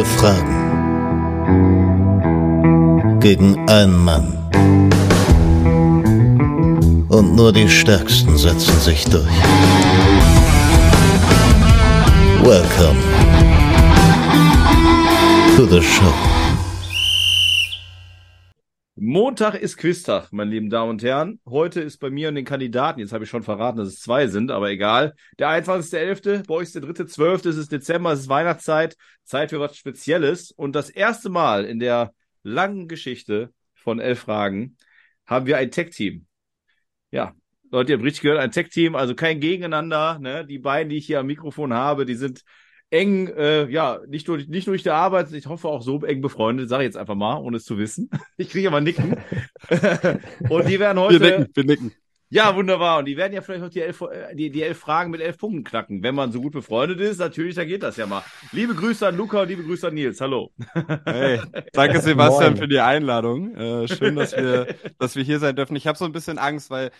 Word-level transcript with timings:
Elf 0.00 0.16
Fragen 0.16 0.56
gegen 3.20 3.68
einen 3.68 4.02
Mann. 4.02 4.32
Und 7.10 7.36
nur 7.36 7.52
die 7.52 7.68
Stärksten 7.68 8.38
setzen 8.38 8.80
sich 8.80 9.04
durch. 9.04 9.26
Welcome 12.42 12.96
to 15.54 15.66
the 15.66 15.82
show. 15.82 16.29
Montag 19.40 19.62
ist 19.62 19.78
Quiztag, 19.78 20.34
meine 20.34 20.50
lieben 20.50 20.68
Damen 20.68 20.90
und 20.90 21.02
Herren. 21.02 21.40
Heute 21.48 21.80
ist 21.80 21.96
bei 21.96 22.10
mir 22.10 22.28
und 22.28 22.34
den 22.34 22.44
Kandidaten, 22.44 23.00
jetzt 23.00 23.14
habe 23.14 23.24
ich 23.24 23.30
schon 23.30 23.42
verraten, 23.42 23.78
dass 23.78 23.88
es 23.88 24.00
zwei 24.00 24.26
sind, 24.26 24.50
aber 24.50 24.68
egal. 24.68 25.14
Der 25.38 25.48
21.11., 25.48 26.46
bei 26.46 26.54
euch 26.56 26.64
ist 26.64 26.74
der 26.74 26.82
3.12., 26.82 27.48
es 27.48 27.56
ist 27.56 27.72
Dezember, 27.72 28.12
es 28.12 28.20
ist 28.20 28.28
Weihnachtszeit, 28.28 28.98
Zeit 29.24 29.48
für 29.48 29.58
was 29.58 29.78
Spezielles. 29.78 30.50
Und 30.50 30.76
das 30.76 30.90
erste 30.90 31.30
Mal 31.30 31.64
in 31.64 31.78
der 31.78 32.12
langen 32.42 32.86
Geschichte 32.86 33.50
von 33.72 33.98
elf 33.98 34.18
Fragen 34.18 34.76
haben 35.24 35.46
wir 35.46 35.56
ein 35.56 35.70
Tech-Team. 35.70 36.26
Ja, 37.10 37.34
Leute, 37.70 37.92
ihr 37.92 37.96
habt 37.96 38.04
richtig 38.04 38.20
gehört, 38.20 38.40
ein 38.40 38.50
Tech-Team, 38.50 38.94
also 38.94 39.14
kein 39.14 39.40
Gegeneinander. 39.40 40.18
Ne? 40.18 40.44
Die 40.44 40.58
beiden, 40.58 40.90
die 40.90 40.98
ich 40.98 41.06
hier 41.06 41.18
am 41.18 41.26
Mikrofon 41.26 41.72
habe, 41.72 42.04
die 42.04 42.14
sind 42.14 42.42
eng, 42.90 43.28
äh, 43.28 43.68
ja, 43.70 44.00
nicht 44.08 44.28
nur, 44.28 44.38
nicht 44.38 44.66
nur 44.66 44.74
durch 44.74 44.82
die 44.82 44.90
Arbeit, 44.90 45.32
ich 45.32 45.46
hoffe 45.46 45.68
auch 45.68 45.82
so 45.82 46.02
eng 46.02 46.20
befreundet, 46.20 46.68
sage 46.68 46.82
ich 46.82 46.88
jetzt 46.88 46.96
einfach 46.96 47.14
mal, 47.14 47.38
ohne 47.38 47.56
es 47.56 47.64
zu 47.64 47.78
wissen. 47.78 48.10
Ich 48.36 48.50
kriege 48.50 48.68
aber 48.68 48.80
Nicken. 48.80 49.16
und 50.48 50.68
die 50.68 50.80
werden 50.80 50.98
heute. 50.98 51.20
Wir 51.20 51.38
nicken, 51.38 51.52
wir 51.54 51.64
nicken. 51.64 51.92
Ja, 52.32 52.54
wunderbar. 52.54 53.00
Und 53.00 53.06
die 53.06 53.16
werden 53.16 53.32
ja 53.32 53.40
vielleicht 53.40 53.64
auch 53.64 53.70
die 53.70 53.80
elf, 53.80 54.02
äh, 54.02 54.36
die, 54.36 54.50
die 54.50 54.62
elf 54.62 54.78
Fragen 54.78 55.10
mit 55.10 55.20
elf 55.20 55.36
Punkten 55.36 55.64
knacken. 55.64 56.04
Wenn 56.04 56.14
man 56.14 56.30
so 56.30 56.40
gut 56.40 56.52
befreundet 56.52 57.00
ist, 57.00 57.18
natürlich, 57.18 57.56
da 57.56 57.64
geht 57.64 57.82
das 57.82 57.96
ja 57.96 58.06
mal. 58.06 58.22
Liebe 58.52 58.76
Grüße 58.76 59.04
an 59.04 59.16
Luca 59.16 59.42
und 59.42 59.48
liebe 59.48 59.64
Grüße 59.64 59.88
an 59.88 59.94
Nils. 59.94 60.20
Hallo. 60.20 60.52
Hey, 61.04 61.40
danke 61.72 62.00
Sebastian 62.00 62.56
für 62.56 62.68
die 62.68 62.78
Einladung. 62.78 63.56
Äh, 63.56 63.88
schön, 63.88 64.14
dass 64.14 64.30
wir, 64.30 64.76
dass 65.00 65.16
wir 65.16 65.24
hier 65.24 65.40
sein 65.40 65.56
dürfen. 65.56 65.74
Ich 65.74 65.88
habe 65.88 65.98
so 65.98 66.04
ein 66.04 66.12
bisschen 66.12 66.38
Angst, 66.38 66.70
weil 66.70 66.92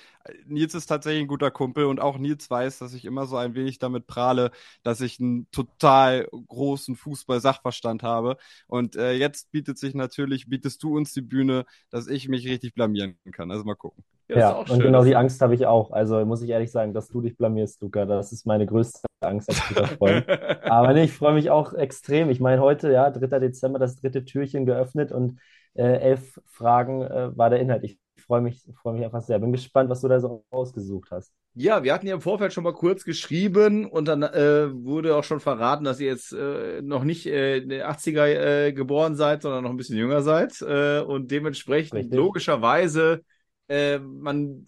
Nils 0.47 0.75
ist 0.75 0.87
tatsächlich 0.87 1.23
ein 1.23 1.29
guter 1.29 1.53
Kumpel 1.53 1.85
und 1.85 2.01
auch 2.01 2.19
Nils 2.19 2.51
weiß, 2.51 2.81
dass 2.81 2.93
ich 2.93 3.05
immer 3.05 3.27
so 3.27 3.37
ein 3.37 3.55
wenig 3.55 3.79
damit 3.79 4.09
prahle, 4.09 4.51
dass 4.83 5.01
ich 5.01 5.21
einen 5.21 5.49
total 5.53 6.27
großen 6.49 6.97
Fußball-Sachverstand 6.97 8.03
habe. 8.03 8.37
Und 8.67 8.97
äh, 8.97 9.13
jetzt 9.13 9.53
bietet 9.53 9.79
sich 9.79 9.95
natürlich, 9.95 10.49
bietest 10.49 10.83
du 10.83 10.97
uns 10.97 11.13
die 11.13 11.23
Bühne, 11.23 11.67
dass 11.89 12.09
ich 12.09 12.29
mich 12.29 12.49
richtig 12.49 12.75
blamieren 12.75 13.17
kann. 13.31 13.53
Also 13.53 13.63
mal 13.63 13.77
gucken. 13.77 14.03
Ja, 14.31 14.39
ja 14.39 14.51
und 14.53 14.69
schön, 14.69 14.81
genau 14.81 15.05
die 15.05 15.17
Angst 15.17 15.41
habe 15.41 15.55
ich 15.55 15.67
auch. 15.67 15.91
Also 15.91 16.25
muss 16.25 16.43
ich 16.43 16.51
ehrlich 16.51 16.71
sagen, 16.71 16.95
dass 16.95 17.09
du 17.09 17.21
dich 17.21 17.37
blamierst, 17.37 17.81
Luca. 17.83 18.07
Das 18.07 18.33
ist 18.33 18.47
meine 18.47 18.67
größte 18.67 19.01
Angst 19.21 19.49
als 19.49 19.69
guter 19.69 19.87
Freund. 19.87 20.25
Aber 20.65 20.93
nee, 20.93 21.05
ich 21.05 21.13
freue 21.13 21.35
mich 21.35 21.51
auch 21.51 21.75
extrem. 21.75 22.31
Ich 22.31 22.41
meine, 22.41 22.63
heute, 22.63 22.93
ja, 22.93 23.11
3. 23.11 23.41
Dezember, 23.41 23.79
das 23.79 23.97
dritte 23.97 24.25
Türchen 24.25 24.67
geöffnet 24.67 25.13
und 25.13 25.41
äh, 25.75 25.83
elf 25.83 26.41
Fragen 26.47 27.03
äh, 27.03 27.37
war 27.37 27.51
der 27.51 27.61
Inhalt. 27.61 27.85
Ich 27.85 27.99
freue 28.21 28.41
mich, 28.41 28.65
freue 28.81 28.95
mich 28.95 29.05
einfach 29.05 29.23
sehr. 29.23 29.39
Bin 29.39 29.53
gespannt, 29.53 29.91
was 29.91 30.01
du 30.01 30.09
da 30.09 30.21
so 30.21 30.45
ausgesucht 30.51 31.11
hast. 31.11 31.33
Ja, 31.55 31.83
wir 31.83 31.93
hatten 31.93 32.07
ja 32.07 32.15
im 32.15 32.21
Vorfeld 32.21 32.53
schon 32.53 32.63
mal 32.63 32.73
kurz 32.73 33.05
geschrieben 33.05 33.87
und 33.87 34.07
dann 34.07 34.23
äh, 34.23 34.73
wurde 34.73 35.17
auch 35.17 35.25
schon 35.25 35.41
verraten, 35.41 35.85
dass 35.85 35.99
ihr 35.99 36.07
jetzt 36.07 36.33
äh, 36.33 36.81
noch 36.81 37.03
nicht 37.03 37.27
äh, 37.27 37.59
in 37.59 37.69
den 37.69 37.83
80er 37.83 38.27
äh, 38.69 38.73
geboren 38.73 39.17
seid, 39.17 39.43
sondern 39.43 39.65
noch 39.65 39.71
ein 39.71 39.77
bisschen 39.77 39.99
jünger 39.99 40.23
seid. 40.23 40.63
Äh, 40.63 41.01
und 41.01 41.33
dementsprechend 41.33 41.95
Richtig. 41.95 42.17
logischerweise 42.17 43.23
äh, 43.71 43.99
man, 43.99 44.67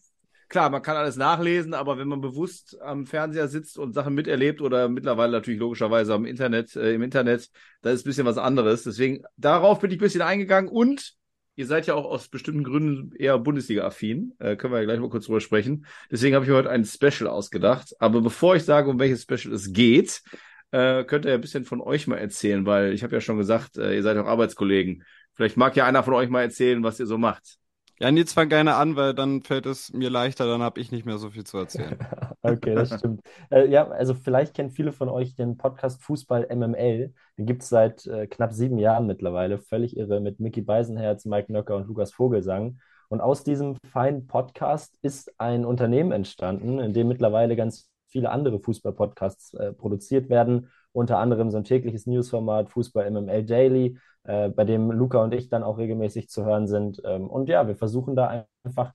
klar, 0.48 0.70
man 0.70 0.80
kann 0.80 0.96
alles 0.96 1.16
nachlesen, 1.16 1.74
aber 1.74 1.98
wenn 1.98 2.08
man 2.08 2.20
bewusst 2.20 2.80
am 2.80 3.04
Fernseher 3.04 3.48
sitzt 3.48 3.78
und 3.78 3.92
Sachen 3.92 4.14
miterlebt 4.14 4.60
oder 4.60 4.88
mittlerweile 4.88 5.32
natürlich 5.32 5.60
logischerweise 5.60 6.14
am 6.14 6.24
Internet, 6.24 6.76
äh, 6.76 6.94
im 6.94 7.02
Internet, 7.02 7.50
da 7.82 7.90
ist 7.90 8.06
ein 8.06 8.08
bisschen 8.08 8.26
was 8.26 8.38
anderes. 8.38 8.84
Deswegen, 8.84 9.24
darauf 9.36 9.80
bin 9.80 9.90
ich 9.90 9.96
ein 9.96 10.00
bisschen 10.00 10.22
eingegangen 10.22 10.70
und 10.70 11.16
Ihr 11.54 11.66
seid 11.66 11.86
ja 11.86 11.92
auch 11.92 12.06
aus 12.06 12.28
bestimmten 12.28 12.64
Gründen 12.64 13.14
eher 13.14 13.38
Bundesliga-affin. 13.38 14.34
Äh, 14.38 14.56
können 14.56 14.72
wir 14.72 14.78
ja 14.78 14.86
gleich 14.86 15.00
mal 15.00 15.10
kurz 15.10 15.26
drüber 15.26 15.42
sprechen. 15.42 15.84
Deswegen 16.10 16.34
habe 16.34 16.46
ich 16.46 16.50
heute 16.50 16.70
ein 16.70 16.86
Special 16.86 17.28
ausgedacht. 17.28 17.94
Aber 17.98 18.22
bevor 18.22 18.56
ich 18.56 18.64
sage, 18.64 18.88
um 18.88 18.98
welches 18.98 19.24
Special 19.24 19.52
es 19.52 19.70
geht, 19.70 20.22
äh, 20.70 21.04
könnt 21.04 21.26
ihr 21.26 21.34
ein 21.34 21.42
bisschen 21.42 21.66
von 21.66 21.82
euch 21.82 22.06
mal 22.06 22.16
erzählen, 22.16 22.64
weil 22.64 22.94
ich 22.94 23.02
habe 23.02 23.14
ja 23.14 23.20
schon 23.20 23.36
gesagt, 23.36 23.76
äh, 23.76 23.94
ihr 23.94 24.02
seid 24.02 24.16
auch 24.16 24.26
Arbeitskollegen. 24.26 25.04
Vielleicht 25.34 25.58
mag 25.58 25.76
ja 25.76 25.84
einer 25.84 26.02
von 26.02 26.14
euch 26.14 26.30
mal 26.30 26.40
erzählen, 26.40 26.82
was 26.82 26.98
ihr 26.98 27.06
so 27.06 27.18
macht. 27.18 27.58
Ja, 28.00 28.10
Nils 28.10 28.32
fang 28.32 28.48
gerne 28.48 28.74
an, 28.74 28.96
weil 28.96 29.14
dann 29.14 29.42
fällt 29.42 29.66
es 29.66 29.92
mir 29.92 30.10
leichter, 30.10 30.46
dann 30.46 30.62
habe 30.62 30.80
ich 30.80 30.90
nicht 30.90 31.06
mehr 31.06 31.18
so 31.18 31.30
viel 31.30 31.44
zu 31.44 31.58
erzählen. 31.58 31.96
okay, 32.42 32.74
das 32.74 32.98
stimmt. 32.98 33.20
Äh, 33.50 33.68
ja, 33.68 33.88
also 33.88 34.14
vielleicht 34.14 34.54
kennen 34.54 34.70
viele 34.70 34.92
von 34.92 35.08
euch 35.08 35.34
den 35.34 35.56
Podcast 35.56 36.02
Fußball 36.02 36.48
MML. 36.54 37.12
Den 37.38 37.46
gibt 37.46 37.62
es 37.62 37.68
seit 37.68 38.06
äh, 38.06 38.26
knapp 38.26 38.52
sieben 38.52 38.78
Jahren 38.78 39.06
mittlerweile. 39.06 39.58
Völlig 39.58 39.96
irre 39.96 40.20
mit 40.20 40.40
Mickey 40.40 40.62
Beisenherz, 40.62 41.24
Mike 41.26 41.52
Nöcker 41.52 41.76
und 41.76 41.86
Lukas 41.86 42.12
Vogelsang. 42.12 42.78
Und 43.08 43.20
aus 43.20 43.44
diesem 43.44 43.76
feinen 43.92 44.26
Podcast 44.26 44.98
ist 45.02 45.38
ein 45.38 45.64
Unternehmen 45.64 46.12
entstanden, 46.12 46.78
in 46.78 46.94
dem 46.94 47.08
mittlerweile 47.08 47.56
ganz 47.56 47.90
viele 48.08 48.30
andere 48.30 48.58
Fußball-Podcasts 48.58 49.54
äh, 49.54 49.72
produziert 49.72 50.28
werden. 50.28 50.70
Unter 50.92 51.18
anderem 51.18 51.50
so 51.50 51.56
ein 51.56 51.64
tägliches 51.64 52.06
Newsformat 52.06 52.70
Fußball 52.70 53.10
MML 53.10 53.44
Daily 53.44 53.98
äh, 54.24 54.48
bei 54.48 54.64
dem 54.64 54.90
Luca 54.90 55.22
und 55.22 55.34
ich 55.34 55.48
dann 55.48 55.62
auch 55.62 55.78
regelmäßig 55.78 56.28
zu 56.28 56.44
hören 56.44 56.66
sind. 56.66 57.00
Ähm, 57.04 57.28
und 57.28 57.48
ja, 57.48 57.66
wir 57.68 57.76
versuchen 57.76 58.16
da 58.16 58.46
einfach 58.64 58.92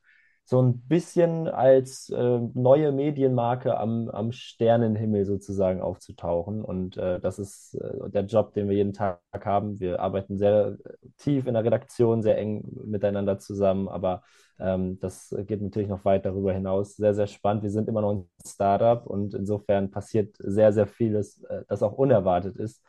so 0.49 0.61
ein 0.61 0.79
bisschen 0.87 1.49
als 1.49 2.09
äh, 2.09 2.39
neue 2.53 2.93
Medienmarke 2.93 3.77
am, 3.77 4.07
am 4.09 4.31
Sternenhimmel 4.31 5.25
sozusagen 5.25 5.81
aufzutauchen. 5.81 6.63
Und 6.63 6.95
äh, 6.95 7.19
das 7.19 7.37
ist 7.37 7.73
äh, 7.75 8.09
der 8.09 8.23
Job, 8.23 8.53
den 8.53 8.69
wir 8.69 8.77
jeden 8.77 8.93
Tag 8.93 9.19
haben. 9.43 9.81
Wir 9.81 9.99
arbeiten 9.99 10.37
sehr 10.37 10.77
tief 11.17 11.47
in 11.47 11.53
der 11.53 11.65
Redaktion, 11.65 12.21
sehr 12.21 12.37
eng 12.37 12.63
miteinander 12.85 13.39
zusammen, 13.39 13.89
aber 13.89 14.23
ähm, 14.57 14.97
das 14.99 15.35
geht 15.47 15.61
natürlich 15.61 15.89
noch 15.89 16.05
weit 16.05 16.25
darüber 16.25 16.53
hinaus. 16.53 16.95
Sehr, 16.95 17.13
sehr 17.13 17.27
spannend. 17.27 17.63
Wir 17.63 17.71
sind 17.71 17.89
immer 17.89 18.01
noch 18.01 18.13
ein 18.13 18.29
Startup 18.45 19.05
und 19.05 19.33
insofern 19.33 19.91
passiert 19.91 20.35
sehr, 20.39 20.71
sehr 20.71 20.87
vieles, 20.87 21.43
äh, 21.43 21.63
das 21.67 21.83
auch 21.83 21.93
unerwartet 21.93 22.55
ist 22.55 22.81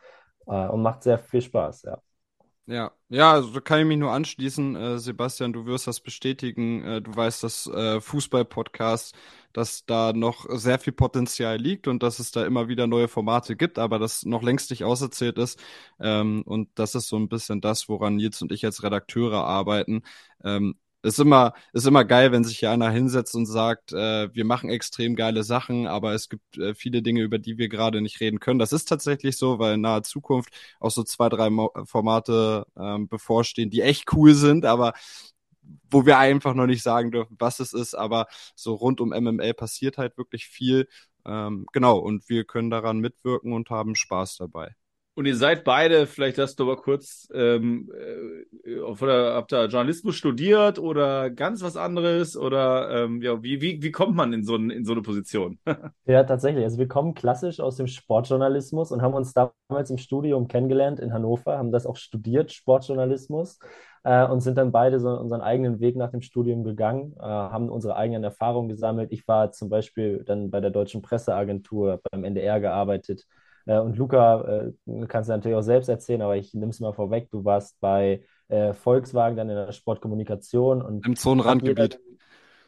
äh, 0.47 0.67
und 0.69 0.81
macht 0.81 1.03
sehr 1.03 1.19
viel 1.19 1.41
Spaß, 1.41 1.83
ja. 1.83 1.99
Ja, 2.71 2.91
ja, 3.09 3.31
also 3.33 3.61
kann 3.61 3.79
ich 3.79 3.85
mich 3.87 3.97
nur 3.97 4.11
anschließen. 4.11 4.75
Äh, 4.75 4.99
Sebastian, 4.99 5.53
du 5.53 5.65
wirst 5.65 5.87
das 5.87 6.01
bestätigen. 6.01 6.83
Äh, 6.83 7.01
du 7.01 7.15
weißt, 7.15 7.41
dass 7.43 7.65
äh, 7.65 7.99
Fußball-Podcast, 7.99 9.15
dass 9.53 9.85
da 9.87 10.13
noch 10.13 10.45
sehr 10.55 10.77
viel 10.77 10.93
Potenzial 10.93 11.57
liegt 11.57 11.87
und 11.87 12.03
dass 12.03 12.19
es 12.19 12.29
da 12.31 12.45
immer 12.45 12.67
wieder 12.67 12.85
neue 12.85 13.07
Formate 13.07 13.55
gibt, 13.55 13.79
aber 13.79 13.97
das 13.97 14.23
noch 14.23 14.43
längst 14.43 14.69
nicht 14.69 14.83
auserzählt 14.83 15.39
ist. 15.39 15.59
Ähm, 15.99 16.43
und 16.45 16.69
das 16.75 16.93
ist 16.93 17.07
so 17.07 17.15
ein 17.17 17.27
bisschen 17.27 17.59
das, 17.59 17.89
woran 17.89 18.17
Nils 18.17 18.39
und 18.43 18.51
ich 18.51 18.63
als 18.63 18.83
Redakteure 18.83 19.43
arbeiten. 19.45 20.03
Ähm, 20.43 20.75
ist 21.01 21.19
immer, 21.19 21.53
ist 21.73 21.87
immer 21.87 22.03
geil, 22.05 22.31
wenn 22.31 22.43
sich 22.43 22.59
hier 22.59 22.71
einer 22.71 22.89
hinsetzt 22.91 23.35
und 23.35 23.45
sagt, 23.45 23.93
äh, 23.93 24.33
wir 24.33 24.45
machen 24.45 24.69
extrem 24.69 25.15
geile 25.15 25.43
Sachen, 25.43 25.87
aber 25.87 26.13
es 26.13 26.29
gibt 26.29 26.57
äh, 26.57 26.75
viele 26.75 27.01
Dinge, 27.01 27.21
über 27.21 27.39
die 27.39 27.57
wir 27.57 27.69
gerade 27.69 28.01
nicht 28.01 28.19
reden 28.19 28.39
können. 28.39 28.59
Das 28.59 28.73
ist 28.73 28.85
tatsächlich 28.85 29.37
so, 29.37 29.59
weil 29.59 29.75
in 29.75 29.81
naher 29.81 30.03
Zukunft 30.03 30.53
auch 30.79 30.91
so 30.91 31.03
zwei, 31.03 31.29
drei 31.29 31.49
Mo 31.49 31.71
Formate 31.85 32.65
ähm, 32.77 33.07
bevorstehen, 33.07 33.69
die 33.69 33.81
echt 33.81 34.11
cool 34.13 34.33
sind, 34.33 34.65
aber 34.65 34.93
wo 35.89 36.05
wir 36.05 36.17
einfach 36.17 36.53
noch 36.53 36.67
nicht 36.67 36.83
sagen 36.83 37.11
dürfen, 37.11 37.35
was 37.39 37.59
es 37.59 37.73
ist, 37.73 37.95
aber 37.95 38.27
so 38.55 38.73
rund 38.75 39.01
um 39.01 39.09
MML 39.09 39.53
passiert 39.53 39.97
halt 39.97 40.17
wirklich 40.17 40.47
viel. 40.47 40.87
Ähm, 41.25 41.65
genau, 41.73 41.97
und 41.99 42.27
wir 42.29 42.45
können 42.45 42.69
daran 42.69 42.99
mitwirken 42.99 43.53
und 43.53 43.69
haben 43.69 43.95
Spaß 43.95 44.37
dabei. 44.37 44.75
Und 45.19 45.25
ihr 45.25 45.35
seid 45.35 45.65
beide, 45.65 46.07
vielleicht 46.07 46.37
hast 46.37 46.61
du 46.61 46.63
aber 46.63 46.77
kurz, 46.77 47.27
ähm, 47.33 47.91
äh, 48.63 48.79
oder 48.79 49.33
habt 49.33 49.51
ihr 49.51 49.65
Journalismus 49.65 50.15
studiert 50.15 50.79
oder 50.79 51.29
ganz 51.29 51.61
was 51.61 51.75
anderes? 51.75 52.37
Oder 52.37 52.89
ähm, 52.89 53.21
ja, 53.21 53.43
wie, 53.43 53.59
wie, 53.59 53.83
wie 53.83 53.91
kommt 53.91 54.15
man 54.15 54.31
in 54.31 54.45
so, 54.45 54.55
in 54.55 54.85
so 54.85 54.93
eine 54.93 55.01
Position? 55.01 55.59
ja, 56.05 56.23
tatsächlich. 56.23 56.63
Also 56.63 56.77
wir 56.77 56.87
kommen 56.87 57.15
klassisch 57.15 57.59
aus 57.59 57.75
dem 57.75 57.87
Sportjournalismus 57.87 58.93
und 58.93 59.01
haben 59.01 59.13
uns 59.13 59.33
damals 59.33 59.89
im 59.89 59.97
Studium 59.97 60.47
kennengelernt 60.47 61.01
in 61.01 61.11
Hannover, 61.11 61.57
haben 61.57 61.73
das 61.73 61.85
auch 61.85 61.97
studiert, 61.97 62.53
Sportjournalismus, 62.53 63.59
äh, 64.05 64.25
und 64.25 64.39
sind 64.39 64.57
dann 64.57 64.71
beide 64.71 65.01
so 65.01 65.09
unseren 65.09 65.41
eigenen 65.41 65.81
Weg 65.81 65.97
nach 65.97 66.11
dem 66.11 66.21
Studium 66.21 66.63
gegangen, 66.63 67.13
äh, 67.19 67.23
haben 67.25 67.67
unsere 67.67 67.97
eigenen 67.97 68.23
Erfahrungen 68.23 68.69
gesammelt. 68.69 69.11
Ich 69.11 69.27
war 69.27 69.51
zum 69.51 69.67
Beispiel 69.67 70.23
dann 70.23 70.49
bei 70.49 70.61
der 70.61 70.71
Deutschen 70.71 71.01
Presseagentur 71.01 71.99
beim 72.09 72.23
NDR 72.23 72.61
gearbeitet 72.61 73.27
und 73.77 73.97
Luca, 73.97 74.41
äh, 74.87 75.05
kannst 75.07 75.29
du 75.29 75.33
natürlich 75.33 75.57
auch 75.57 75.61
selbst 75.61 75.89
erzählen, 75.89 76.21
aber 76.21 76.37
ich 76.37 76.53
nehme 76.53 76.71
es 76.71 76.79
mal 76.79 76.93
vorweg. 76.93 77.29
Du 77.29 77.45
warst 77.45 77.79
bei 77.79 78.23
äh, 78.47 78.73
Volkswagen 78.73 79.37
dann 79.37 79.49
in 79.49 79.55
der 79.55 79.71
Sportkommunikation 79.71 80.81
und 80.81 81.05
im 81.05 81.15
Zonenrandgebiet. 81.15 81.99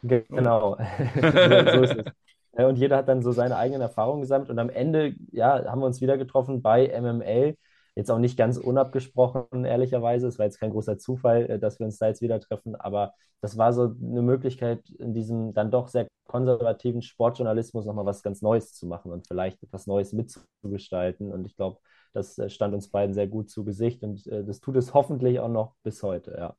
Genau, 0.02 0.76
so 1.14 1.82
ist 1.82 1.96
es. 1.96 2.12
Und 2.52 2.76
jeder 2.76 2.98
hat 2.98 3.08
dann 3.08 3.22
so 3.22 3.32
seine 3.32 3.56
eigenen 3.56 3.80
Erfahrungen 3.80 4.20
gesammelt 4.20 4.50
und 4.50 4.58
am 4.58 4.68
Ende, 4.68 5.14
ja, 5.30 5.64
haben 5.64 5.80
wir 5.80 5.86
uns 5.86 6.00
wieder 6.00 6.18
getroffen 6.18 6.60
bei 6.60 6.86
MML 6.88 7.56
Jetzt 7.94 8.10
auch 8.10 8.18
nicht 8.18 8.36
ganz 8.38 8.56
unabgesprochen, 8.58 9.64
ehrlicherweise. 9.64 10.26
Es 10.26 10.38
war 10.38 10.46
jetzt 10.46 10.58
kein 10.60 10.70
großer 10.70 10.98
Zufall, 10.98 11.50
äh, 11.50 11.58
dass 11.58 11.78
wir 11.78 11.86
uns 11.86 11.98
da 11.98 12.08
jetzt 12.08 12.22
wieder 12.22 12.40
treffen, 12.40 12.74
aber 12.76 13.14
das 13.40 13.58
war 13.58 13.72
so 13.72 13.94
eine 14.00 14.22
Möglichkeit, 14.22 14.88
in 14.98 15.12
diesem 15.14 15.52
dann 15.52 15.70
doch 15.70 15.88
sehr 15.88 16.06
konservativen 16.26 17.02
Sportjournalismus 17.02 17.84
nochmal 17.86 18.06
was 18.06 18.22
ganz 18.22 18.40
Neues 18.42 18.72
zu 18.72 18.86
machen 18.86 19.12
und 19.12 19.26
vielleicht 19.26 19.62
etwas 19.62 19.86
Neues 19.86 20.12
mitzugestalten. 20.12 21.32
Und 21.32 21.44
ich 21.46 21.56
glaube, 21.56 21.78
Das 22.14 22.38
äh, 22.38 22.48
stand 22.50 22.74
uns 22.74 22.88
beiden 22.90 23.14
sehr 23.14 23.26
gut 23.26 23.50
zu 23.50 23.64
Gesicht 23.64 24.02
und 24.02 24.26
äh, 24.26 24.44
das 24.44 24.60
tut 24.60 24.76
es 24.76 24.94
hoffentlich 24.94 25.40
auch 25.40 25.48
noch 25.48 25.74
bis 25.82 26.02
heute, 26.02 26.32
ja. 26.38 26.56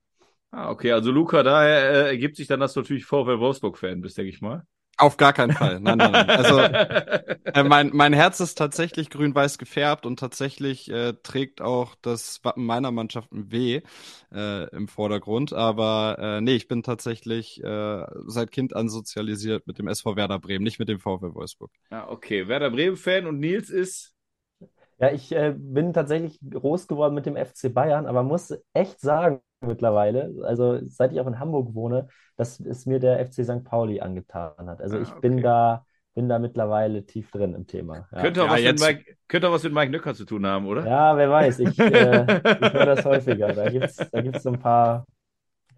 Ah, 0.51 0.69
okay, 0.69 0.91
also 0.91 1.11
Luca, 1.11 1.41
daher 1.43 2.07
ergibt 2.07 2.35
sich 2.37 2.47
dann, 2.47 2.59
dass 2.59 2.73
du 2.73 2.81
natürlich 2.81 3.05
VfL 3.05 3.39
Wolfsburg-Fan 3.39 4.01
bist, 4.01 4.17
denke 4.17 4.29
ich 4.29 4.41
mal. 4.41 4.65
Auf 4.97 5.17
gar 5.17 5.33
keinen 5.33 5.53
Fall. 5.53 5.79
Nein, 5.79 5.97
nein, 5.97 6.11
nein. 6.11 6.29
Also 6.29 6.59
äh, 6.59 7.63
mein, 7.63 7.89
mein 7.93 8.13
Herz 8.13 8.39
ist 8.39 8.57
tatsächlich 8.57 9.09
grün-weiß 9.09 9.57
gefärbt 9.57 10.05
und 10.05 10.19
tatsächlich 10.19 10.89
äh, 10.91 11.13
trägt 11.23 11.61
auch 11.61 11.95
das 12.01 12.39
Wappen 12.43 12.65
meiner 12.65 12.91
Mannschaft 12.91 13.31
ein 13.31 13.51
W 13.51 13.81
äh, 14.31 14.69
im 14.69 14.87
Vordergrund. 14.87 15.51
Aber 15.51 16.17
äh, 16.19 16.41
nee, 16.41 16.55
ich 16.55 16.67
bin 16.67 16.83
tatsächlich 16.83 17.63
äh, 17.63 18.05
seit 18.27 18.51
Kind 18.51 18.75
an 18.75 18.87
sozialisiert 18.87 19.65
mit 19.65 19.79
dem 19.79 19.87
SV 19.87 20.15
Werder 20.15 20.39
Bremen, 20.39 20.63
nicht 20.63 20.77
mit 20.77 20.89
dem 20.89 20.99
VfL 20.99 21.33
Wolfsburg. 21.33 21.71
Ja, 21.89 22.07
okay. 22.09 22.47
Werder 22.47 22.69
Bremen-Fan 22.69 23.25
und 23.25 23.39
Nils 23.39 23.71
ist. 23.71 24.13
Ja, 24.99 25.11
ich 25.11 25.31
äh, 25.31 25.55
bin 25.57 25.91
tatsächlich 25.91 26.39
groß 26.47 26.87
geworden 26.87 27.15
mit 27.15 27.25
dem 27.25 27.35
FC 27.35 27.73
Bayern, 27.73 28.05
aber 28.05 28.21
muss 28.21 28.53
echt 28.73 29.01
sagen, 29.01 29.41
mittlerweile, 29.67 30.33
also 30.43 30.79
seit 30.87 31.11
ich 31.13 31.19
auch 31.19 31.27
in 31.27 31.39
Hamburg 31.39 31.73
wohne, 31.73 32.07
dass 32.37 32.59
es 32.59 32.85
mir 32.85 32.99
der 32.99 33.19
FC 33.25 33.43
St. 33.43 33.63
Pauli 33.63 33.99
angetan 34.01 34.69
hat. 34.69 34.81
Also 34.81 34.97
Ah, 34.97 35.01
ich 35.01 35.11
bin 35.15 35.33
okay. 35.33 35.43
da, 35.43 35.85
bin 36.15 36.29
da 36.29 36.39
mittlerweile 36.39 37.05
tief 37.05 37.31
drin 37.31 37.53
im 37.55 37.65
Thema. 37.67 38.07
Ja, 38.11 38.21
Könnte 38.21 38.43
auch, 38.43 38.47
Ja, 38.47 38.51
was 38.53 38.59
mit 38.61 38.65
jetzt- 38.65 38.81
Mike, 38.87 39.15
könnte 39.27 39.47
auch 39.49 39.53
was 39.53 39.63
mit 39.63 39.73
Mike 39.73 39.91
Nöcker 39.91 40.13
zu 40.13 40.25
tun 40.25 40.45
haben, 40.45 40.67
oder? 40.67 40.85
ja 40.85 41.17
wer 41.17 41.29
weiß, 41.29 41.59
ich, 41.59 41.79
äh, 41.79 42.23
ich 42.61 42.73
höre 42.73 42.85
das 42.85 43.05
häufiger. 43.05 43.53
Da 43.53 43.69
gibt 43.69 43.85
es 43.85 43.95
da 43.95 44.21
gibt's 44.21 44.43
so 44.43 44.49
ein 44.51 44.59
paar 44.59 45.05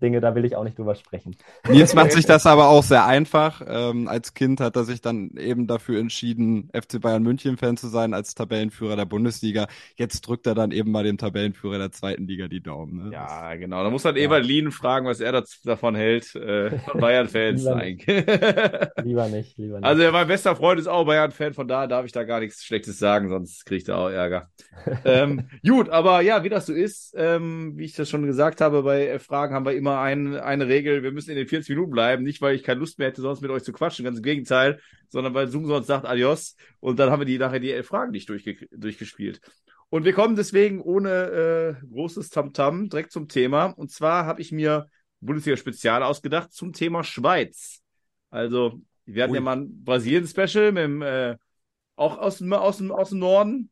Dinge, 0.02 0.22
da 0.22 0.36
will 0.36 0.46
ich 0.46 0.56
auch 0.56 0.64
nicht 0.64 0.78
drüber 0.78 0.96
sprechen. 0.96 1.36
Nils 1.68 1.94
macht 1.94 2.12
sich 2.12 2.26
das 2.28 2.46
aber 2.46 2.70
auch 2.70 2.84
sehr 2.84 3.06
einfach. 3.06 3.62
Ähm, 3.68 4.08
als 4.08 4.34
Kind 4.34 4.60
hat 4.60 4.76
er 4.76 4.84
sich 4.84 5.02
dann 5.02 5.32
eben 5.38 5.68
dafür 5.68 6.00
entschieden, 6.00 6.70
FC 6.74 7.02
Bayern 7.02 7.24
München 7.24 7.58
Fan 7.58 7.78
zu 7.78 7.88
sein 7.88 8.14
als 8.14 8.36
Tabellenführer 8.36 8.96
der 8.96 9.06
Bundesliga. 9.06 9.68
Jetzt 9.96 10.22
drückt 10.28 10.48
er 10.48 10.56
dann 10.56 10.72
eben 10.72 10.92
mal 10.92 11.04
dem 11.04 11.18
Tabellenführer 11.18 11.78
der 11.78 11.92
zweiten 11.92 12.28
Liga 12.28 12.48
die 12.48 12.62
Daumen. 12.62 13.10
Ne? 13.10 13.12
Ja, 13.14 13.56
genau. 13.56 13.84
Da 13.84 13.90
muss 13.90 14.04
dann 14.04 14.16
Ja. 14.16 14.24
Ewald 14.24 14.46
Lien 14.46 14.72
fragen, 14.72 15.06
was 15.08 15.20
er 15.20 15.32
das, 15.32 15.62
davon 15.64 15.96
hält, 15.96 16.36
äh, 16.36 16.72
von 16.80 17.00
Bayern-Fans 17.00 17.64
Lieber 17.64 17.76
eigentlich. 17.76 18.06
Lieber 19.04 19.28
nicht, 19.30 19.58
lieber 19.58 19.80
nicht. 19.80 19.86
Also 19.86 20.12
mein 20.12 20.28
bester 20.28 20.56
Freund 20.56 20.80
ist 20.80 20.88
auch 20.88 21.06
Bayern-Fan, 21.06 21.54
von 21.54 21.68
daher 21.68 21.88
darf 21.88 22.06
ich 22.06 22.12
da 22.12 22.24
gar 22.24 22.40
nichts 22.40 22.64
Schlechtes 22.64 22.98
sagen, 23.00 23.30
sonst 23.30 23.66
kriegt 23.66 23.88
er 23.90 23.98
auch 23.98 24.10
Ärger. 24.10 24.50
ähm, 25.06 25.50
gut, 25.66 25.90
aber 25.90 26.22
ja, 26.22 26.44
wie 26.44 26.50
das 26.50 26.66
so 26.66 26.74
ist, 26.74 27.14
ähm, 27.18 27.74
wie 27.78 27.86
ich 27.86 27.96
das 27.96 28.10
schon 28.10 28.26
gesagt 28.26 28.62
habe, 28.62 28.84
bei 28.84 29.20
Fragen 29.20 29.54
haben 29.54 29.66
wir 29.66 29.74
immer 29.76 29.85
ein, 29.88 30.36
eine 30.36 30.68
Regel, 30.68 31.04
wir 31.04 31.12
müssen 31.12 31.32
in 31.32 31.38
den 31.38 31.48
40 31.48 31.70
Minuten 31.70 31.92
bleiben, 31.92 32.24
nicht 32.24 32.42
weil 32.42 32.56
ich 32.56 32.64
keine 32.64 32.80
Lust 32.80 33.00
mehr 33.00 33.08
hätte, 33.08 33.22
sonst 33.22 33.42
mit 33.42 33.52
euch 33.52 33.64
zu 33.64 33.72
quatschen, 33.74 34.06
ganz 34.06 34.18
im 34.18 34.24
Gegenteil, 34.24 34.80
sondern 35.10 35.34
weil 35.34 35.48
Zoom 35.48 35.66
sonst 35.66 35.88
sagt 35.88 36.06
Adios 36.06 36.56
und 36.80 37.00
dann 37.00 37.10
haben 37.12 37.22
wir 37.22 37.26
die 37.26 37.38
nachher 37.38 37.60
die 37.60 37.72
elf 37.72 37.88
Fragen 37.88 38.12
nicht 38.12 38.30
durchge 38.30 38.68
durchgespielt. 38.72 39.42
Und 39.90 40.04
wir 40.04 40.14
kommen 40.14 40.36
deswegen 40.36 40.82
ohne 40.82 41.78
äh, 41.82 41.86
großes 41.88 42.30
Tamtam 42.30 42.90
direkt 42.90 43.12
zum 43.12 43.28
Thema. 43.28 43.66
Und 43.66 43.92
zwar 43.92 44.26
habe 44.26 44.42
ich 44.42 44.52
mir 44.52 44.88
Bundesliga-Spezial 45.22 46.04
ausgedacht 46.04 46.52
zum 46.52 46.74
Thema 46.74 47.04
Schweiz. 47.04 47.82
Also, 48.30 48.82
wir 49.06 49.24
hatten 49.24 49.32
Ui. 49.34 49.38
ja 49.38 49.44
mal 49.44 49.58
ein 49.58 49.84
Brasilien-Special 49.84 50.72
mit 50.72 50.84
dem, 50.84 51.02
äh, 51.02 51.38
auch 51.96 52.18
aus 52.18 52.40
dem, 52.40 52.52
aus 52.52 52.82
aus 52.82 53.10
dem 53.10 53.20
Norden, 53.20 53.70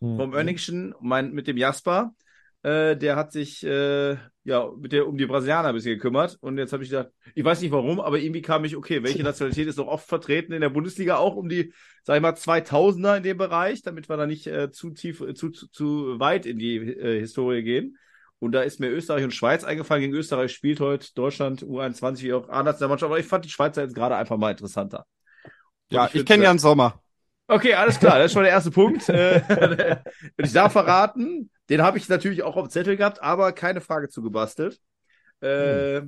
Hm. 0.00 0.16
vom 0.16 0.34
Önningschen, 0.34 0.94
mein, 1.00 1.32
mit 1.32 1.46
dem 1.46 1.56
Jasper. 1.56 2.14
Äh, 2.62 2.96
der 2.96 3.16
hat 3.16 3.32
sich 3.32 3.64
äh, 3.64 4.16
ja 4.46 4.70
mit 4.78 4.92
der 4.92 5.08
um 5.08 5.18
die 5.18 5.26
Brasilianer 5.26 5.68
ein 5.68 5.74
bisschen 5.74 5.96
gekümmert. 5.96 6.38
Und 6.40 6.56
jetzt 6.56 6.72
habe 6.72 6.84
ich 6.84 6.90
gedacht, 6.90 7.10
ich 7.34 7.44
weiß 7.44 7.60
nicht 7.60 7.72
warum, 7.72 8.00
aber 8.00 8.18
irgendwie 8.18 8.42
kam 8.42 8.64
ich, 8.64 8.76
okay, 8.76 9.02
welche 9.02 9.22
Nationalität 9.24 9.66
ist 9.66 9.76
noch 9.76 9.88
oft 9.88 10.08
vertreten 10.08 10.52
in 10.52 10.60
der 10.60 10.70
Bundesliga, 10.70 11.16
auch 11.16 11.34
um 11.34 11.48
die, 11.48 11.72
sag 12.04 12.16
ich 12.16 12.22
mal, 12.22 12.32
2000er 12.32 13.16
in 13.18 13.22
dem 13.24 13.36
Bereich, 13.36 13.82
damit 13.82 14.08
wir 14.08 14.16
da 14.16 14.26
nicht 14.26 14.46
äh, 14.46 14.70
zu 14.70 14.90
tief, 14.90 15.20
äh, 15.20 15.34
zu, 15.34 15.50
zu, 15.50 15.68
zu 15.68 16.20
weit 16.20 16.46
in 16.46 16.58
die 16.58 16.76
äh, 16.76 17.18
Historie 17.18 17.62
gehen. 17.62 17.98
Und 18.38 18.52
da 18.52 18.62
ist 18.62 18.78
mir 18.80 18.90
Österreich 18.90 19.24
und 19.24 19.34
Schweiz 19.34 19.64
eingefallen. 19.64 20.02
Gegen 20.02 20.14
Österreich 20.14 20.52
spielt 20.52 20.78
heute 20.78 21.12
Deutschland 21.14 21.64
U21 21.64 22.22
wie 22.22 22.32
auch 22.34 22.48
A-Nationalmannschaft, 22.48 23.10
aber 23.10 23.18
ich 23.18 23.26
fand 23.26 23.44
die 23.44 23.50
Schweizer 23.50 23.82
jetzt 23.82 23.94
gerade 23.94 24.14
einfach 24.14 24.36
mal 24.36 24.50
interessanter. 24.50 25.06
Und 25.90 25.96
Ja, 25.96 26.06
ich 26.06 26.16
ich 26.16 26.24
kenne 26.26 26.44
Jan 26.44 26.58
Sommer. 26.58 27.02
Okay, 27.48 27.74
alles 27.74 27.98
klar, 27.98 28.18
das 28.18 28.26
ist 28.26 28.32
schon 28.32 28.42
der 28.42 28.52
erste 28.52 28.70
Punkt. 28.70 29.08
Äh, 29.08 29.40
Und 30.36 30.44
ich 30.44 30.52
darf 30.52 30.72
verraten, 30.72 31.50
den 31.68 31.82
habe 31.82 31.98
ich 31.98 32.08
natürlich 32.08 32.42
auch 32.42 32.56
auf 32.56 32.68
dem 32.68 32.70
Zettel 32.70 32.96
gehabt, 32.96 33.22
aber 33.22 33.52
keine 33.52 33.80
Frage 33.80 34.08
zugebastelt. 34.08 34.80
Äh, 35.40 36.02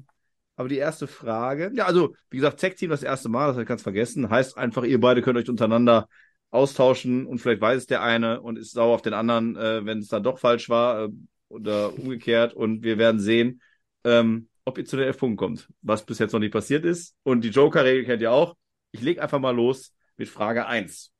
Aber 0.56 0.69
die 0.69 0.78
erste 0.78 1.06
Frage, 1.08 1.72
ja, 1.75 1.87
also, 1.87 2.14
wie 2.31 2.38
gesagt, 2.38 2.60
Tech-Team 2.60 2.90
das 2.90 3.02
erste 3.05 3.28
Mal, 3.31 3.55
das 3.55 3.66
kannst 3.66 3.82
du 3.82 3.84
vergessen. 3.84 4.31
Heißt 4.31 4.58
einfach, 4.58 4.84
ihr 4.84 5.00
beide 5.00 5.22
könnt 5.22 5.38
euch 5.38 5.49
untereinander 5.50 6.08
austauschen 6.50 7.26
und 7.26 7.38
vielleicht 7.40 7.60
weiß 7.62 7.78
es 7.78 7.87
der 7.87 8.02
eine 8.02 8.40
und 8.43 8.58
ist 8.58 8.72
sauer 8.72 8.94
auf 8.94 9.02
den 9.02 9.14
anderen, 9.14 9.56
äh, 9.56 9.84
wenn 9.87 9.99
es 9.99 10.08
dann 10.08 10.22
doch 10.25 10.38
falsch 10.38 10.69
war 10.69 11.06
äh, 11.06 11.10
oder 11.49 11.94
umgekehrt. 11.99 12.55
Und 12.55 12.82
wir 12.84 12.99
werden 12.99 13.20
sehen, 13.20 13.62
ähm, 14.05 14.49
ob 14.64 14.78
ihr 14.78 14.84
zu 14.84 14.96
den 14.96 15.06
elf 15.06 15.19
Punkten 15.19 15.37
kommt, 15.38 15.69
was 15.82 16.05
bis 16.06 16.19
jetzt 16.19 16.32
noch 16.32 16.40
nicht 16.40 16.52
passiert 16.52 16.84
ist. 16.84 17.14
Und 17.22 17.43
die 17.43 17.50
Joker-Regel 17.50 18.05
kennt 18.05 18.22
ihr 18.22 18.32
auch. 18.32 18.56
Ich 18.93 19.02
leg 19.02 19.20
einfach 19.20 19.38
mal 19.40 19.55
los 19.55 19.94
mit 20.16 20.28
Frage 20.28 20.66
1. 20.66 21.12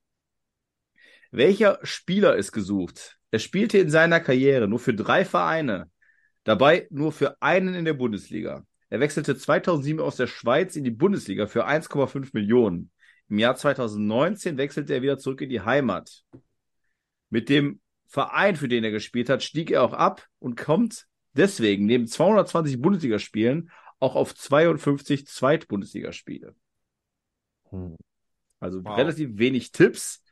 Welcher 1.31 1.79
Spieler 1.83 2.37
ist 2.37 2.53
gesucht? 2.53 3.18
Er 3.31 3.39
spielte 3.39 3.79
in 3.79 3.91
seiner 3.91 4.21
Karriere 4.21 4.69
nur 4.69 4.79
für 4.79 4.95
drei 4.95 5.25
Vereine, 5.25 5.91
dabei 6.45 6.87
nur 6.91 7.13
für 7.13 7.41
einen 7.43 7.75
in 7.75 7.85
der 7.85 7.95
Bundesliga. 7.95 8.65
Er 8.89 9.01
wechselte 9.01 9.37
2007 9.37 10.01
aus 10.01 10.17
der 10.17 10.27
Schweiz 10.27 10.77
in 10.77 10.85
die 10.85 10.91
Bundesliga 10.91 11.47
für 11.47 11.67
1,5 11.67 12.31
Millionen. 12.33 12.91
Im 13.29 13.39
Jahr 13.39 13.55
2019 13.55 14.57
wechselte 14.57 14.95
er 14.95 15.03
wieder 15.03 15.19
zurück 15.19 15.43
in 15.43 15.51
die 15.51 15.61
Heimat. 15.61 16.25
Mit 17.29 17.51
dem 17.51 17.81
Verein, 18.07 18.57
für 18.57 18.69
den 18.69 18.85
er 18.85 18.91
gespielt 18.91 19.29
hat, 19.29 19.43
stieg 19.43 19.71
er 19.71 19.83
auch 19.83 19.93
ab 19.93 20.27
und 20.39 20.57
kommt 20.57 21.07
deswegen 21.35 21.85
neben 21.85 22.07
220 22.07 22.81
Bundesligaspielen 22.81 23.71
auch 24.01 24.15
auf 24.15 24.35
52 24.35 25.27
Zweitbundesligaspiele. 25.27 26.55
Hm. 27.71 27.97
Also 28.61 28.83
Wow. 28.83 28.97
relativ 28.97 29.31
wenig 29.35 29.73
Tipps. 29.73 30.23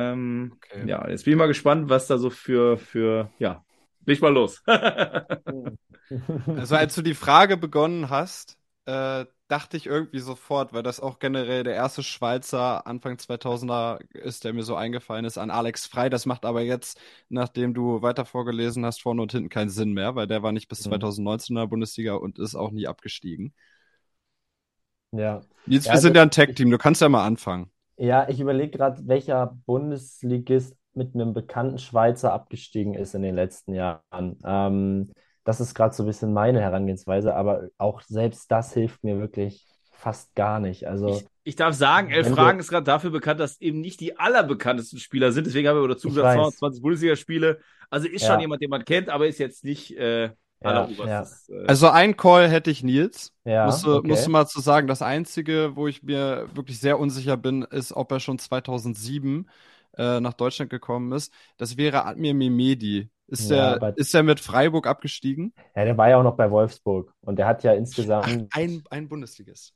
Ähm, 0.00 0.56
Okay. 0.56 0.88
Ja, 0.88 1.08
jetzt 1.08 1.24
bin 1.24 1.32
ich 1.34 1.38
mal 1.38 1.46
gespannt, 1.48 1.88
was 1.90 2.06
da 2.06 2.16
so 2.18 2.30
für, 2.30 2.78
für, 2.78 3.30
ja, 3.38 3.64
leg 4.06 4.20
mal 4.22 4.32
los. 4.32 4.62
Also 6.54 6.76
als 6.76 6.94
du 6.94 7.02
die 7.02 7.14
Frage 7.14 7.56
begonnen 7.56 8.10
hast, 8.10 8.58
äh, 8.86 9.26
dachte 9.48 9.76
ich 9.76 9.86
irgendwie 9.86 10.20
sofort, 10.20 10.72
weil 10.72 10.82
das 10.82 11.00
auch 11.00 11.18
generell 11.18 11.64
der 11.64 11.74
erste 11.74 12.02
Schweizer 12.02 12.86
Anfang 12.86 13.18
2000er 13.18 13.98
ist, 14.12 14.44
der 14.44 14.52
mir 14.52 14.62
so 14.62 14.74
eingefallen 14.76 15.24
ist, 15.24 15.38
an 15.38 15.50
Alex 15.50 15.86
Frei. 15.86 16.08
Das 16.08 16.26
macht 16.26 16.44
aber 16.44 16.62
jetzt, 16.62 17.00
nachdem 17.28 17.74
du 17.74 18.02
weiter 18.02 18.24
vorgelesen 18.24 18.84
hast, 18.86 19.02
vorne 19.02 19.22
und 19.22 19.32
hinten 19.32 19.48
keinen 19.48 19.70
Sinn 19.70 19.92
mehr, 19.92 20.14
weil 20.14 20.26
der 20.26 20.42
war 20.42 20.52
nicht 20.52 20.68
bis 20.68 20.80
Mhm. 20.80 20.82
2019 20.82 21.56
in 21.56 21.60
der 21.60 21.66
Bundesliga 21.68 22.14
und 22.14 22.38
ist 22.38 22.54
auch 22.54 22.70
nie 22.70 22.86
abgestiegen. 22.86 23.54
Ja. 25.12 25.46
Nils, 25.66 25.86
Ja, 25.86 25.92
wir 25.92 25.98
sind 25.98 26.14
also 26.14 26.16
ja 26.16 26.22
ein 26.22 26.30
Tag-Team, 26.30 26.70
du 26.70 26.78
kannst 26.78 27.00
ja 27.00 27.08
mal 27.08 27.24
anfangen. 27.26 27.70
Ja, 28.02 28.28
ich 28.30 28.40
überlege 28.40 28.78
gerade, 28.78 29.06
welcher 29.06 29.58
Bundesligist 29.66 30.74
mit 30.94 31.14
einem 31.14 31.34
bekannten 31.34 31.78
Schweizer 31.78 32.32
abgestiegen 32.32 32.94
ist 32.94 33.14
in 33.14 33.20
den 33.22 33.34
letzten 33.34 33.74
Jahren. 33.74 34.38
Ähm, 34.42 35.12
das 35.44 35.60
ist 35.60 35.74
gerade 35.74 35.94
so 35.94 36.02
ein 36.02 36.06
bisschen 36.06 36.32
meine 36.32 36.60
Herangehensweise, 36.62 37.34
aber 37.34 37.68
auch 37.76 38.00
selbst 38.00 38.50
das 38.50 38.72
hilft 38.72 39.04
mir 39.04 39.18
wirklich 39.20 39.66
fast 39.90 40.34
gar 40.34 40.60
nicht. 40.60 40.88
Also, 40.88 41.06
Ich, 41.06 41.28
ich 41.44 41.56
darf 41.56 41.74
sagen, 41.74 42.10
elf 42.10 42.28
Wenn 42.28 42.34
Fragen 42.34 42.60
ist 42.60 42.68
gerade 42.68 42.84
dafür 42.84 43.10
bekannt, 43.10 43.40
dass 43.40 43.60
eben 43.60 43.80
nicht 43.80 44.00
die 44.00 44.18
allerbekanntesten 44.18 44.98
Spieler 44.98 45.32
sind. 45.32 45.46
Deswegen 45.46 45.68
haben 45.68 45.80
wir 45.80 45.88
dazu 45.88 46.08
gesagt, 46.08 46.30
weiß. 46.30 46.32
220 46.32 46.82
Bundesligaspiele. 46.82 47.60
Also 47.88 48.06
ist 48.08 48.22
Ja. 48.22 48.26
schon 48.26 48.40
jemand, 48.40 48.62
den 48.62 48.70
man 48.70 48.84
kennt, 48.84 49.08
aber 49.08 49.26
ist 49.26 49.38
jetzt 49.38 49.64
nicht 49.64 49.96
äh, 49.96 50.30
ja, 50.62 50.68
alleroberstes. 50.68 51.48
Äh, 51.48 51.54
Also 51.66 51.88
ein 51.88 52.16
Call 52.16 52.48
hätte 52.50 52.70
ich 52.70 52.82
Nils. 52.82 53.32
ja, 53.44 53.62
Musst 53.62 53.84
du, 53.84 54.00
okay. 54.00 54.02
musst 54.02 54.26
du 54.26 54.30
mal 54.30 54.46
zu 54.46 54.60
sagen, 54.60 54.86
das 54.88 55.02
Einzige, 55.02 55.76
wo 55.76 55.86
ich 55.86 56.02
mir 56.02 56.48
wirklich 56.54 56.80
sehr 56.80 56.98
unsicher 56.98 57.36
bin, 57.36 57.62
ist, 57.62 57.92
ob 57.92 58.10
er 58.12 58.20
schon 58.20 58.38
2007 58.38 59.48
äh, 59.96 60.20
nach 60.20 60.32
Deutschland 60.34 60.70
gekommen 60.70 61.12
ist. 61.12 61.32
Das 61.58 61.76
wäre 61.76 62.04
Admir 62.06 62.34
Mehmedi. 62.34 63.10
Ist 63.26 63.50
Ja, 63.50 63.50
der, 63.50 63.72
aber- 63.72 63.96
ist 63.96 64.14
der 64.14 64.22
mit 64.22 64.40
Freiburg 64.40 64.86
abgestiegen? 64.86 65.52
Ja, 65.74 65.84
der 65.84 65.96
war 65.98 66.08
ja 66.08 66.18
auch 66.18 66.22
noch 66.22 66.36
bei 66.36 66.50
Wolfsburg 66.50 67.12
und 67.22 67.36
der 67.38 67.46
hat 67.46 67.62
ja 67.64 67.72
Ach, 68.22 68.34
insgesamt, 68.34 68.50
ein, 68.50 68.82
ein 68.90 69.08
Bundesligist. 69.08 69.74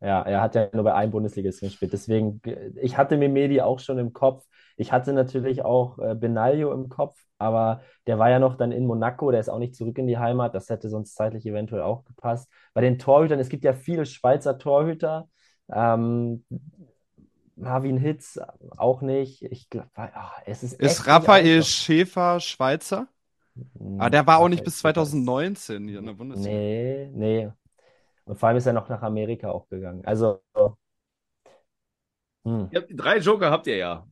ja, 0.00 0.22
er 0.22 0.40
hat 0.42 0.54
ja 0.54 0.68
nur 0.72 0.84
bei 0.84 0.94
einem 0.94 1.10
Bundesligisten 1.12 1.68
gespielt. 1.68 1.92
Deswegen, 1.92 2.40
ich 2.76 2.96
hatte 2.96 3.16
Memedi 3.16 3.60
auch 3.60 3.80
schon 3.80 3.98
im 3.98 4.12
Kopf. 4.12 4.44
Ich 4.76 4.92
hatte 4.92 5.12
natürlich 5.12 5.62
auch 5.64 5.98
äh, 5.98 6.14
Benaglio 6.14 6.72
im 6.72 6.88
Kopf, 6.88 7.18
aber 7.38 7.82
der 8.06 8.18
war 8.18 8.30
ja 8.30 8.38
noch 8.38 8.56
dann 8.56 8.72
in 8.72 8.86
Monaco, 8.86 9.30
der 9.30 9.40
ist 9.40 9.48
auch 9.48 9.58
nicht 9.58 9.74
zurück 9.76 9.98
in 9.98 10.06
die 10.06 10.18
Heimat. 10.18 10.54
Das 10.54 10.68
hätte 10.68 10.88
sonst 10.88 11.14
zeitlich 11.14 11.46
eventuell 11.46 11.82
auch 11.82 12.04
gepasst. 12.04 12.50
Bei 12.74 12.80
den 12.80 12.98
Torhütern, 12.98 13.38
es 13.38 13.48
gibt 13.48 13.64
ja 13.64 13.72
viele 13.72 14.06
Schweizer 14.06 14.58
Torhüter. 14.58 15.28
Ähm, 15.70 16.44
Marvin 17.56 17.98
Hitz 17.98 18.38
auch 18.76 19.02
nicht. 19.02 19.42
Ich 19.42 19.68
glaube, 19.68 19.88
es 20.46 20.62
ist 20.62 20.74
Ist 20.74 21.06
Raphael. 21.06 21.62
Schäfer 21.64 22.38
Schweizer? 22.40 23.08
Hm, 23.78 24.00
Aber 24.00 24.10
der 24.10 24.26
war 24.26 24.38
auch 24.38 24.48
nicht 24.48 24.64
bis 24.64 24.74
Schäfer 24.76 24.90
ist- 25.02 25.10
2019 25.10 25.88
hier 25.88 25.98
in 25.98 26.06
der 26.06 26.12
Bundesliga. 26.12 26.50
Nee, 26.56 27.10
nee. 27.14 27.50
Und 28.26 28.38
vor 28.38 28.48
allem 28.48 28.58
ist 28.58 28.66
er 28.66 28.74
noch 28.74 28.88
nach 28.88 29.02
Amerika 29.02 29.50
auch 29.50 29.68
gegangen. 29.68 30.04
Also, 30.04 30.40
hm. 32.44 32.68
ihr 32.70 32.80
habt- 32.80 32.90
drei 32.94 33.18
Joker 33.18 33.50
habt 33.50 33.66
ihr 33.66 33.76
ja. 33.76 34.06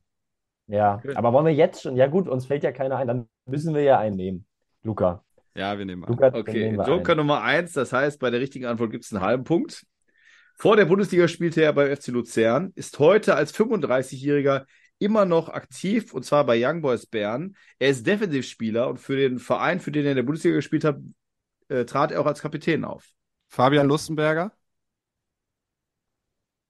Ja, 0.67 0.97
Good. 0.97 1.15
aber 1.15 1.33
wollen 1.33 1.45
wir 1.45 1.53
jetzt 1.53 1.81
schon? 1.81 1.95
Ja, 1.95 2.07
gut, 2.07 2.27
uns 2.27 2.45
fällt 2.45 2.63
ja 2.63 2.71
keiner 2.71 2.97
ein, 2.97 3.07
dann 3.07 3.29
müssen 3.45 3.73
wir 3.73 3.81
ja 3.83 3.97
einen 3.99 4.15
nehmen. 4.17 4.45
Luca. 4.83 5.23
Ja, 5.55 5.77
wir 5.77 5.85
nehmen 5.85 6.03
einen. 6.03 6.13
Luca, 6.13 6.27
Okay, 6.37 6.71
nehmen 6.71 6.85
Joker 6.85 7.13
einen. 7.13 7.17
Nummer 7.19 7.41
eins, 7.41 7.73
das 7.73 7.93
heißt, 7.93 8.19
bei 8.19 8.29
der 8.29 8.39
richtigen 8.41 8.65
Antwort 8.65 8.91
gibt 8.91 9.05
es 9.05 9.13
einen 9.13 9.21
halben 9.23 9.43
Punkt. 9.43 9.85
Vor 10.55 10.75
der 10.75 10.85
Bundesliga 10.85 11.27
spielte 11.27 11.61
er 11.61 11.71
beim 11.73 11.95
FC 11.95 12.07
Luzern, 12.07 12.71
ist 12.75 12.99
heute 12.99 13.35
als 13.35 13.53
35-Jähriger 13.53 14.65
immer 14.99 15.25
noch 15.25 15.49
aktiv 15.49 16.13
und 16.13 16.23
zwar 16.25 16.45
bei 16.45 16.57
Young 16.59 16.81
Boys 16.81 17.05
Bern. 17.05 17.55
Er 17.79 17.89
ist 17.89 18.05
Defensivspieler 18.05 18.87
und 18.89 18.97
für 18.97 19.15
den 19.15 19.37
Verein, 19.39 19.79
für 19.79 19.91
den 19.91 20.05
er 20.05 20.11
in 20.11 20.15
der 20.17 20.23
Bundesliga 20.23 20.55
gespielt 20.55 20.83
hat, 20.83 20.97
äh, 21.69 21.85
trat 21.85 22.11
er 22.11 22.21
auch 22.21 22.25
als 22.25 22.41
Kapitän 22.41 22.83
auf. 22.83 23.07
Fabian 23.47 23.87
Lustenberger? 23.87 24.51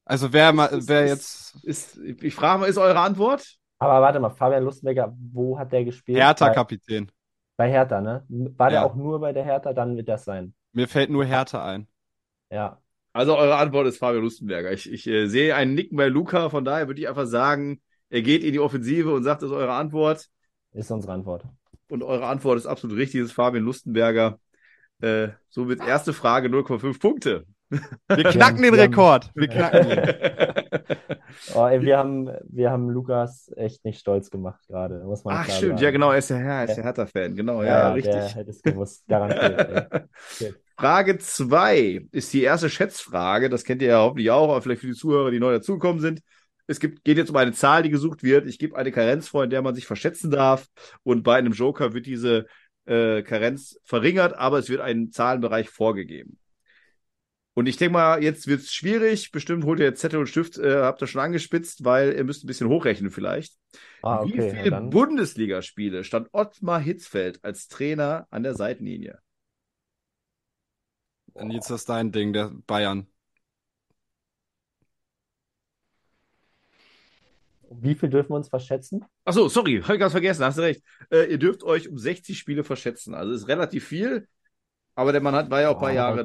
Also 0.05 0.31
wer 0.33 0.53
mal, 0.53 0.67
Ist- 0.67 0.87
wer 0.87 1.05
ist- 1.05 1.53
jetzt 1.63 1.65
Ist, 1.65 1.97
ich 1.97 2.35
frage 2.35 2.59
mal, 2.61 2.67
ist 2.67 2.77
eure 2.77 2.99
Antwort? 2.99 3.57
Aber 3.79 4.01
warte 4.01 4.19
mal, 4.19 4.29
Fabian 4.29 4.63
Lustenberger, 4.63 5.15
wo 5.33 5.57
hat 5.59 5.71
der 5.71 5.85
gespielt? 5.85 6.17
Hertha 6.19 6.47
Bei, 6.47 6.53
Kapitän. 6.55 7.11
bei 7.57 7.69
Hertha, 7.69 8.01
ne? 8.01 8.23
War 8.29 8.69
der 8.69 8.79
Ja. 8.79 8.85
auch 8.85 8.95
nur 8.95 9.19
bei 9.19 9.33
der 9.33 9.43
Hertha? 9.43 9.73
Dann 9.73 9.95
wird 9.95 10.09
das 10.09 10.25
sein. 10.25 10.53
Mir 10.73 10.87
fällt 10.87 11.09
nur 11.09 11.25
Hertha 11.25 11.63
ein. 11.65 11.87
Ja. 12.51 12.79
Also 13.13 13.35
eure 13.37 13.55
Antwort 13.57 13.87
ist 13.87 13.97
Fabian 13.97 14.23
Lustenberger. 14.23 14.71
Ich, 14.71 14.91
ich 14.91 15.07
äh, 15.07 15.27
sehe 15.27 15.55
einen 15.55 15.73
Nicken 15.75 15.97
bei 15.97 16.07
Luca, 16.07 16.49
von 16.49 16.63
daher 16.65 16.87
würde 16.87 17.01
ich 17.01 17.07
einfach 17.07 17.25
sagen, 17.25 17.81
er 18.09 18.21
geht 18.21 18.43
in 18.43 18.53
die 18.53 18.59
Offensive 18.59 19.11
und 19.13 19.23
sagt, 19.23 19.41
das 19.41 19.49
ist 19.49 19.55
eure 19.55 19.73
Antwort. 19.73 20.27
Ist 20.73 20.91
unsere 20.91 21.13
Antwort. 21.13 21.43
Und 21.89 22.03
eure 22.03 22.27
Antwort 22.27 22.57
ist 22.57 22.65
absolut 22.67 22.97
richtig, 22.97 23.21
das 23.21 23.29
ist 23.29 23.35
Fabian 23.35 23.63
Lustenberger. 23.63 24.39
Äh, 25.01 25.29
somit 25.49 25.79
erste 25.85 26.13
Frage 26.13 26.47
0,5 26.49 26.99
Punkte. 26.99 27.45
Wir 27.69 28.23
knacken 28.23 28.61
den 28.61 28.73
wir 28.73 28.81
haben- 28.83 28.91
Rekord. 28.93 29.31
Wir 29.35 29.47
knacken 29.47 29.91
ihn. 29.91 30.95
Oh, 31.53 31.65
ey, 31.65 31.81
wir 31.81 31.97
haben, 31.97 32.29
wir 32.43 32.71
haben 32.71 32.89
Lukas 32.89 33.51
echt 33.55 33.83
nicht 33.85 33.99
stolz 33.99 34.29
gemacht 34.29 34.65
gerade, 34.67 35.03
muss 35.03 35.23
man 35.23 35.35
Ach, 35.37 35.45
stimmt, 35.45 35.79
sagen. 35.79 35.83
ja, 35.83 35.91
genau, 35.91 36.11
er 36.11 36.17
ist 36.19 36.29
ja, 36.29 36.37
er 36.37 36.65
ist 36.65 36.77
ja 36.77 36.83
Hertha-Fan, 36.83 37.35
genau, 37.35 37.63
ja, 37.63 37.67
Ja, 37.67 37.79
ja, 37.79 37.93
richtig. 37.93 38.13
der 38.13 38.27
hätte 38.35 38.49
es 38.51 38.61
gewusst, 38.61 39.07
garantiert. 39.07 40.07
Okay. 40.39 40.53
Frage 40.79 41.17
2 41.17 42.07
ist 42.11 42.31
die 42.33 42.43
erste 42.43 42.69
Schätzfrage. 42.69 43.49
Das 43.49 43.63
kennt 43.63 43.81
ihr 43.81 43.89
ja 43.89 43.99
hoffentlich 43.99 44.29
auch, 44.29 44.49
aber 44.51 44.61
vielleicht 44.61 44.81
für 44.81 44.87
die 44.87 44.93
Zuhörer, 44.93 45.31
die 45.31 45.39
neu 45.39 45.51
dazugekommen 45.53 45.99
sind. 46.01 46.21
Es 46.67 46.79
gibt, 46.79 47.03
geht 47.03 47.17
jetzt 47.17 47.29
um 47.31 47.35
eine 47.35 47.53
Zahl, 47.53 47.81
die 47.81 47.89
gesucht 47.89 48.21
wird. 48.23 48.45
Ich 48.45 48.59
gebe 48.59 48.75
eine 48.77 48.91
Karenz 48.91 49.27
vor, 49.27 49.43
in 49.43 49.49
der 49.49 49.61
man 49.63 49.73
sich 49.73 49.87
verschätzen 49.87 50.29
darf. 50.29 50.67
Und 51.03 51.23
bei 51.23 51.35
einem 51.37 51.53
Joker 51.53 51.93
wird 51.93 52.05
diese 52.05 52.45
äh, 52.85 53.23
Karenz 53.23 53.79
verringert, 53.83 54.37
aber 54.37 54.59
es 54.59 54.69
wird 54.69 54.81
ein 54.81 55.11
Zahlenbereich 55.11 55.69
vorgegeben. 55.69 56.37
Und 57.57 57.65
ich 57.65 57.77
denke 57.77 57.93
mal, 57.93 58.21
jetzt 58.21 58.45
wird 58.45 58.61
es 58.61 58.71
schwierig. 58.71 59.31
Bestimmt 59.31 59.63
holt 59.63 59.79
ihr 59.79 59.87
jetzt 59.87 59.99
Zettel 59.99 60.19
und 60.19 60.27
Stift, 60.27 60.59
äh, 60.59 60.75
habt 60.75 61.01
ihr 61.01 61.07
schon 61.07 61.21
angespitzt, 61.21 61.83
weil 61.83 62.13
ihr 62.13 62.23
müsst 62.23 62.43
ein 62.43 62.47
bisschen 62.47 62.67
hochrechnen 62.69 63.09
vielleicht. 63.09 63.55
Ah, 64.03 64.23
Wie 64.23 64.33
okay, 64.33 64.51
viele 64.51 64.63
ja, 64.65 64.69
dann. 64.69 64.91
Bundesligaspiele 64.91 66.03
stand 66.03 66.29
Ottmar 66.33 66.79
Hitzfeld 66.79 67.43
als 67.43 67.67
Trainer 67.67 68.27
an 68.29 68.43
der 68.43 68.53
Seitenlinie? 68.53 69.17
Nils, 71.33 71.65
das 71.65 71.81
ist 71.81 71.89
dein 71.89 72.11
Ding, 72.11 72.31
der 72.31 72.51
Bayern. 72.67 73.07
Wie 77.71 77.95
viel 77.95 78.09
dürfen 78.09 78.29
wir 78.29 78.35
uns 78.35 78.49
verschätzen? 78.49 79.03
Ach 79.25 79.33
so, 79.33 79.49
sorry, 79.49 79.81
habe 79.81 79.95
ich 79.95 79.99
ganz 79.99 80.11
vergessen, 80.11 80.45
hast 80.45 80.59
du 80.59 80.61
recht. 80.61 80.83
Äh, 81.09 81.31
ihr 81.31 81.39
dürft 81.39 81.63
euch 81.63 81.89
um 81.89 81.97
60 81.97 82.37
Spiele 82.37 82.63
verschätzen. 82.63 83.15
Also 83.15 83.33
ist 83.33 83.47
relativ 83.47 83.87
viel, 83.87 84.27
aber 84.97 85.11
der 85.13 85.21
Mann 85.21 85.35
hat, 85.35 85.49
war 85.49 85.61
ja 85.61 85.69
auch 85.69 85.75
ein 85.75 85.79
paar 85.79 85.89
Boah, 85.89 85.95
Jahre 85.95 86.21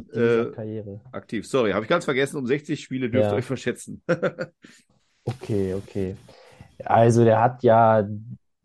äh, 0.92 0.98
aktiv. 1.12 1.46
Sorry, 1.46 1.72
habe 1.72 1.84
ich 1.84 1.88
ganz 1.88 2.04
vergessen, 2.04 2.36
um 2.38 2.46
60 2.46 2.80
Spiele 2.82 3.10
dürft 3.10 3.26
ihr 3.26 3.30
Ja. 3.30 3.36
euch 3.36 3.44
verschätzen. 3.44 4.02
Okay, 5.24 5.72
okay. 5.74 6.16
Also 6.84 7.22
der 7.22 7.40
hat 7.40 7.62
ja 7.62 8.04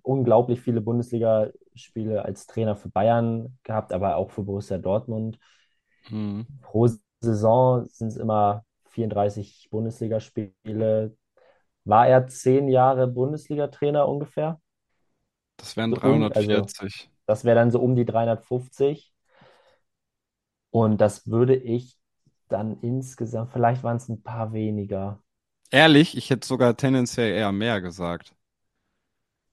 unglaublich 0.01 0.59
viele 0.59 0.81
Bundesligaspiele 0.81 2.25
als 2.25 2.47
Trainer 2.47 2.75
für 2.75 2.89
Bayern 2.89 3.59
gehabt, 3.63 3.93
aber 3.93 4.15
auch 4.15 4.31
für 4.31 4.41
Borussia 4.41 4.79
Dortmund. 4.79 5.37
Hm. 6.07 6.47
Pro 6.63 6.89
Saison 7.21 7.85
sind 7.91 8.07
es 8.07 8.17
immer 8.17 8.65
34 8.89 9.67
Bundesligaspiele. 9.69 11.15
War 11.83 12.07
er 12.07 12.25
zehn 12.25 12.69
Jahre 12.69 13.07
Bundesliga-Trainer 13.07 14.07
ungefähr? 14.07 14.59
Das 15.57 15.77
wären 15.77 15.91
So 15.93 16.01
um- 16.01 16.23
also- 16.23 16.33
340. 16.33 17.11
Das 17.27 17.45
wäre 17.45 17.55
dann 17.55 17.69
so 17.69 17.81
um 17.81 17.95
die 17.95 18.05
350. 18.05 19.13
Und 20.77 20.99
das 21.01 21.27
würde 21.27 21.55
ich 21.55 21.97
dann 22.49 22.79
insgesamt, 22.81 23.51
vielleicht 23.51 23.83
waren 23.83 23.97
es 23.97 24.09
ein 24.09 24.21
paar 24.23 24.53
weniger. 24.53 25.21
Ehrlich, 25.71 26.17
ich 26.17 26.29
hätte 26.29 26.45
sogar 26.45 26.75
tendenziell 26.75 27.31
eher 27.33 27.53
mehr 27.53 27.79
gesagt. 27.79 28.35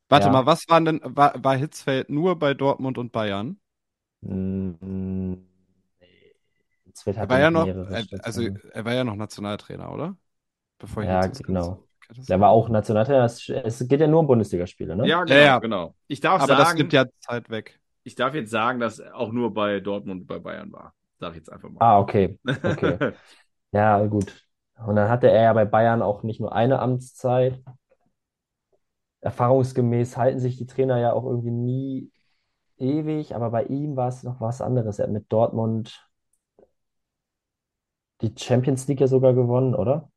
Warte 0.09 0.31
Ja. 0.31 0.31
mal, 0.31 0.47
was 0.47 0.67
waren 0.71 0.87
denn, 0.87 1.01
war, 1.05 1.35
war 1.45 1.57
Hitzfeld 1.59 2.09
nur 2.09 2.39
bei 2.39 2.55
Dortmund 2.55 2.97
und 2.97 3.13
Bayern? 3.13 3.61
Mm, 4.23 4.75
nee. 6.01 6.35
Hitzfeld 6.85 7.19
Er 7.19 7.29
hatte 7.29 7.29
war 7.29 7.39
ja 7.41 7.51
noch 7.51 7.71
er, 7.89 8.07
also 8.23 8.43
er 8.73 8.85
war 8.85 8.95
ja 8.95 9.05
noch 9.05 9.17
Nationaltrainer, 9.17 9.93
oder? 9.93 10.17
Bevor 10.79 11.05
Ja, 11.05 11.27
das 11.29 11.43
genau. 11.43 11.85
Das- 12.09 12.27
Der 12.27 12.41
war 12.41 12.51
auch 12.51 12.69
Nationaltrainer. 12.69 13.25
Es, 13.25 13.47
geht 13.89 14.01
ja 14.01 14.07
nur 14.07 14.21
um 14.21 14.27
Bundesligaspiele, 14.27 14.95
ne? 14.97 15.19
Ja, 15.25 15.25
Ja, 15.27 15.37
ja. 15.39 15.61
genau. 15.61 15.95
Ich 16.09 16.21
darf 16.21 16.43
Aber 16.43 16.57
das 16.57 16.77
sagen, 16.77 16.77
nimmt 16.77 16.93
ja 16.93 17.07
Zeit 17.21 17.51
weg. 17.51 17.81
ich 18.03 18.15
darf 18.15 18.35
jetzt 18.35 18.51
sagen, 18.51 18.81
dass 18.81 18.99
er 18.99 19.15
auch 19.17 19.33
nur 19.33 19.53
bei 19.55 19.81
Dortmund 19.81 20.23
und 20.23 20.27
bei 20.27 20.39
Bayern 20.39 20.73
war. 20.73 20.95
Sag 21.21 21.31
ich 21.31 21.37
jetzt 21.39 21.53
einfach 21.53 21.71
mal. 21.71 21.81
Ah, 21.81 21.99
okay. 22.01 22.39
Okay. 22.65 22.99
Ja, 23.73 24.05
gut. 24.07 24.43
Und 24.87 24.97
dann 24.97 25.09
hatte 25.09 25.29
er 25.31 25.43
ja 25.43 25.53
bei 25.53 25.65
Bayern 25.65 26.03
auch 26.03 26.23
nicht 26.23 26.41
nur 26.41 26.55
eine 26.55 26.79
Amtszeit. 26.81 27.63
Erfahrungsgemäß 29.23 30.17
halten 30.17 30.39
sich 30.39 30.57
die 30.59 30.67
Trainer 30.67 30.99
ja 31.01 31.13
auch 31.13 31.25
irgendwie 31.25 31.51
nie 31.51 32.13
ewig, 32.79 33.35
aber 33.35 33.51
bei 33.51 33.65
ihm 33.65 33.97
war 33.97 34.09
es 34.09 34.23
noch 34.23 34.41
was 34.41 34.61
anderes. 34.61 34.99
Er 34.99 35.07
hat 35.07 35.13
mit 35.13 35.33
Dortmund 35.33 36.09
die 38.23 38.35
Champions 38.37 38.87
League 38.89 39.01
ja 39.01 39.07
sogar 39.07 39.35
gewonnen, 39.35 39.75
oder? 39.75 40.11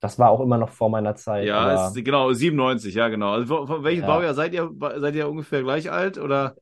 Das 0.00 0.18
war 0.18 0.30
auch 0.30 0.40
immer 0.40 0.58
noch 0.58 0.70
vor 0.70 0.90
meiner 0.90 1.16
Zeit, 1.16 1.46
Ja, 1.46 1.56
aber 1.56 1.74
ist, 1.74 1.94
genau, 2.04 2.32
97, 2.32 2.94
ja, 2.94 3.08
genau. 3.08 3.32
Also 3.32 3.46
von, 3.56 3.66
von 3.66 3.84
welchem 3.84 4.02
Ja. 4.02 4.06
Baujahr 4.06 4.34
seid 4.34 4.52
ihr? 4.52 4.70
Seid 4.98 5.14
ihr 5.14 5.28
ungefähr 5.28 5.62
gleich 5.62 5.90
alt 5.90 6.18
oder? 6.18 6.56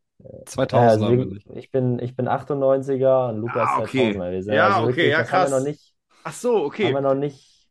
2000 0.46 0.72
Ja, 0.72 0.88
also 0.90 1.06
haben 1.06 1.18
wir 1.30 1.40
ich 1.54 1.70
bin, 1.70 1.98
ich 1.98 2.16
bin 2.16 2.28
98er 2.28 3.30
und 3.30 3.38
Lukas 3.38 3.75
Ah, 3.75 3.80
okay. 3.82 4.12
2000er. 4.12 4.30
Wir 4.32 4.42
sind 4.42 4.54
Ja, 4.54 4.62
also 4.62 4.84
okay, 4.84 4.87
wirklich, 4.87 5.10
ja, 5.10 5.22
das 5.22 5.32
haben 5.32 5.42
wir 5.42 5.48
krass. 5.48 5.50
noch 5.50 5.60
nicht, 5.60 5.94
Ach 6.25 6.32
so, 6.32 6.64
haben 6.82 6.92
okay. 6.92 6.94
wir 6.94 7.00
noch 7.02 7.14
nicht 7.14 7.70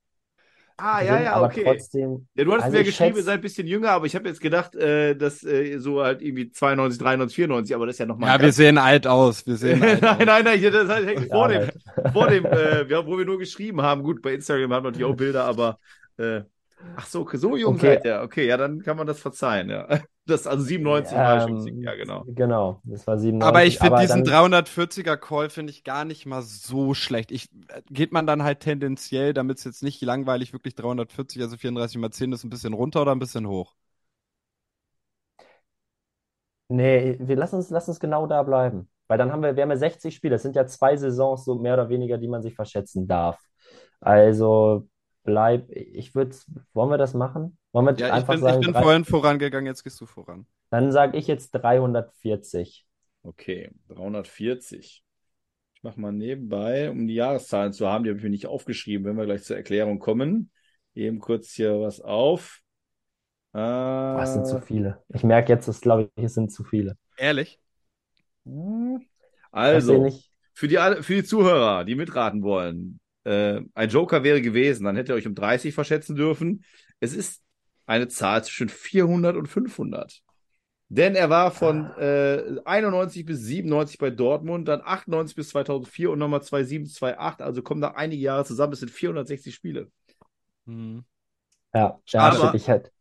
Ah, 0.77 1.01
ja, 1.01 1.19
drin, 1.19 1.21
ja, 1.21 1.33
aber 1.33 1.45
okay. 1.45 1.63
trotzdem, 1.63 2.27
Ja, 2.35 2.43
du 2.43 2.53
hattest 2.53 2.65
also 2.65 2.71
mir 2.71 2.83
geschrieben, 2.83 3.17
ihr 3.17 3.23
schätze, 3.23 3.23
seid 3.23 3.35
ein 3.39 3.41
bisschen 3.41 3.67
jünger, 3.67 3.91
aber 3.91 4.05
ich 4.05 4.15
habe 4.15 4.27
jetzt 4.29 4.41
gedacht, 4.41 4.75
äh, 4.75 5.15
dass 5.15 5.43
äh, 5.43 5.79
so 5.79 6.03
halt 6.03 6.21
irgendwie 6.21 6.51
92, 6.51 6.99
93, 6.99 7.35
94, 7.35 7.75
aber 7.75 7.87
das 7.87 7.95
ist 7.95 7.99
ja 7.99 8.05
nochmal 8.05 8.31
Ja, 8.31 8.41
wir 8.41 8.51
sehen 8.51 8.77
alt 8.77 9.07
aus. 9.07 9.45
Wir 9.45 9.57
sehen 9.57 9.83
alt 9.83 10.03
nein, 10.03 10.17
aus. 10.17 10.25
nein, 10.25 10.43
nein, 10.43 10.61
das 10.71 10.89
heißt 10.89 11.29
vor 11.31 11.47
dem, 11.49 11.69
vor 12.11 12.27
dem, 12.27 12.51
äh, 12.51 12.89
wo 13.05 13.17
wir 13.17 13.25
nur 13.25 13.37
geschrieben 13.37 13.81
haben. 13.81 14.03
Gut, 14.03 14.21
bei 14.21 14.33
Instagram 14.33 14.73
haben 14.73 14.83
wir 14.85 14.91
natürlich 14.91 15.05
auch 15.11 15.15
Bilder, 15.15 15.45
aber 15.45 15.79
äh, 16.17 16.41
ach 16.95 17.05
so, 17.07 17.27
so 17.33 17.55
jung 17.57 17.77
Okay. 17.77 17.79
seid 17.79 18.05
ihr. 18.05 18.21
Okay, 18.23 18.47
ja, 18.47 18.57
dann 18.57 18.81
kann 18.81 18.97
man 18.97 19.07
das 19.07 19.19
verzeihen, 19.19 19.69
ja. 19.69 19.87
Das 20.27 20.47
also 20.47 20.63
97 20.63 21.25
war 21.25 21.39
schon 21.39 21.57
Ähm, 21.57 21.57
ziemlich, 21.57 21.85
ja, 21.85 21.95
genau. 21.95 22.27
Genau, 22.35 22.81
das 22.83 23.07
war 23.07 23.17
97. 23.17 23.49
Aber 23.49 23.65
ich 23.65 23.77
finde 23.77 23.95
aber 23.95 24.01
diesen 24.01 24.23
dann, 24.23 24.31
340er 24.31 25.15
Call 25.17 25.49
finde 25.49 25.71
ich 25.71 25.83
gar 25.83 26.05
nicht 26.05 26.25
mal 26.25 26.41
so 26.41 26.93
schlecht. 26.93 27.31
Ich, 27.31 27.49
geht 27.89 28.11
man 28.11 28.25
dann 28.27 28.43
halt 28.43 28.61
tendenziell, 28.61 29.33
damit 29.33 29.59
es 29.59 29.63
jetzt 29.63 29.83
nicht 29.83 30.01
langweilig 30.01 30.53
wirklich 30.53 30.75
340, 30.75 31.41
also 31.41 31.57
34 31.57 31.97
mal 31.99 32.11
10 32.11 32.31
ist 32.33 32.43
ein 32.43 32.49
bisschen 32.49 32.73
runter 32.73 33.01
oder 33.03 33.11
ein 33.13 33.19
bisschen 33.19 33.47
hoch? 33.47 33.75
nee, 36.69 37.17
wir 37.19 37.35
lassen 37.35 37.55
uns, 37.57 37.69
lass 37.69 37.87
uns 37.87 37.99
genau 37.99 38.27
da 38.27 38.43
bleiben. 38.43 38.89
Weil 39.07 39.17
dann 39.17 39.31
haben 39.31 39.41
wir, 39.41 39.55
wir 39.55 39.63
haben 39.63 39.69
ja 39.71 39.77
60 39.77 40.15
Spiele. 40.15 40.35
Das 40.35 40.41
sind 40.43 40.55
ja 40.55 40.65
zwei 40.67 40.97
Saisons, 40.97 41.45
so 41.45 41.55
mehr 41.55 41.73
oder 41.75 41.89
weniger, 41.89 42.17
die 42.17 42.27
man 42.27 42.41
sich 42.41 42.55
verschätzen 42.55 43.07
darf. 43.07 43.39
Also 44.01 44.87
bleib, 45.27 45.69
ich 45.71 46.15
würde, 46.15 46.35
wollen 46.73 46.89
wir 46.89 46.97
das 46.97 47.13
machen? 47.13 47.59
Wollen 47.73 47.85
wir 47.85 47.93
Ja, 47.97 48.07
ich 48.07 48.13
einfach 48.13 48.33
bin, 48.33 48.39
ich 48.39 48.43
sagen, 48.43 48.61
bin 48.61 48.73
drei, 48.73 48.81
vorhin 48.81 49.05
vorangegangen, 49.05 49.67
jetzt 49.67 49.83
gehst 49.83 50.01
du 50.01 50.07
voran. 50.07 50.47
dann 50.69 50.91
sage 50.93 51.17
ich 51.17 51.27
jetzt 51.27 51.51
340. 51.51 52.85
Okay, 53.23 53.71
340. 53.89 55.03
Ich 55.75 55.83
mache 55.83 55.99
mal 55.99 56.11
nebenbei, 56.11 56.89
um 56.89 57.07
die 57.07 57.15
Jahreszahlen 57.15 57.73
zu 57.73 57.87
haben, 57.87 58.03
die 58.03 58.09
habe 58.09 58.17
ich 58.17 58.23
mir 58.23 58.29
nicht 58.31 58.47
aufgeschrieben, 58.47 59.05
wenn 59.05 59.17
wir 59.17 59.25
gleich 59.25 59.43
zur 59.43 59.57
Erklärung 59.57 59.99
kommen. 59.99 60.51
Eben 60.95 61.19
kurz 61.19 61.51
hier 61.51 61.79
was 61.79 62.01
auf. 62.01 62.61
Äh, 63.53 64.21
es 64.23 64.33
sind 64.33 64.47
zu 64.47 64.59
viele. 64.61 65.03
Ich 65.09 65.23
merke 65.23 65.53
jetzt, 65.53 65.67
dass, 65.67 65.81
glaube 65.81 66.09
ich, 66.15 66.23
es 66.23 66.33
sind 66.33 66.51
zu 66.51 66.63
viele. 66.63 66.97
Ehrlich? 67.17 67.59
Ich 68.45 69.07
also. 69.51 70.07
Für 70.53 70.67
die, 70.67 70.79
alle- 70.79 71.03
für 71.03 71.13
die 71.15 71.23
Zuhörer, 71.23 71.85
die 71.85 71.93
mitraten 71.95 72.41
wollen, 72.41 72.99
äh, 73.27 73.61
ein 73.73 73.89
Joker 73.89 74.23
wäre 74.23 74.41
gewesen, 74.41 74.85
dann 74.85 74.95
hättet 74.95 75.09
ihr 75.09 75.15
euch 75.15 75.27
um 75.27 75.35
30 75.35 75.73
verschätzen 75.73 76.15
dürfen. 76.15 76.63
Es 76.99 77.13
ist 77.13 77.43
eine 77.85 78.07
Zahl 78.07 78.43
zwischen 78.43 78.69
400 78.69 79.35
und 79.35 79.47
500. 79.47 80.21
Denn 80.89 81.15
er 81.15 81.29
war 81.29 81.51
von 81.51 81.91
äh, 81.97 82.61
91 82.63 83.25
bis 83.25 83.41
97 83.41 83.97
bei 83.97 84.09
Dortmund, 84.09 84.67
dann 84.69 84.81
98 84.83 85.35
bis 85.35 85.49
2004 85.49 86.11
und 86.11 86.19
nochmal 86.19 86.41
2007, 86.41 86.85
2008. 86.87 87.41
Also 87.41 87.61
kommen 87.61 87.81
da 87.81 87.89
einige 87.91 88.21
Jahre 88.21 88.45
zusammen. 88.45 88.73
Es 88.73 88.79
sind 88.79 88.91
460 88.91 89.53
Spiele. 89.53 89.91
Hm. 90.65 91.03
Ja, 91.73 91.99
ja, 92.07 92.19
Aber- 92.21 92.37
stimmt. 92.37 92.55
Ich 92.55 92.67
hätte, 92.69 92.91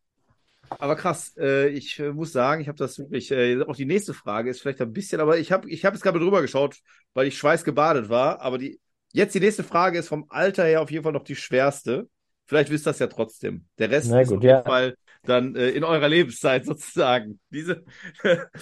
Aber 0.68 0.97
krass, 0.97 1.37
äh, 1.38 1.68
ich 1.68 1.99
äh, 2.00 2.12
muss 2.12 2.33
sagen, 2.33 2.61
ich 2.61 2.66
habe 2.68 2.76
das 2.78 2.99
wirklich, 2.99 3.30
äh, 3.30 3.62
auch 3.62 3.76
die 3.76 3.85
nächste 3.87 4.14
Frage 4.14 4.50
ist 4.50 4.61
vielleicht 4.61 4.80
ein 4.83 4.92
bisschen, 4.92 5.21
aber 5.21 5.38
ich 5.38 5.52
habe 5.52 5.71
ich 5.71 5.85
hab 5.85 5.95
jetzt 5.95 6.02
gerade 6.02 6.18
drüber 6.18 6.42
geschaut, 6.42 6.78
weil 7.14 7.28
ich 7.28 7.38
schweißgebadet 7.38 8.09
war, 8.09 8.40
aber 8.40 8.59
die, 8.59 8.80
jetzt 9.17 9.35
die 9.35 9.41
nächste 9.41 9.65
Frage 9.65 9.99
ist 9.99 10.09
vom 10.09 10.27
Alter 10.29 10.65
her 10.65 10.83
auf 10.83 10.91
jeden 10.91 11.03
Fall 11.03 11.13
noch 11.13 11.25
die 11.25 11.37
schwerste. 11.37 12.09
Vielleicht 12.45 12.71
wisst 12.71 12.87
ihr 12.87 12.91
das 12.91 12.99
ja 12.99 13.07
trotzdem. 13.09 13.67
Der 13.79 13.91
Rest 13.91 14.11
Na 14.11 14.21
ist 14.21 14.29
gut, 14.29 14.39
auf 14.39 14.43
jeden 14.45 14.57
ja. 14.57 14.63
Fall 14.63 14.97
dann 15.23 15.57
äh, 15.57 15.71
in 15.71 15.83
eurer 15.83 16.09
Lebenszeit 16.09 16.65
sozusagen. 16.67 17.41
Diese 17.51 17.85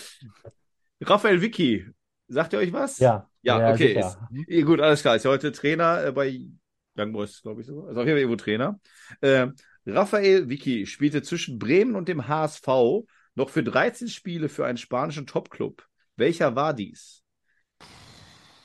Raphael 1.01 1.43
Vicky, 1.43 1.87
sagt 2.29 2.55
ihr 2.55 2.61
euch 2.61 2.73
was? 2.73 2.99
Ja, 2.99 3.29
Ja, 3.43 3.73
okay. 3.73 3.99
Ist, 3.99 4.19
eh, 4.49 4.63
gut, 4.63 4.81
alles 4.81 5.03
klar. 5.03 5.17
Ist 5.17 5.25
ja 5.25 5.31
heute 5.31 5.53
Trainer 5.53 6.07
äh, 6.07 6.13
bei 6.13 6.41
Young 6.97 7.13
Boys, 7.13 7.43
glaube 7.43 7.61
ich 7.61 7.67
so. 7.67 7.85
Also 7.85 8.01
auf 8.01 8.07
jeden 8.07 8.17
Fall 8.17 8.21
irgendwo 8.21 8.37
Trainer. 8.37 8.81
Äh, 9.21 9.49
Raphael 9.87 10.49
Vicky 10.49 10.87
spielte 10.87 11.23
zwischen 11.23 11.59
Bremen 11.59 11.95
und 11.95 12.09
dem 12.09 12.27
HSV 12.27 12.67
noch 13.35 13.51
für 13.51 13.63
13 13.63 14.09
Spiele 14.09 14.49
für 14.49 14.65
einen 14.65 14.79
spanischen 14.79 15.27
Topclub. 15.27 15.87
Welcher 16.17 16.55
war 16.55 16.73
dies? 16.73 17.24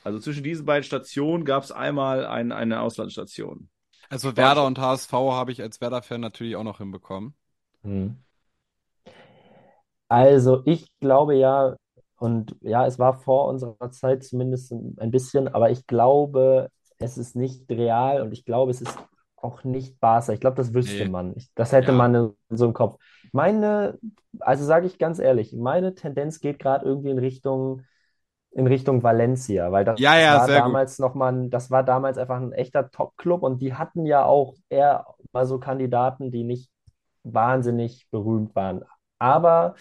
Also 0.10 0.20
zwischen 0.20 0.44
diesen 0.44 0.66
beiden 0.66 0.84
Stationen 0.84 1.46
gab 1.46 1.64
es 1.64 1.72
einmal 1.72 2.26
ein, 2.26 2.52
eine 2.52 2.82
Auslandsstation. 2.82 3.70
Also 4.10 4.36
Werder 4.36 4.66
und 4.66 4.80
HSV 4.80 5.14
habe 5.14 5.52
ich 5.52 5.62
als 5.62 5.82
Werder-Fan 5.82 6.20
natürlich 6.20 6.56
auch 6.56 6.64
noch 6.64 6.80
hinbekommen. 6.80 7.36
Hm. 7.84 8.10
Also 10.08 10.64
ich 10.66 10.88
glaube 11.00 11.36
ja, 11.36 11.76
und 12.18 12.56
ja, 12.62 12.86
es 12.86 12.98
war 13.00 13.14
vor 13.20 13.48
unserer 13.48 13.92
Zeit 13.92 14.24
zumindest 14.24 14.72
ein 14.72 15.12
bisschen, 15.12 15.48
aber 15.48 15.70
ich 15.70 15.86
glaube, 15.88 16.70
es 16.98 17.18
ist 17.18 17.36
nicht 17.36 17.70
real 17.70 18.22
und 18.22 18.32
ich 18.34 18.44
glaube, 18.44 18.72
es 18.72 18.82
ist 18.82 18.98
auch 19.38 19.64
nicht 19.64 20.00
Barca. 20.00 20.34
Ich 20.34 20.42
glaube, 20.42 20.58
das 20.58 20.74
wüsste 20.74 21.06
Nee. 21.06 21.10
man. 21.12 21.34
Ich, 21.38 21.50
das 21.56 21.72
hätte 21.72 21.92
Ja. 21.92 21.98
man 21.98 22.16
in 22.16 22.34
so 22.50 22.66
im 22.66 22.74
Kopf. 22.74 23.00
Meine, 23.32 23.98
also 24.40 24.66
sage 24.66 24.88
ich 24.88 24.98
ganz 24.98 25.20
ehrlich, 25.20 25.54
meine 25.54 25.96
Tendenz 25.96 26.40
geht 26.40 26.60
gerade 26.60 26.86
irgendwie 26.86 27.12
in 27.12 27.20
Richtung, 27.20 27.84
in 28.52 28.68
Richtung 28.68 29.04
Valencia, 29.04 29.72
weil 29.72 29.86
das 29.86 30.04
Ja, 30.04 30.18
ja, 30.18 30.40
war 30.40 30.40
sehr 30.40 30.62
gut. 30.64 30.80
damals 30.80 31.00
noch 31.00 31.16
mal, 31.16 31.34
ein- 31.34 31.50
das 31.50 31.72
war 31.72 31.84
damals 31.84 32.18
einfach 32.18 32.38
ein 32.42 32.52
echter 32.54 32.92
Top-Club 32.92 33.44
und 33.44 33.62
die 33.62 33.74
hatten 33.76 34.06
ja 34.06 34.26
auch 34.26 34.56
eher 34.70 35.06
mal 35.34 35.46
so 35.46 35.60
Kandidaten, 35.60 36.32
die 36.32 36.44
nicht 36.44 36.72
wahnsinnig 37.24 38.08
berühmt 38.12 38.56
waren. 38.56 38.84
Aber 39.20 39.76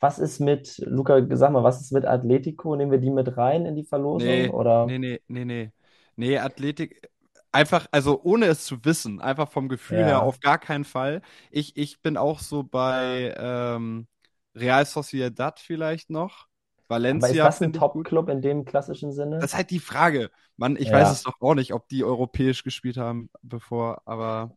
was 0.00 0.18
ist 0.18 0.40
mit, 0.40 0.78
Luca, 0.86 1.20
sag 1.36 1.52
mal, 1.52 1.62
was 1.64 1.80
ist 1.80 1.92
mit 1.92 2.04
Atletico? 2.06 2.74
Nehmen 2.76 2.90
wir 2.92 2.98
die 2.98 3.10
mit 3.10 3.36
rein 3.36 3.66
in 3.66 3.76
die 3.76 3.84
Verlosung? 3.84 4.48
Nee, 4.48 4.50
Oder? 4.50 4.96
nee, 4.98 4.98
nee, 4.98 5.20
nee, 5.28 5.44
nee. 5.44 5.72
Nee, 6.16 6.38
Athletik, 6.38 7.08
einfach, 7.50 7.86
also 7.90 8.20
ohne 8.22 8.46
es 8.46 8.64
zu 8.66 8.84
wissen, 8.84 9.20
einfach 9.20 9.50
vom 9.50 9.68
Gefühl 9.68 10.04
Ja. 10.04 10.20
her 10.20 10.20
auf 10.20 10.40
gar 10.40 10.58
keinen 10.58 10.84
Fall. 10.84 11.22
Ich, 11.50 11.76
ich 11.76 12.02
bin 12.02 12.16
auch 12.18 12.40
so 12.40 12.62
bei 12.62 13.34
ähm, 13.38 14.06
Real 14.54 14.84
Sociedad 14.84 15.58
vielleicht 15.60 16.10
noch. 16.10 16.48
Aber 16.92 17.28
ist 17.28 17.38
Valencia 17.38 17.44
das 17.44 17.60
ein. 17.62 17.72
Top-Club 17.72 18.28
in 18.28 18.40
dem 18.42 18.64
klassischen 18.64 19.12
Sinne? 19.12 19.36
Das 19.40 19.52
ist 19.52 19.56
halt 19.56 19.70
die 19.70 19.78
Frage. 19.80 20.30
Mann, 20.56 20.76
ich 20.76 20.88
Ja. 20.88 20.94
weiß 20.94 21.10
es 21.12 21.22
doch 21.22 21.40
auch 21.40 21.54
nicht, 21.54 21.72
ob 21.72 21.88
die 21.88 22.04
europäisch 22.04 22.62
gespielt 22.64 22.96
haben 22.96 23.30
bevor, 23.42 24.02
aber 24.04 24.52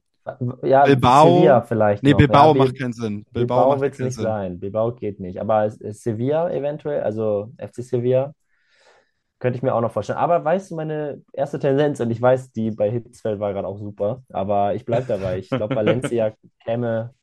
Ja, 0.63 0.85
Bilbao? 0.85 1.35
Sevilla 1.35 1.61
vielleicht 1.61 2.03
nee, 2.03 2.11
noch. 2.11 2.17
Bilbao 2.17 2.53
Ja, 2.53 2.63
macht 2.65 2.77
keinen 2.79 2.93
Sinn. 2.93 3.25
Bilbao 3.31 3.69
Bilbao 3.69 3.79
wird 3.81 3.93
es 3.93 3.99
nicht 3.99 4.15
Sinn. 4.15 4.23
sein. 4.23 4.59
Bilbao 4.59 4.91
geht 4.93 5.19
nicht. 5.19 5.39
Aber 5.39 5.69
Sevilla 5.69 6.49
eventuell, 6.51 7.03
also 7.03 7.51
FC 7.57 7.83
Sevilla, 7.83 8.33
könnte 9.39 9.57
ich 9.57 9.63
mir 9.63 9.73
auch 9.75 9.81
noch 9.81 9.91
vorstellen. 9.91 10.17
Aber 10.19 10.43
weißt 10.43 10.71
du, 10.71 10.75
meine 10.75 11.21
erste 11.33 11.59
Tendenz, 11.59 11.99
und 11.99 12.09
ich 12.11 12.21
weiß, 12.21 12.51
die 12.51 12.71
bei 12.71 12.89
Hitzfeld 12.89 13.39
war 13.39 13.53
gerade 13.53 13.67
auch 13.67 13.77
super, 13.77 14.23
aber 14.29 14.73
ich 14.75 14.85
bleibe 14.85 15.07
dabei. 15.07 15.37
Ich 15.39 15.49
glaube, 15.49 15.75
Valencia 15.75 16.33
käme. 16.65 17.13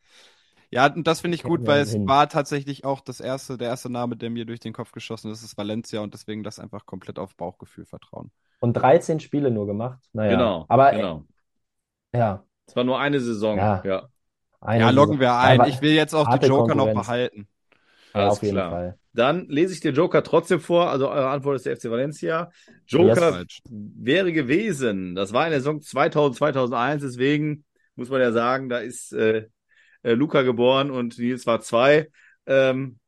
Ja, 0.73 0.87
und 0.93 1.07
das 1.07 1.21
finde 1.21 1.35
ich 1.35 1.43
gut, 1.43 1.67
weil 1.67 1.83
es 1.83 1.93
hin. 1.93 2.09
war 2.09 2.29
tatsächlich 2.29 2.85
auch 2.85 3.01
das 3.01 3.21
erste, 3.21 3.59
der 3.59 3.69
erste 3.69 3.91
Name, 3.91 4.17
der 4.17 4.31
mir 4.31 4.47
durch 4.47 4.59
den 4.61 4.73
Kopf 4.73 4.93
geschossen 4.93 5.31
ist, 5.31 5.43
ist 5.43 5.57
Valencia 5.59 6.01
und 6.01 6.15
deswegen 6.15 6.43
das 6.43 6.59
einfach 6.59 6.87
komplett 6.87 7.19
auf 7.19 7.37
Bauchgefühl 7.37 7.85
vertrauen. 7.85 8.31
Und 8.61 8.73
13 8.75 9.21
Spiele 9.21 9.51
nur 9.51 9.67
gemacht. 9.67 10.01
Naja. 10.13 10.31
Genau. 10.33 10.65
Aber 10.69 10.93
äh, 10.93 10.97
genau. 10.97 11.25
ja, 12.15 12.43
Es 12.67 12.75
war 12.75 12.85
nur 12.85 12.99
eine 12.99 13.21
Saison. 13.21 13.59
Ja. 13.59 13.83
ja. 13.85 14.09
eine 14.61 14.85
Ja, 14.85 14.91
loggen 14.91 15.19
Saison. 15.19 15.21
wir 15.21 15.35
ein. 15.35 15.61
Aber- 15.61 15.69
Ich 15.69 15.83
will 15.83 15.93
jetzt 15.93 16.15
auch 16.15 16.39
die 16.39 16.47
Joker 16.47 16.75
noch 16.75 16.93
behalten. 16.95 17.49
Ja, 18.15 18.21
Alles 18.21 18.33
auf 18.35 18.43
jeden 18.43 18.55
klar. 18.55 18.71
Fall. 18.71 18.99
Dann 19.15 19.49
lese 19.49 19.75
ich 19.75 19.81
dir 19.81 19.91
Joker 19.93 20.23
trotzdem 20.23 20.61
vor. 20.61 20.89
Also 20.91 21.11
eure 21.11 21.29
Antwort 21.29 21.57
ist 21.57 21.67
der 21.67 21.77
FC 21.77 21.91
Valencia. 21.91 22.51
Yes. 22.67 22.75
Joker 22.87 23.33
Falsch. 23.33 23.61
wäre 23.69 24.33
gewesen. 24.33 25.15
Das 25.15 25.33
war 25.35 25.45
in 25.47 25.51
der 25.51 25.61
Saison 25.61 25.83
2000, 25.83 26.37
2001. 26.37 27.03
Deswegen 27.03 27.65
muss 27.95 28.09
man 28.09 28.21
ja 28.23 28.33
sagen, 28.33 28.69
da 28.71 28.79
ist 28.79 29.13
äh, 29.13 29.49
äh, 30.03 30.13
Luca 30.13 30.43
geboren 30.43 30.91
und 30.91 31.19
Nils 31.19 31.47
war 31.47 31.61
zwei. 31.61 32.11
Ähm, 32.47 32.99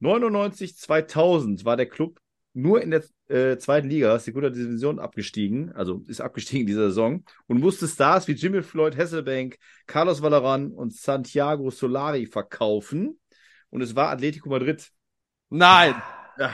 99, 0.00 0.76
2000 0.76 1.64
war 1.64 1.76
der 1.76 1.86
Club 1.86 2.20
nur 2.52 2.80
in 2.82 2.90
der 2.90 3.02
äh, 3.28 3.58
zweiten 3.58 3.88
Liga, 3.88 4.18
Segunda 4.18 4.50
Division 4.50 4.98
abgestiegen, 4.98 5.72
also 5.72 6.02
ist 6.06 6.20
abgestiegen 6.20 6.62
in 6.62 6.66
dieser 6.66 6.88
Saison 6.88 7.24
und 7.46 7.60
musste 7.60 7.88
Stars 7.88 8.28
wie 8.28 8.32
Jimmy 8.32 8.62
Floyd 8.62 8.96
Hasselbank, 8.96 9.58
Carlos 9.86 10.22
Valaran 10.22 10.70
und 10.70 10.94
Santiago 10.94 11.70
Solari 11.70 12.26
verkaufen. 12.26 13.18
Und 13.70 13.80
es 13.80 13.96
war 13.96 14.10
Atletico 14.10 14.48
Madrid. 14.48 14.88
Nein, 15.50 16.00
Ja. 16.38 16.50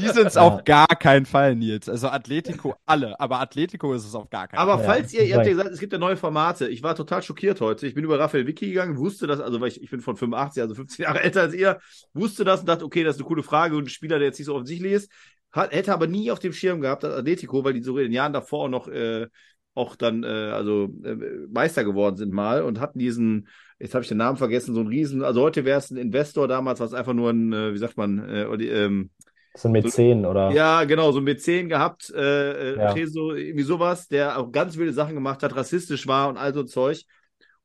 Die 0.00 0.08
sind 0.08 0.26
es 0.26 0.34
Ja. 0.34 0.42
auf 0.42 0.64
gar 0.64 0.86
keinen 0.86 1.26
Fall, 1.26 1.54
Nils. 1.56 1.88
Also 1.88 2.08
Atletico 2.08 2.74
alle, 2.86 3.18
aber 3.20 3.40
Atletico 3.40 3.94
ist 3.94 4.04
es 4.04 4.14
auf 4.14 4.28
gar 4.30 4.48
keinen 4.48 4.58
Aber 4.58 4.78
Fall. 4.78 4.82
Ja, 4.82 4.92
falls 4.92 5.14
ihr, 5.14 5.24
ihr 5.24 5.36
habt 5.36 5.46
ja 5.46 5.52
gesagt, 5.52 5.70
es 5.70 5.80
gibt 5.80 5.92
ja 5.92 5.98
neue 5.98 6.16
Formate. 6.16 6.68
Ich 6.68 6.82
war 6.82 6.94
total 6.94 7.22
schockiert 7.22 7.60
heute. 7.60 7.86
Ich 7.86 7.94
bin 7.94 8.04
über 8.04 8.18
Raphael 8.18 8.46
Vicky 8.46 8.68
gegangen, 8.68 8.96
wusste 8.98 9.26
das, 9.26 9.40
also 9.40 9.60
weil 9.60 9.68
ich, 9.68 9.82
ich 9.82 9.90
bin 9.90 10.00
von 10.00 10.16
85, 10.16 10.62
also 10.62 10.74
15 10.74 11.04
Jahre 11.04 11.20
älter 11.22 11.42
als 11.42 11.54
ihr, 11.54 11.78
wusste 12.12 12.44
das 12.44 12.60
und 12.60 12.68
dachte, 12.68 12.84
okay, 12.84 13.04
das 13.04 13.16
ist 13.16 13.20
eine 13.22 13.28
coole 13.28 13.42
Frage 13.42 13.76
und 13.76 13.84
ein 13.84 13.88
Spieler, 13.88 14.18
der 14.18 14.28
jetzt 14.28 14.38
nicht 14.38 14.46
so 14.46 14.54
offensichtlich 14.54 14.92
ist, 14.92 15.12
hat, 15.52 15.72
hätte 15.72 15.92
aber 15.92 16.06
nie 16.06 16.30
auf 16.30 16.38
dem 16.38 16.52
Schirm 16.52 16.80
gehabt, 16.80 17.04
dass 17.04 17.14
Atletico, 17.14 17.64
weil 17.64 17.74
die 17.74 17.82
so 17.82 17.96
in 17.98 18.04
den 18.04 18.12
Jahren 18.12 18.32
davor 18.32 18.64
auch 18.64 18.68
noch 18.68 18.88
äh, 18.88 19.26
auch 19.74 19.96
dann 19.96 20.22
äh, 20.22 20.26
also 20.26 20.92
äh, 21.02 21.16
Meister 21.50 21.84
geworden 21.84 22.16
sind 22.16 22.32
mal 22.32 22.62
und 22.62 22.80
hatten 22.80 22.98
diesen, 22.98 23.48
jetzt 23.78 23.94
habe 23.94 24.02
ich 24.02 24.08
den 24.08 24.18
Namen 24.18 24.36
vergessen, 24.36 24.74
so 24.74 24.80
einen 24.80 24.88
riesen, 24.88 25.22
also 25.24 25.40
heute 25.40 25.64
wäre 25.64 25.78
es 25.78 25.90
ein 25.90 25.96
Investor, 25.96 26.46
damals 26.46 26.80
war 26.80 26.86
es 26.86 26.94
einfach 26.94 27.14
nur 27.14 27.30
ein, 27.30 27.52
äh, 27.52 27.72
wie 27.72 27.78
sagt 27.78 27.96
man, 27.96 28.18
äh, 28.28 28.44
ähm, 28.44 29.10
So 29.54 29.68
ein 29.68 29.72
Mäzen, 29.72 30.24
oder? 30.26 30.50
ja, 30.50 30.84
genau, 30.84 31.12
so 31.12 31.18
ein 31.18 31.24
Mäzen 31.24 31.68
gehabt, 31.68 32.10
äh, 32.14 32.74
äh, 32.74 32.78
Ja. 32.78 32.92
Treso, 32.92 33.34
irgendwie 33.34 33.64
sowas, 33.64 34.08
der 34.08 34.38
auch 34.38 34.50
ganz 34.50 34.76
wilde 34.76 34.92
Sachen 34.92 35.14
gemacht 35.14 35.42
hat, 35.42 35.54
rassistisch 35.54 36.06
war 36.06 36.28
und 36.28 36.36
all 36.36 36.54
so 36.54 36.60
ein 36.60 36.66
Zeug. 36.68 37.04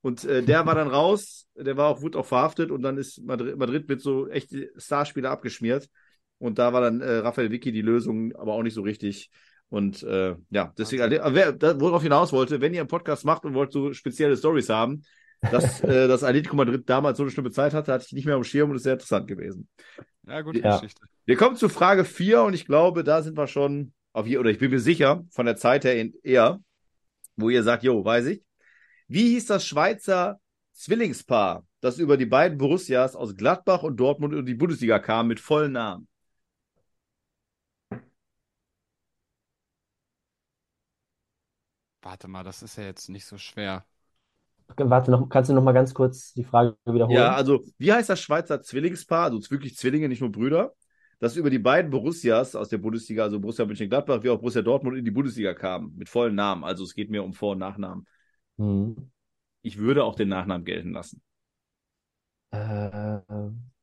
Und 0.01 0.23
äh, 0.25 0.43
der 0.43 0.65
war 0.65 0.75
dann 0.75 0.87
raus, 0.89 1.47
der 1.55 1.77
war 1.77 1.87
auch, 1.87 2.01
wurde 2.01 2.19
auch 2.19 2.25
verhaftet 2.25 2.71
und 2.71 2.81
dann 2.81 2.97
ist 2.97 3.23
Madrid, 3.23 3.57
Madrid 3.57 3.87
mit 3.87 4.01
so 4.01 4.27
echt 4.27 4.53
Starspieler 4.77 5.31
abgeschmiert. 5.31 5.89
Und 6.39 6.59
da 6.59 6.71
war 6.71 6.81
dann 6.81 7.01
äh, 7.01 7.17
Raphael 7.17 7.51
Vicky 7.51 7.71
die 7.71 7.81
Lösung, 7.81 8.35
aber 8.35 8.53
auch 8.53 8.63
nicht 8.63 8.75
so 8.75 8.81
richtig. 8.81 9.31
Und 9.69 10.03
äh, 10.03 10.35
ja, 10.49 10.73
deswegen, 10.77 11.03
aber 11.03 11.35
wer, 11.35 11.51
da, 11.51 11.79
worauf 11.79 12.01
ich 12.01 12.03
hinaus 12.03 12.31
wollte, 12.31 12.61
wenn 12.61 12.73
ihr 12.73 12.81
einen 12.81 12.87
Podcast 12.87 13.25
macht 13.25 13.43
und 13.43 13.53
wollt 13.53 13.71
so 13.71 13.91
spezielle 13.93 14.37
Stories 14.37 14.69
haben, 14.69 15.03
dass 15.41 15.81
äh, 15.81 16.07
das 16.07 16.23
Atletico 16.23 16.55
Madrid 16.55 16.89
damals 16.89 17.17
so 17.17 17.23
eine 17.23 17.31
schlimme 17.31 17.51
Zeit 17.51 17.73
hatte, 17.73 17.93
hatte 17.93 18.05
ich 18.07 18.13
nicht 18.13 18.25
mehr 18.25 18.35
auf 18.37 18.41
dem 18.41 18.49
Schirm 18.49 18.69
und 18.69 18.75
ist 18.77 18.83
sehr 18.83 18.93
interessant 18.93 19.27
gewesen. 19.27 19.67
Ja, 20.23 20.41
gute 20.41 20.59
Ja. 20.59 20.79
Geschichte. 20.79 21.01
Wir 21.25 21.35
kommen 21.35 21.55
zu 21.55 21.69
Frage 21.69 22.05
4 22.05 22.43
und 22.43 22.53
ich 22.53 22.65
glaube, 22.65 23.03
da 23.03 23.21
sind 23.21 23.37
wir 23.37 23.47
schon 23.47 23.93
auf 24.13 24.27
je, 24.27 24.37
oder 24.37 24.49
ich 24.49 24.59
bin 24.59 24.71
mir 24.71 24.79
sicher, 24.79 25.23
von 25.31 25.45
der 25.45 25.55
Zeit 25.57 25.83
her 25.83 25.99
in, 25.99 26.13
eher, 26.23 26.59
wo 27.35 27.49
ihr 27.49 27.63
sagt, 27.63 27.83
jo, 27.83 28.03
weiß 28.03 28.27
ich. 28.27 28.43
Wie 29.07 29.29
hieß 29.29 29.45
das 29.45 29.65
Schweizer 29.65 30.39
Zwillingspaar, 30.73 31.65
das 31.81 31.97
über 31.99 32.17
die 32.17 32.25
beiden 32.25 32.57
Borussias 32.57 33.15
aus 33.15 33.35
Gladbach 33.35 33.83
und 33.83 33.97
Dortmund 33.97 34.33
in 34.33 34.45
die 34.45 34.55
Bundesliga 34.55 34.99
kam 34.99 35.27
mit 35.27 35.39
vollen 35.39 35.73
Namen? 35.73 36.07
Warte 42.01 42.27
mal, 42.27 42.43
das 42.43 42.63
ist 42.63 42.77
ja 42.77 42.83
jetzt 42.85 43.07
nicht 43.09 43.25
so 43.25 43.37
schwer. 43.37 43.85
Warte 44.75 45.11
noch, 45.11 45.29
kannst 45.29 45.49
du 45.49 45.53
noch 45.53 45.63
mal 45.63 45.71
ganz 45.71 45.93
kurz 45.93 46.33
die 46.33 46.43
Frage 46.43 46.75
wiederholen? 46.85 47.17
Ja, 47.17 47.33
also, 47.33 47.63
wie 47.77 47.91
heißt 47.91 48.09
das 48.09 48.19
Schweizer 48.19 48.61
Zwillingspaar, 48.61 49.31
also 49.31 49.39
wirklich 49.49 49.75
Zwillinge, 49.75 50.09
nicht 50.09 50.21
nur 50.21 50.31
Brüder, 50.31 50.73
das 51.19 51.35
über 51.35 51.49
die 51.49 51.59
beiden 51.59 51.89
Borussias 51.89 52.55
aus 52.55 52.69
der 52.69 52.77
Bundesliga, 52.77 53.23
also 53.23 53.39
Borussia 53.39 53.65
Mönchengladbach 53.65 54.21
wie 54.23 54.29
auch 54.29 54.37
Borussia 54.37 54.61
Dortmund 54.61 54.97
in 54.97 55.05
die 55.05 55.11
Bundesliga 55.11 55.53
kamen, 55.53 55.95
mit 55.95 56.09
vollen 56.09 56.35
Namen. 56.35 56.63
Also 56.63 56.83
es 56.83 56.93
geht 56.93 57.09
mir 57.09 57.23
um 57.23 57.33
Vor- 57.33 57.53
und 57.53 57.59
Nachnamen. 57.59 58.05
Hm. 58.57 59.09
Ich 59.61 59.77
würde 59.77 60.03
auch 60.03 60.15
den 60.15 60.29
Nachnamen 60.29 60.65
gelten 60.65 60.91
lassen. 60.91 61.21
Äh, 62.51 63.19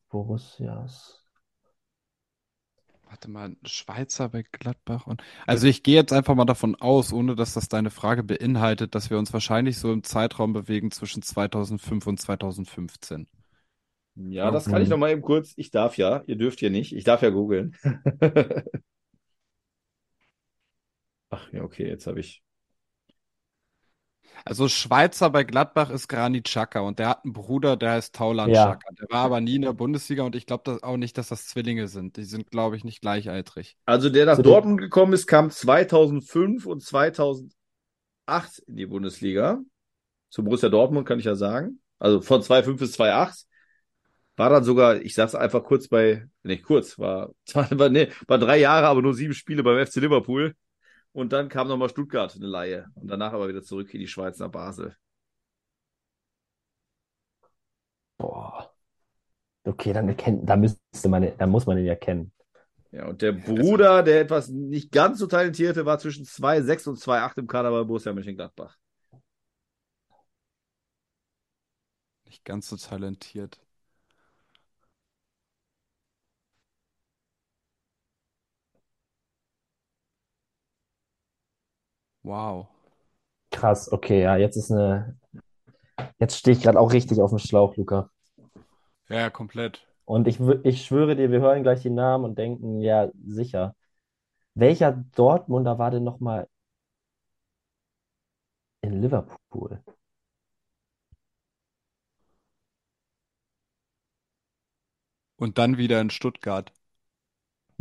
Borussias. 0.09 1.24
Warte 3.09 3.31
mal, 3.31 3.57
Schweizer 3.65 4.29
bei 4.29 4.45
Gladbach 4.51 5.07
und. 5.07 5.23
Also 5.47 5.67
ich 5.67 5.83
gehe 5.83 5.95
jetzt 5.95 6.13
einfach 6.13 6.35
mal 6.35 6.45
davon 6.45 6.75
aus, 6.75 7.13
ohne 7.13 7.37
dass 7.37 7.55
das 7.55 7.69
deine 7.69 7.91
Frage 7.91 8.23
beinhaltet, 8.23 8.95
dass 8.95 9.11
wir 9.11 9.19
uns 9.19 9.33
wahrscheinlich 9.33 9.79
so 9.79 9.93
im 9.93 10.03
Zeitraum 10.03 10.53
bewegen 10.53 10.91
zwischen 10.91 11.23
2005 11.23 12.07
und 12.07 12.21
2015. 12.21 13.29
Ja, 14.17 14.51
das 14.51 14.67
kann 14.67 14.83
ich 14.83 14.89
noch 14.89 14.99
mal 14.99 15.11
eben 15.11 15.23
kurz. 15.23 15.55
Ich 15.57 15.71
darf 15.71 15.97
ja, 15.97 16.23
ihr 16.27 16.37
dürft 16.37 16.61
hier 16.61 16.71
nicht. 16.71 16.95
Ich 16.95 17.05
darf 17.05 17.23
ja 17.23 17.31
googeln. 17.31 17.77
Ach 21.31 21.53
ja, 21.53 21.63
okay, 21.63 21.89
jetzt 21.89 22.07
habe 22.07 22.21
ich. 22.21 22.43
Also 24.45 24.69
Schweizer 24.69 25.31
bei 25.31 25.43
Gladbach 25.45 25.91
ist 25.91 26.09
Granit 26.09 26.45
Xhaka 26.45 26.81
und 26.81 26.99
der 26.99 27.09
hat 27.09 27.25
einen 27.25 27.33
Bruder, 27.33 27.77
der 27.77 27.93
heißt 27.93 28.15
Taulan 28.15 28.51
Ja. 28.51 28.67
Xhaka. 28.77 28.89
Der 29.01 29.07
war 29.11 29.25
aber 29.25 29.41
nie 29.41 29.57
in 29.57 29.63
der 29.63 29.73
Bundesliga 29.73 30.23
und 30.23 30.37
ich 30.37 30.45
glaube 30.47 30.79
auch 30.83 30.97
nicht, 30.99 31.17
dass 31.17 31.29
das 31.29 31.47
Zwillinge 31.47 31.89
sind. 31.89 32.17
Die 32.19 32.25
sind, 32.25 32.51
glaube 32.51 32.77
ich, 32.77 32.85
nicht 32.85 33.01
gleichaltrig. 33.01 33.77
Also 33.87 34.11
der 34.11 34.27
nach 34.27 34.37
Zu 34.37 34.43
dem- 34.43 34.51
Dortmund 34.53 34.81
gekommen 34.81 35.13
ist, 35.15 35.27
kam 35.27 35.51
2005 35.51 36.67
und 36.67 36.83
2008 36.83 37.55
in 38.67 38.77
die 38.77 38.87
Bundesliga. 38.87 39.61
Zu 40.31 40.43
Borussia 40.45 40.69
Dortmund 40.69 41.07
kann 41.07 41.19
ich 41.19 41.25
ja 41.27 41.35
sagen. 41.37 41.81
Also 41.99 42.21
von 42.21 42.43
2005 42.43 42.81
bis 42.81 42.93
2008. 42.93 43.47
War 44.37 44.51
dann 44.51 44.65
sogar, 44.65 44.97
ich 45.01 45.15
sag's 45.15 45.37
einfach 45.37 45.63
kurz 45.63 45.87
bei, 45.87 46.27
nicht 46.43 46.65
kurz, 46.65 46.99
war, 46.99 47.31
war, 47.55 47.89
nee, 47.89 48.09
war 48.27 48.39
drei 48.39 48.59
Jahre, 48.59 48.89
aber 48.89 49.01
nur 49.01 49.15
sieben 49.15 49.33
Spiele 49.33 49.63
beim 49.63 49.85
FC 49.87 49.97
Liverpool. 50.01 50.55
Und 51.15 51.33
dann 51.33 51.49
kam 51.49 51.69
nochmal 51.69 51.89
Stuttgart, 51.89 52.35
eine 52.35 52.47
Laie. 52.47 52.89
Und 52.97 53.07
danach 53.07 53.33
aber 53.33 53.49
wieder 53.49 53.63
zurück 53.63 53.95
in 53.95 54.01
die 54.01 54.09
Schweiz 54.09 54.41
nach 54.41 54.51
Basel. 54.51 54.97
Boah. 58.19 58.75
Okay, 59.63 59.93
dann 59.93 60.17
kennt, 60.17 60.49
da 60.49 60.57
müsste 60.57 61.09
man, 61.09 61.33
da 61.39 61.47
muss 61.47 61.67
man 61.67 61.79
ihn 61.79 61.85
ja 61.85 61.95
kennen. 61.95 62.33
Ja, 62.91 63.07
und 63.07 63.23
der 63.23 63.31
Bruder, 63.31 64.03
der 64.03 64.23
etwas 64.23 64.49
nicht 64.49 64.91
ganz 64.91 65.21
so 65.21 65.29
talentierte, 65.29 65.87
war 65.87 66.01
zwischen 66.01 66.25
2,6 66.25 66.89
und 66.89 66.99
2,8 66.99 67.39
im 67.39 67.47
Kader 67.47 67.71
bei 67.71 67.85
Borussia 67.85 68.13
Mönchengladbach. 68.13 68.77
Nicht 72.25 72.45
ganz 72.45 72.69
so 72.69 72.77
talentiert. 72.77 73.64
Wow. 82.25 82.69
Krass, 83.51 83.91
okay, 83.93 84.23
ja, 84.23 84.37
jetzt 84.37 84.57
ist 84.57 84.71
eine. 84.71 85.17
Jetzt 86.19 86.39
stehe 86.39 86.57
ich 86.57 86.63
gerade 86.63 86.81
auch 86.81 86.93
richtig 86.93 87.21
auf 87.21 87.31
dem 87.31 87.39
Schlauch, 87.39 87.77
Luca. 87.77 88.11
Ja, 89.09 89.31
komplett. 89.31 89.87
Und 90.07 90.29
ich, 90.29 90.41
ich 90.65 90.85
schwöre 90.85 91.17
dir, 91.17 91.31
wir 91.31 91.41
hören 91.41 91.63
gleich 91.63 91.83
die 91.83 91.91
Namen 91.91 92.25
und 92.25 92.39
denken, 92.39 92.81
ja, 92.81 93.11
sicher. 93.27 93.75
Welcher 94.55 94.93
Dortmunder 95.17 95.79
war 95.79 95.91
denn 95.91 96.05
nochmal 96.05 96.49
in 98.83 99.01
Liverpool? 99.03 99.83
Und 105.37 105.59
dann 105.59 105.79
wieder 105.79 106.01
in 106.01 106.11
Stuttgart. 106.11 106.73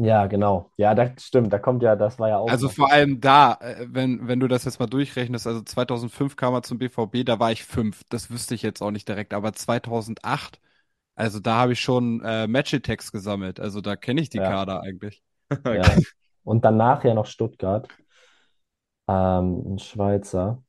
Ja, 0.03 0.25
genau. 0.27 0.69
Ja, 0.75 0.95
das 0.95 1.23
stimmt. 1.23 1.53
Da 1.53 1.59
kommt 1.59 1.81
ja, 1.81 1.95
das 1.95 2.19
war 2.19 2.27
ja 2.29 2.37
auch 2.37 2.49
Also 2.49 2.67
vor 2.67 2.91
allem 2.91 3.21
da, 3.21 3.53
äh, 3.61 3.85
wenn, 3.89 4.27
wenn 4.27 4.39
du 4.39 4.47
das 4.47 4.65
jetzt 4.65 4.79
mal 4.79 4.87
durchrechnest, 4.87 5.47
also 5.47 5.61
2005 5.61 6.35
kam 6.35 6.53
er 6.53 6.61
zum 6.63 6.77
BVB, 6.77 7.23
da 7.25 7.39
war 7.39 7.51
ich 7.51 7.63
fünf. 7.63 8.03
Das 8.09 8.29
wüsste 8.29 8.53
ich 8.55 8.63
jetzt 8.63 8.81
auch 8.81 8.91
nicht 8.91 9.07
direkt, 9.07 9.33
aber 9.33 9.53
2008, 9.53 10.59
also 11.15 11.39
da 11.39 11.55
habe 11.55 11.73
ich 11.73 11.79
schon 11.81 12.21
äh, 12.21 12.47
Match-Text 12.47 13.11
gesammelt. 13.13 13.59
Also 13.59 13.81
da 13.81 13.95
kenne 13.95 14.21
ich 14.21 14.29
die 14.29 14.37
Ja. 14.37 14.49
Kader 14.49 14.81
eigentlich. 14.81 15.23
Ja. 15.65 15.83
Und 16.43 16.65
danach 16.65 17.03
ja 17.03 17.13
noch 17.13 17.27
Stuttgart. 17.27 17.87
Ähm, 19.07 19.75
ein 19.75 19.79
Schweizer. 19.79 20.63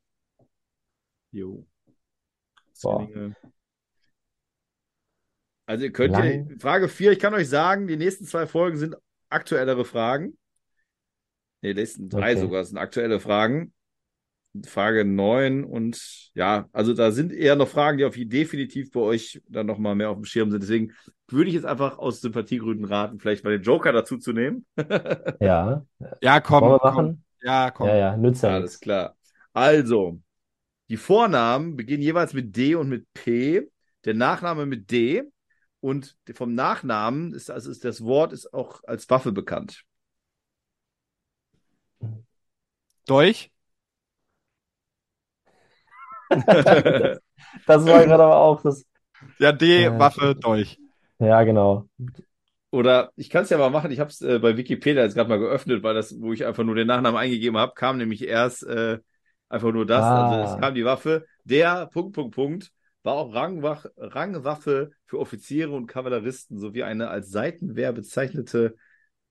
Jo. 1.31 1.65
Boah. 2.81 3.07
Also 5.65 5.85
ihr 5.85 5.91
könnt 5.91 6.13
Lang- 6.13 6.49
ihr, 6.49 6.59
Frage 6.59 6.87
4, 6.87 7.11
ich 7.13 7.19
kann 7.19 7.33
euch 7.33 7.49
sagen, 7.49 7.87
die 7.87 7.97
nächsten 7.97 8.25
zwei 8.25 8.45
Folgen 8.45 8.77
sind 8.77 8.95
aktuellere 9.35 9.85
Fragen. 9.85 10.37
Ne, 11.61 11.73
die 11.73 11.81
nächsten 11.81 12.09
drei 12.09 12.35
Okay. 12.35 12.41
sogar 12.41 12.63
sind 12.63 12.77
aktuelle 12.77 13.19
Fragen. 13.19 13.73
Frage 14.65 15.03
9 15.03 15.65
und 15.65 16.31
ja, 16.33 16.69
also 16.71 16.93
da 16.93 17.11
sind 17.11 17.33
eher 17.33 17.57
noch 17.57 17.67
Fragen, 17.67 17.97
die 17.97 18.05
auf 18.05 18.15
definitiv 18.17 18.89
bei 18.91 19.01
euch 19.01 19.41
dann 19.49 19.65
nochmal 19.65 19.95
mehr 19.95 20.09
auf 20.09 20.15
dem 20.17 20.23
Schirm 20.25 20.49
sind. 20.49 20.63
Deswegen 20.63 20.93
würde 21.27 21.49
ich 21.49 21.55
jetzt 21.55 21.65
einfach 21.65 21.97
aus 21.97 22.21
Sympathiegründen 22.21 22.85
raten, 22.85 23.19
vielleicht 23.19 23.43
mal 23.43 23.51
den 23.51 23.63
Joker 23.63 23.91
dazu 23.91 24.17
zu 24.17 24.31
nehmen. 24.31 24.65
Ja. 25.39 25.85
Ja, 26.21 26.39
komm, 26.39 26.63
Wollen 26.63 26.73
wir 26.73 26.79
komm. 26.79 26.91
machen? 26.91 27.23
Ja, 27.41 27.71
komm. 27.71 27.87
Ja, 27.87 27.95
ja, 27.95 28.17
nützt 28.17 28.43
ja 28.43 28.49
Alles 28.55 28.79
klar. 28.79 29.17
Also, 29.53 30.21
die 30.89 30.97
Vornamen 30.97 31.75
beginnen 31.75 32.03
jeweils 32.03 32.33
mit 32.33 32.55
D 32.55 32.75
und 32.75 32.89
mit 32.89 33.07
P, 33.13 33.69
der 34.05 34.13
Nachname 34.15 34.65
mit 34.65 34.91
D 34.91 35.23
und 35.85 36.17
vom 36.33 36.55
Nachnamen 36.55 37.33
ist, 37.33 37.51
also 37.51 37.69
ist 37.69 37.85
das 37.85 38.03
Wort 38.03 38.33
ist 38.33 38.53
auch 38.53 38.83
als 38.85 39.07
Waffe 39.11 39.31
bekannt. 39.31 39.85
Dolch? 43.07 43.51
Das 47.65 47.85
war 47.85 48.03
gerade 48.05 48.23
aber 48.23 48.37
auch 48.37 48.61
das. 48.61 48.85
Ja, 49.39 49.51
D, 49.51 49.83
Ja. 49.83 49.99
Waffe, 49.99 50.35
Dolch. 50.35 50.77
Ja, 51.19 51.43
genau. 51.43 51.87
Oder 52.71 53.11
ich 53.15 53.29
kann 53.29 53.43
es 53.43 53.49
ja 53.49 53.57
mal 53.57 53.69
machen, 53.69 53.91
ich 53.91 53.99
habe 53.99 54.09
es 54.09 54.21
äh, 54.21 54.39
bei 54.39 54.57
Wikipedia 54.57 55.03
jetzt 55.03 55.15
gerade 55.15 55.29
mal 55.29 55.39
geöffnet, 55.39 55.81
weil 55.83 55.93
das, 55.95 56.19
wo 56.19 56.33
ich 56.33 56.45
einfach 56.45 56.63
nur 56.63 56.75
den 56.75 56.87
Nachnamen 56.87 57.17
eingegeben 57.19 57.57
habe, 57.57 57.73
kam 57.73 57.97
nämlich 57.97 58.27
erst 58.27 58.63
äh, 58.63 58.99
einfach 59.47 59.71
nur 59.71 59.85
das. 59.85 60.11
Also 60.11 60.35
es 60.35 60.55
Ah. 60.55 60.57
kam 60.57 60.75
die 60.75 60.83
Waffe. 60.85 61.25
Der 61.45 61.85
Punkt, 61.87 62.13
Punkt, 62.13 62.35
Punkt 62.35 62.71
war 63.05 63.13
auch 63.13 63.33
Rangwach, 63.35 63.85
Rangwaffe 63.97 64.91
für 65.05 65.19
Offiziere 65.19 65.71
und 65.71 65.85
Kavalleristen 65.85 66.57
sowie 66.57 66.83
eine 66.83 67.09
als 67.09 67.29
Seitenwehr 67.29 67.93
bezeichnete, 67.93 68.75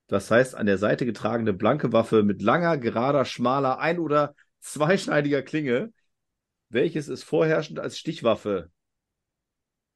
das 0.07 0.31
heißt 0.31 0.55
an 0.55 0.67
der 0.67 0.79
Seite 0.79 1.05
getragene 1.05 1.53
blanke 1.53 1.93
Waffe 1.93 2.23
mit 2.23 2.41
langer, 2.41 2.79
gerader, 2.79 3.25
schmaler, 3.25 3.81
ein- 3.81 3.99
oder 3.99 4.35
zweischneidiger 4.61 5.43
Klinge, 5.43 5.93
welches 6.69 7.09
es 7.09 7.25
vorherrschend 7.25 7.81
als 7.81 7.99
Stichwaffe, 7.99 8.71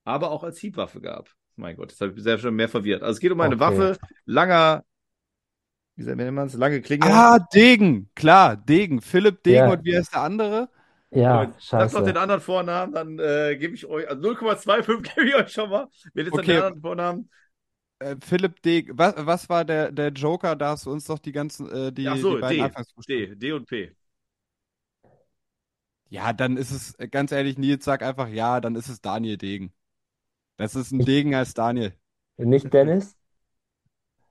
aber 0.05 0.33
auch 0.33 0.43
als 0.43 0.59
Hiebwaffe 0.59 1.01
gab. 1.01 1.31
Mein 1.55 1.77
Gott, 1.77 1.93
das 1.93 2.01
habe 2.01 2.13
ich 2.17 2.23
selbst 2.23 2.43
schon 2.43 2.57
mehr 2.57 2.69
verwirrt. 2.69 3.03
Also 3.03 3.13
es 3.13 3.21
geht 3.21 3.31
um 3.31 3.41
eine 3.41 3.55
Okay. 3.55 3.61
Waffe, 3.61 3.99
langer, 4.25 4.85
wie 5.95 6.05
nennt 6.05 6.35
man 6.35 6.49
es, 6.49 6.55
lange 6.55 6.81
Klinge. 6.81 7.07
Ah, 7.07 7.39
Degen, 7.39 8.11
klar, 8.17 8.57
Degen. 8.57 9.01
Philipp 9.01 9.43
Degen 9.45 9.57
Ja. 9.57 9.71
und 9.71 9.85
wie 9.85 9.97
heißt 9.97 10.15
der 10.15 10.23
andere? 10.23 10.69
Ja, 11.11 11.55
Sagt 11.77 11.95
doch 11.95 12.03
den 12.03 12.17
scheiße. 12.17 12.19
anderen 12.19 12.41
Vornamen, 12.41 12.93
dann 12.93 13.19
äh, 13.19 13.57
gebe 13.59 13.75
ich 13.75 13.87
euch, 13.87 14.09
also 14.09 14.21
0,25 14.21 15.03
gebe 15.15 15.29
ich 15.29 15.35
euch 15.37 15.53
schon 15.53 15.71
mal. 15.71 15.89
Wer 16.15 16.25
jetzt 16.25 16.33
Okay. 16.33 16.43
den 16.49 16.63
anderen 16.65 16.81
Vornamen? 16.81 17.31
Äh, 18.01 18.17
Philipp 18.23 18.63
Degen. 18.63 18.97
Was, 18.99 19.15
was 19.19 19.49
war 19.49 19.65
der, 19.65 19.91
der 19.93 20.09
Joker? 20.13 20.57
Da 20.57 20.71
hast 20.71 20.87
du 20.87 20.93
uns 20.93 21.05
doch 21.07 21.19
die 21.19 21.33
ganzen, 21.33 21.69
äh, 21.71 21.93
die, 21.93 22.05
Ach 22.05 22.17
so, 22.19 22.29
die 22.29 22.37
beiden 22.37 22.61
D. 22.61 22.73
D, 23.09 23.35
D 23.37 23.53
und 23.53 23.67
P. 23.69 23.95
Ja, 26.11 26.33
dann 26.33 26.57
ist 26.57 26.71
es, 26.71 26.95
äh, 26.99 27.09
ganz 27.09 27.33
ehrlich, 27.33 27.59
Nils, 27.59 27.85
sag 27.85 28.03
einfach 28.03 28.29
ja, 28.29 28.61
dann 28.61 28.75
ist 28.77 28.89
es 28.89 29.01
Daniel 29.01 29.37
Degen. 29.37 29.73
Das 30.59 30.75
ist 30.77 30.93
ein 30.93 31.05
Degen 31.05 31.35
als 31.37 31.55
Daniel. 31.55 31.95
Nicht 32.39 32.73
Dennis? 32.73 33.17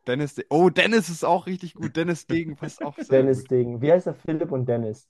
Dennis 0.07 0.33
De 0.33 0.45
Oh, 0.49 0.69
Dennis 0.71 1.07
ist 1.09 1.23
auch 1.23 1.45
richtig 1.45 1.75
gut. 1.75 1.95
Dennis 1.95 2.25
Degen 2.25 2.55
passt 2.55 2.81
auch 2.81 2.97
sehr 2.99 3.27
Dennis 3.27 3.43
gut. 3.43 3.47
Degen. 3.47 3.81
Wie 3.81 3.91
heißt 3.91 4.07
er? 4.07 4.13
Philipp 4.15 4.51
und 4.51 4.65
Dennis. 4.67 5.09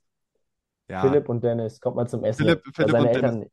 Ja, 0.89 1.01
Philipp 1.01 1.27
und 1.29 1.43
Dennis. 1.43 1.79
Kommt 1.79 1.95
mal 1.97 2.07
zum 2.07 2.23
Essen. 2.23 2.37
Philipp- 2.45 2.63
Philipp 2.73 2.91
seine 2.91 3.07
und 3.09 3.15
Eltern. 3.15 3.45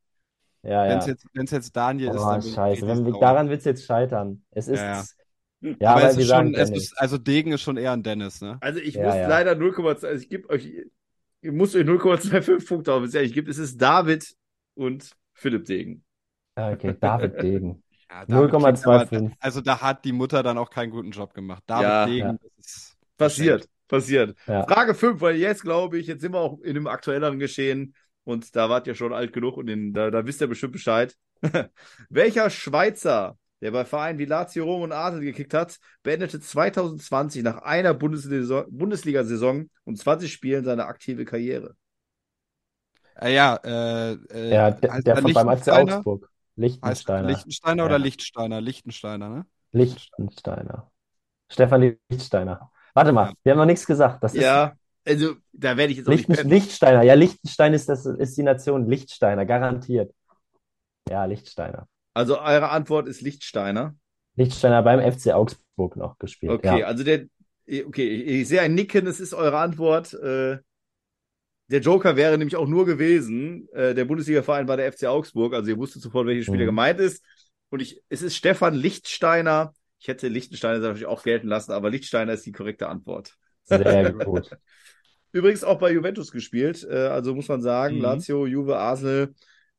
Ja, 0.62 0.85
wenn 0.88 0.99
es 0.99 1.07
ja. 1.07 1.12
jetzt, 1.12 1.27
wenn's 1.35 1.51
jetzt 1.51 1.77
Daniel 1.77 2.11
ist, 2.11 2.16
Oh, 2.23 2.27
dann 2.31 2.40
bin 2.40 2.49
ich 2.49 2.55
scheiße. 2.55 2.87
Wenn, 2.87 3.05
wir- 3.07 3.20
daran 3.20 3.49
wird 3.49 3.59
es 3.59 3.64
jetzt 3.64 3.85
scheitern. 3.85 4.44
Es 4.51 4.68
ist. 4.68 4.81
Ja, 4.81 5.03
ja. 5.61 5.75
Ja, 5.81 5.90
Aber 5.94 6.05
es 6.05 6.16
ist 6.18 6.29
schon, 6.29 6.55
es 6.55 6.68
Dennis. 6.68 6.83
ist, 6.85 7.01
also 7.01 7.16
Degen 7.16 7.53
ist 7.53 7.62
schon 7.62 7.79
eher 7.79 7.92
ein 7.92 8.03
Dennis, 8.03 8.42
ne? 8.42 8.59
Also 8.61 8.81
ich 8.81 8.94
Ja, 8.97 9.07
muss 9.07 9.14
ja. 9.14 9.29
leider 9.29 9.53
0,2, 9.55 10.07
also 10.07 10.23
ich 10.23 10.29
gebe 10.29 10.51
euch, 10.51 10.66
ich 11.40 11.53
muss 11.53 11.75
euch 11.75 11.85
0,25 11.87 12.68
Punkte 12.68 12.92
auf, 12.92 13.03
es 13.03 13.33
gibt. 13.33 13.49
Es 13.49 13.57
ist 13.57 13.81
David 13.81 14.35
und 14.75 15.11
Philipp 15.33 15.64
Degen. 15.64 16.05
Ja, 16.59 16.70
Okay, 16.73 16.94
David 17.01 17.35
Degen. 17.42 17.83
Ja, 18.11 18.27
David 18.27 18.51
klingt 18.51 18.64
0,25. 18.79 19.16
aber- 19.16 19.33
Also 19.40 19.61
da 19.62 19.81
hat 19.81 20.05
die 20.05 20.12
Mutter 20.12 20.42
dann 20.42 20.59
auch 20.59 20.68
keinen 20.68 20.90
guten 20.90 21.11
Job 21.12 21.33
gemacht. 21.33 21.62
David 21.66 21.83
Ja. 21.85 22.07
Degen, 22.07 22.27
Ja. 22.27 22.33
das 22.57 22.66
ist 22.66 22.97
Passiert, 23.16 23.68
passiert. 23.88 24.37
Ja. 24.47 24.64
Frage 24.64 24.94
5, 24.94 25.20
weil 25.20 25.37
jetzt 25.37 25.62
glaube 25.62 25.99
ich, 25.99 26.07
jetzt 26.07 26.20
sind 26.23 26.33
wir 26.33 26.40
auch 26.40 26.61
in 26.61 26.77
einem 26.77 26.87
aktuelleren 26.87 27.38
Geschehen 27.38 27.94
und 28.25 28.55
da 28.57 28.68
wart 28.70 28.87
ihr 28.87 28.94
schon 28.94 29.12
alt 29.12 29.33
genug 29.33 29.57
und 29.57 29.68
in, 29.68 29.92
da, 29.92 30.11
da 30.11 30.27
wisst 30.27 30.40
ihr 30.40 30.47
bestimmt 30.49 30.73
Bescheid. 30.73 31.14
Welcher 32.09 32.49
Schweizer, 32.51 33.37
der 33.61 33.70
bei 33.70 33.85
Vereinen 33.85 34.18
wie 34.18 34.25
Lazio 34.25 34.64
Rom 34.64 34.83
und 34.83 34.92
Arsenal 34.92 35.25
gekickt 35.25 35.55
hat, 35.55 35.79
beendete 36.03 36.40
2020 36.40 37.42
nach 37.42 37.59
einer 37.59 37.92
Bundesliga- 37.94 38.66
Bundesliga-Saison 38.70 39.68
und 39.85 39.97
20 39.99 40.33
Spielen 40.33 40.64
seine 40.64 40.87
aktive 40.87 41.25
Karriere? 41.25 41.75
Äh, 43.20 43.35
ja, 43.35 43.57
äh, 43.64 44.12
äh, 44.31 44.51
Ja, 44.55 44.70
der, 44.70 44.92
heißt 44.92 45.07
der 45.07 45.14
er 45.16 45.23
von 45.23 45.33
beim 45.33 45.47
FC 45.47 45.66
Lichtensteiner? 45.66 45.97
Augsburg. 45.97 46.31
Er 46.57 46.61
Lichtensteiner. 46.62 47.29
Lichtensteiner 47.29 47.85
oder 47.85 47.99
Ja. 47.99 48.03
Lichtsteiner? 48.03 48.61
Lichtensteiner, 48.61 49.29
ne? 49.29 49.47
Lichtensteiner. 49.73 50.90
Stefan 51.51 51.97
Lichtsteiner. 52.11 52.70
Warte 52.94 53.12
mal, 53.12 53.33
wir 53.42 53.52
haben 53.52 53.59
noch 53.59 53.66
nichts 53.66 53.87
gesagt. 53.87 54.22
Das 54.22 54.35
ist 54.35 54.42
Ja, 54.42 54.74
also 55.04 55.35
da 55.52 55.76
werde 55.76 55.92
ich 55.92 55.98
jetzt 55.98 56.07
auch 56.07 56.12
nicht 56.12 56.28
Lichten, 56.28 56.35
pennen. 56.35 56.50
Lichtsteiner. 56.50 57.02
Ja, 57.02 57.14
Liechtenstein 57.14 57.74
ist, 57.74 57.88
das, 57.88 58.07
ist 58.07 58.37
die 58.37 58.42
Nation. 58.42 58.88
Lichtsteiner, 58.88 59.44
garantiert. 59.44 60.14
Ja, 61.09 61.24
Lichtsteiner. 61.24 61.87
Also 62.14 62.40
eure 62.40 62.70
Antwort 62.70 63.09
ist 63.09 63.20
Lichtsteiner. 63.20 63.94
Lichtsteiner 64.37 64.83
beim 64.83 65.00
FC 65.00 65.33
Augsburg 65.33 65.96
noch 65.96 66.18
gespielt. 66.18 66.52
Okay, 66.52 66.80
Ja. 66.80 66.87
also 66.87 67.04
der, 67.04 67.26
okay, 67.87 68.09
ich, 68.09 68.48
sehe 68.48 68.61
ein 68.61 68.74
Nicken, 68.74 69.07
es 69.07 69.20
ist 69.20 69.35
eure 69.35 69.59
Antwort. 69.59 70.14
Äh, 70.14 70.59
der 71.68 71.80
Joker 71.80 72.16
wäre 72.16 72.38
nämlich 72.38 72.57
auch 72.57 72.68
nur 72.68 72.87
gewesen, 72.87 73.68
äh, 73.72 73.94
der 73.94 74.04
Bundesliga-Verein 74.04 74.68
war 74.68 74.76
der 74.76 74.92
FC 74.92 75.04
Augsburg, 75.04 75.54
also 75.54 75.70
ihr 75.70 75.78
wusstet 75.78 76.02
sofort, 76.02 76.26
welcher 76.26 76.44
Spieler 76.44 76.64
mhm. 76.64 76.68
gemeint 76.68 77.00
ist. 77.00 77.24
Und 77.70 77.80
ich, 77.80 78.02
es 78.09 78.22
ist 78.22 78.37
Stefan 78.37 78.74
Lichtsteiner. 78.74 79.72
Ich 80.05 80.09
hätte 80.09 80.29
Lichtsteiner 80.29 80.81
natürlich 80.81 81.07
auch 81.07 81.23
gelten 81.23 81.49
lassen, 81.49 81.73
aber 81.73 81.88
Lichtsteiner 81.88 82.35
ist 82.35 82.45
die 82.45 82.53
korrekte 82.53 82.90
Antwort. 82.90 83.38
Sehr 83.62 84.12
gut. 84.12 84.51
Übrigens 85.33 85.64
auch 85.64 85.79
bei 85.79 85.93
Juventus 85.93 86.31
gespielt. 86.31 86.87
Äh, 86.87 87.07
also 87.07 87.35
muss 87.35 87.49
man 87.49 87.62
sagen, 87.62 87.97
mhm. 87.97 88.03
Lazio, 88.03 88.45
Juve, 88.45 88.77
Arsenal 88.77 89.33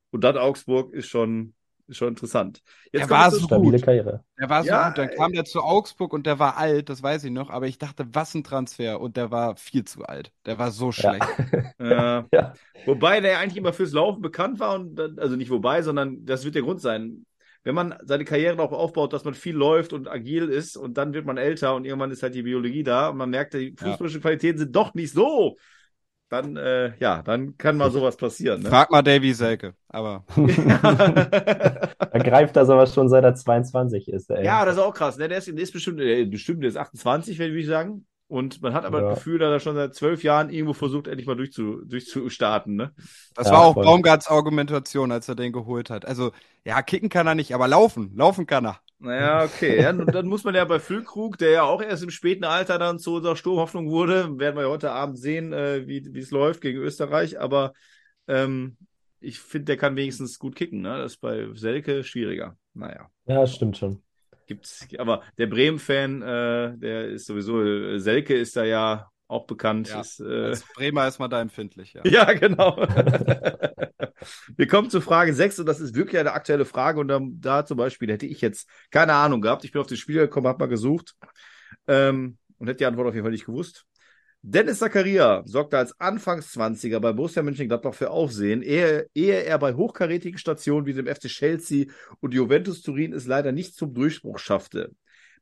und 0.10 0.24
dann 0.24 0.36
Augsburg 0.36 0.96
ist 0.96 1.10
schon 1.10 1.54
ist 1.86 1.98
schon 1.98 2.08
interessant. 2.08 2.64
Jetzt 2.92 3.04
er 3.04 3.10
war 3.12 3.30
so 3.30 3.48
gut. 3.48 3.84
Karriere. 3.84 4.24
Er 4.36 4.50
war 4.50 4.64
so 4.64 4.70
ja, 4.70 4.88
gut. 4.88 4.98
Dann 4.98 5.12
kam 5.12 5.34
der 5.34 5.46
zu 5.46 5.62
Augsburg 5.62 6.12
und 6.12 6.26
der 6.26 6.40
war 6.40 6.58
alt, 6.58 6.90
das 6.90 7.04
weiß 7.04 7.24
ich 7.26 7.32
noch. 7.32 7.52
Aber 7.52 7.68
ich 7.68 7.78
dachte, 7.78 8.08
was 8.12 8.34
ein 8.34 8.44
Transfer. 8.44 9.00
Und 9.00 9.18
der 9.18 9.30
war 9.30 9.58
viel 9.58 9.84
zu 9.84 10.06
alt. 10.06 10.32
Der 10.48 10.58
war 10.58 10.72
so 10.72 10.92
schlecht. 10.92 11.22
Ja. 11.78 12.26
ja. 12.34 12.54
Wobei 12.88 13.22
der 13.22 13.38
eigentlich 13.38 13.58
immer 13.58 13.74
fürs 13.74 13.92
Laufen 13.92 14.24
bekannt 14.24 14.60
war. 14.60 14.74
und 14.74 15.00
Also 15.20 15.36
nicht 15.36 15.52
wobei, 15.52 15.84
sondern 15.84 16.26
das 16.26 16.44
wird 16.46 16.56
der 16.56 16.64
Grund 16.64 16.82
sein. 16.82 17.28
Wenn 17.66 17.76
man 17.76 17.96
seine 18.04 18.24
Karriere 18.24 18.62
auch 18.62 18.72
aufbaut, 18.72 19.12
dass 19.12 19.26
man 19.26 19.34
viel 19.34 19.56
läuft 19.56 19.92
und 19.92 20.08
agil 20.08 20.48
ist 20.48 20.78
und 20.78 20.98
dann 20.98 21.14
wird 21.14 21.26
man 21.26 21.38
älter 21.38 21.76
und 21.76 21.84
irgendwann 21.84 22.12
ist 22.12 22.24
halt 22.24 22.36
die 22.36 22.44
Biologie 22.44 22.84
da 22.84 23.10
und 23.10 23.18
man 23.18 23.30
merkt, 23.30 23.56
die 23.56 23.76
fußballischen 23.76 24.22
Qualitäten 24.22 24.60
sind 24.60 24.76
doch 24.76 24.94
nicht 24.94 25.12
so 25.12 25.58
dann, 26.30 26.58
äh, 26.58 26.94
ja, 26.98 27.22
dann 27.22 27.58
kann 27.58 27.78
mal 27.78 27.92
sowas 27.92 28.18
passieren. 28.18 28.62
Ne? 28.62 28.70
Frag 28.70 28.90
mal 28.92 29.02
Davy 29.02 29.34
Selke, 29.34 29.76
aber. 29.88 30.26
er 30.36 32.24
greift 32.24 32.56
das 32.56 32.70
aber 32.70 32.88
schon 32.88 33.10
seit 33.10 33.24
er 33.24 33.36
22 33.36 34.08
ist. 34.10 34.32
Ey. 34.32 34.44
Ja, 34.44 34.66
das 34.66 34.76
ist 34.76 34.82
auch 34.82 34.94
krass. 34.94 35.18
Ne? 35.18 35.28
Der, 35.28 35.38
ist, 35.38 35.48
der 35.48 35.58
ist 35.58 35.72
bestimmt, 35.72 36.00
der 36.00 36.20
ist 36.20 36.32
bestimmt, 36.32 36.64
der 36.64 36.70
ist 36.70 36.78
28, 36.78 37.38
würde 37.38 37.58
ich 37.58 37.68
sagen. 37.68 38.06
Und 38.28 38.62
man 38.64 38.74
hat 38.74 38.86
aber 38.86 39.02
ja. 39.02 39.10
das 39.10 39.20
Gefühl, 39.20 39.38
dass 39.38 39.52
er 39.52 39.60
schon 39.60 39.76
seit 39.76 39.94
zwölf 39.94 40.24
Jahren 40.24 40.50
irgendwo 40.50 40.74
versucht, 40.74 41.08
endlich 41.08 41.28
mal 41.28 41.36
durchzu, 41.36 41.82
durchzustarten. 41.86 42.76
Ne? 42.76 42.92
Das 43.36 43.48
ja, 43.48 43.54
war 43.54 43.62
auch 43.62 43.74
voll. 43.76 43.86
Baumgarts 43.86 44.28
Argumentation, 44.28 45.12
als 45.12 45.30
er 45.30 45.36
den 45.36 45.52
geholt 45.52 45.92
hat. 45.92 46.06
Also, 46.06 46.32
ja, 46.66 46.82
kicken 46.82 47.10
kann 47.10 47.28
er 47.28 47.36
nicht, 47.36 47.54
aber 47.54 47.68
laufen, 47.68 48.14
laufen 48.16 48.48
kann 48.48 48.66
er. 48.66 48.80
Naja, 48.98 49.44
okay. 49.44 49.80
Ja, 49.82 49.94
dann 49.94 50.28
muss 50.28 50.44
man 50.44 50.56
ja 50.56 50.66
bei 50.66 50.80
Füllkrug, 50.80 51.38
der 51.38 51.52
ja 51.52 51.64
auch 51.64 51.82
erst 51.82 52.02
im 52.02 52.10
späten 52.10 52.46
Alter 52.46 52.80
dann 52.80 52.98
zu 52.98 53.16
unserer 53.16 53.36
Sturmhoffnung 53.36 53.92
wurde, 53.92 54.40
werden 54.40 54.56
wir 54.56 54.64
ja 54.64 54.70
heute 54.70 54.92
Abend 54.92 55.20
sehen, 55.20 55.54
äh, 55.54 55.86
wie 55.86 56.18
es 56.18 56.32
läuft 56.32 56.62
gegen 56.62 56.80
Österreich. 56.80 57.40
Aber 57.40 57.74
ähm, 58.28 58.78
ich 59.20 59.40
finde, 59.40 59.66
der 59.66 59.78
kann 59.78 59.96
wenigstens 59.96 60.40
gut 60.40 60.56
kicken. 60.56 60.82
Ne? 60.82 60.98
Das 60.98 61.14
ist 61.14 61.22
bei 61.22 61.48
Selke 61.54 62.04
schwieriger. 62.04 62.58
Naja. 62.74 63.10
Ja, 63.28 63.46
stimmt 63.46 63.78
schon. 63.78 64.02
Gibt's, 64.46 64.88
aber 64.98 65.24
der 65.38 65.48
Bremen-Fan, 65.48 66.22
äh, 66.22 66.78
der 66.78 67.10
ist 67.10 67.26
sowieso, 67.26 67.98
Selke 67.98 68.36
ist 68.36 68.56
da 68.56 68.64
ja 68.64 69.10
auch 69.28 69.48
bekannt. 69.48 69.90
Ja, 69.90 70.02
ist, 70.02 70.20
äh, 70.20 70.46
als 70.46 70.64
Bremer 70.76 71.08
ist 71.08 71.20
man 71.20 71.30
da 71.30 71.42
empfindlich, 71.42 71.94
ja. 71.94 72.02
Ja, 72.06 72.32
genau. 72.34 72.78
Wir 74.56 74.68
kommen 74.68 74.90
zu 74.90 75.02
Frage 75.02 75.34
6 75.34 75.60
und 75.60 75.66
das 75.66 75.80
ist 75.80 75.96
wirklich 75.96 76.20
eine 76.20 76.34
aktuelle 76.34 76.66
Frage 76.66 77.00
und 77.00 77.08
da, 77.08 77.20
da 77.22 77.66
zum 77.66 77.78
Beispiel 77.78 78.12
hätte 78.12 78.26
ich 78.26 78.42
jetzt 78.42 78.70
keine 78.92 79.14
Ahnung 79.14 79.42
gehabt. 79.42 79.66
Ich 79.66 79.72
bin 79.72 79.82
auf 79.82 79.88
das 79.88 80.00
Spiel 80.00 80.18
gekommen, 80.18 80.48
habe 80.48 80.60
mal 80.60 80.70
gesucht 80.70 81.16
ähm, 81.88 82.38
und 82.58 82.68
hätte 82.68 82.80
die 82.80 82.86
Antwort 82.86 83.08
auf 83.08 83.14
jeden 83.14 83.26
Fall 83.26 83.32
nicht 83.32 83.46
gewusst. 83.46 83.86
Dennis 84.48 84.78
Zakaria 84.78 85.42
sorgte 85.48 85.80
als 85.80 86.00
Anfangszwanziger 86.00 87.00
bei 87.00 87.14
Borussia 87.14 87.42
Mönchengladbach 87.42 87.96
für 87.96 88.12
Aufsehen, 88.12 88.62
ehe, 88.62 89.10
ehe 89.16 89.44
er 89.44 89.58
bei 89.58 89.74
hochkarätigen 89.74 90.38
Stationen 90.38 90.86
wie 90.86 90.94
dem 90.94 91.08
FC 91.08 91.22
Chelsea 91.22 91.88
und 92.20 92.32
Juventus 92.32 92.84
Turin 92.84 93.12
es 93.12 93.26
leider 93.26 93.52
nicht 93.52 93.74
zum 93.74 93.96
Durchbruch 93.96 94.38
schaffte. 94.38 94.92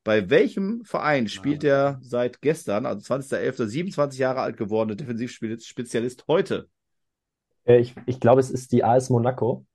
Bei 0.05 0.29
welchem 0.29 0.85
Verein 0.85 1.27
spielt 1.27 1.65
er 1.65 1.99
seit 2.01 2.39
gestern, 2.39 2.85
also 2.85 3.13
20.11., 3.13 3.65
27 3.65 4.17
Jahre 4.17 4.39
alt 4.39 4.55
gewordene 4.55 4.95
Defensivspezialist 4.95 6.23
heute? 6.29 6.69
Äh, 7.65 7.79
ich, 7.79 7.95
ich 8.05 8.21
glaube, 8.21 8.39
es 8.39 8.49
ist 8.49 8.71
die 8.71 8.85
AS 8.85 9.09
Monaco. 9.09 9.65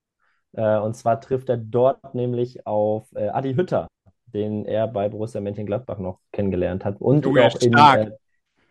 Äh, 0.53 0.79
und 0.79 0.97
zwar 0.97 1.21
trifft 1.21 1.51
er 1.51 1.59
dort 1.59 2.15
nämlich 2.15 2.67
auf 2.67 3.07
äh, 3.15 3.29
Adi 3.29 3.55
Hütter, 3.55 3.89
den 4.33 4.65
er 4.65 4.89
bei 4.89 5.11
Borussia 5.11 5.43
Mönchengladbach 5.43 5.99
noch 5.99 6.19
kennengelernt 6.33 6.87
hat. 6.87 6.99
Und 6.99 7.27
du 7.27 7.39
auch 7.39 7.61
in, 7.61 7.75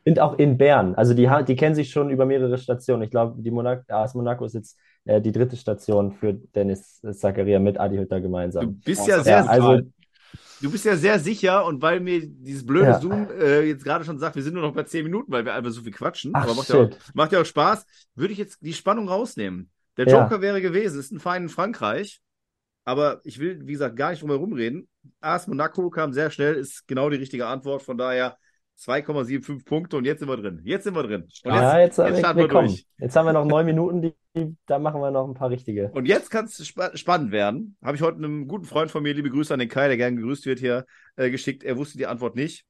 und 0.07 0.19
auch 0.19 0.37
in 0.39 0.57
Bern. 0.57 0.95
Also 0.95 1.13
die, 1.13 1.29
die 1.47 1.55
kennen 1.55 1.75
sich 1.75 1.89
schon 1.89 2.09
über 2.09 2.25
mehrere 2.25 2.57
Stationen. 2.57 3.03
Ich 3.03 3.11
glaube, 3.11 3.41
die 3.41 3.51
Monaco, 3.51 3.83
AS 3.89 4.15
Monaco 4.15 4.45
ist 4.45 4.53
jetzt 4.53 4.77
äh, 5.05 5.21
die 5.21 5.31
dritte 5.31 5.57
Station 5.57 6.11
für 6.13 6.33
Dennis 6.33 7.01
Zakaria 7.11 7.59
mit 7.59 7.79
Adi 7.79 7.97
Hütter 7.97 8.21
gemeinsam. 8.21 8.65
Du 8.65 8.71
bist 8.85 9.07
ja 9.07 9.21
sehr, 9.21 9.39
ja, 9.39 9.45
also, 9.45 9.81
Du 10.59 10.71
bist 10.71 10.85
ja 10.85 10.95
sehr 10.95 11.19
sicher 11.19 11.65
und 11.65 11.81
weil 11.83 11.99
mir 11.99 12.25
dieses 12.25 12.65
blöde 12.65 12.87
ja. 12.87 12.99
Zoom 12.99 13.27
äh, 13.39 13.61
jetzt 13.61 13.83
gerade 13.83 14.03
schon 14.03 14.17
sagt, 14.17 14.35
wir 14.35 14.41
sind 14.41 14.55
nur 14.55 14.63
noch 14.63 14.73
bei 14.73 14.83
10 14.83 15.03
Minuten, 15.03 15.31
weil 15.31 15.45
wir 15.45 15.53
einfach 15.53 15.69
so 15.69 15.81
viel 15.81 15.91
quatschen, 15.91 16.31
Ach, 16.33 16.43
aber 16.43 16.55
macht 16.55 16.69
ja, 16.69 16.75
auch, 16.77 16.89
macht 17.13 17.31
ja, 17.31 17.41
auch, 17.41 17.45
Spaß, 17.45 17.85
würde 18.15 18.33
ich 18.33 18.39
jetzt 18.39 18.57
die 18.61 18.73
Spannung 18.73 19.07
rausnehmen. 19.07 19.69
Der 19.97 20.07
Joker 20.07 20.37
ja. 20.37 20.41
wäre 20.41 20.61
gewesen, 20.61 20.99
ist 20.99 21.11
ein 21.11 21.19
Verein 21.19 21.43
in 21.43 21.49
Frankreich, 21.49 22.21
aber 22.85 23.21
ich 23.23 23.37
will, 23.37 23.67
wie 23.67 23.73
gesagt, 23.73 23.95
gar 23.97 24.09
nicht 24.09 24.23
drum 24.23 24.31
herum 24.31 24.53
reden. 24.53 24.87
AS 25.21 25.47
Monaco 25.47 25.91
kam 25.91 26.11
sehr 26.11 26.31
schnell, 26.31 26.55
ist 26.55 26.87
genau 26.87 27.09
die 27.11 27.17
richtige 27.17 27.45
Antwort, 27.45 27.83
von 27.83 27.97
daher 27.97 28.37
2,75 28.79 29.65
Punkte 29.65 29.97
und 29.97 30.05
jetzt 30.05 30.19
sind 30.19 30.29
wir 30.29 30.37
drin. 30.37 30.61
Jetzt 30.63 30.83
sind 30.83 30.95
wir 30.95 31.03
drin. 31.03 31.23
Und 31.23 31.29
jetzt, 31.29 31.45
ja, 31.45 31.79
jetzt, 31.79 31.97
jetzt 31.97 32.19
starten 32.19 32.39
wir 32.39 32.47
durch. 32.47 32.85
Jetzt 32.99 33.15
haben 33.15 33.25
wir 33.25 33.33
noch 33.33 33.45
neun 33.45 33.65
Minuten, 33.65 34.01
die, 34.01 34.55
da 34.67 34.77
machen 34.77 35.01
wir 35.01 35.09
noch 35.09 35.27
ein 35.27 35.33
paar 35.33 35.49
richtige. 35.49 35.89
Und 35.93 36.05
jetzt 36.05 36.29
kann 36.29 36.45
es 36.45 36.65
spa 36.65 36.95
spannend 36.95 37.31
werden. 37.31 37.75
Habe 37.83 37.95
ich 37.95 38.03
heute 38.03 38.17
einem 38.17 38.47
guten 38.47 38.65
Freund 38.65 38.91
von 38.91 39.01
mir, 39.01 39.13
liebe 39.13 39.31
Grüße 39.31 39.51
an 39.51 39.59
den 39.59 39.69
Kai, 39.69 39.87
der 39.87 39.97
gern 39.97 40.15
gegrüßt 40.15 40.45
wird 40.45 40.59
hier, 40.59 40.85
äh, 41.15 41.31
geschickt. 41.31 41.63
Er 41.63 41.77
wusste 41.77 41.97
die 41.97 42.05
Antwort 42.05 42.35
nicht. 42.35 42.65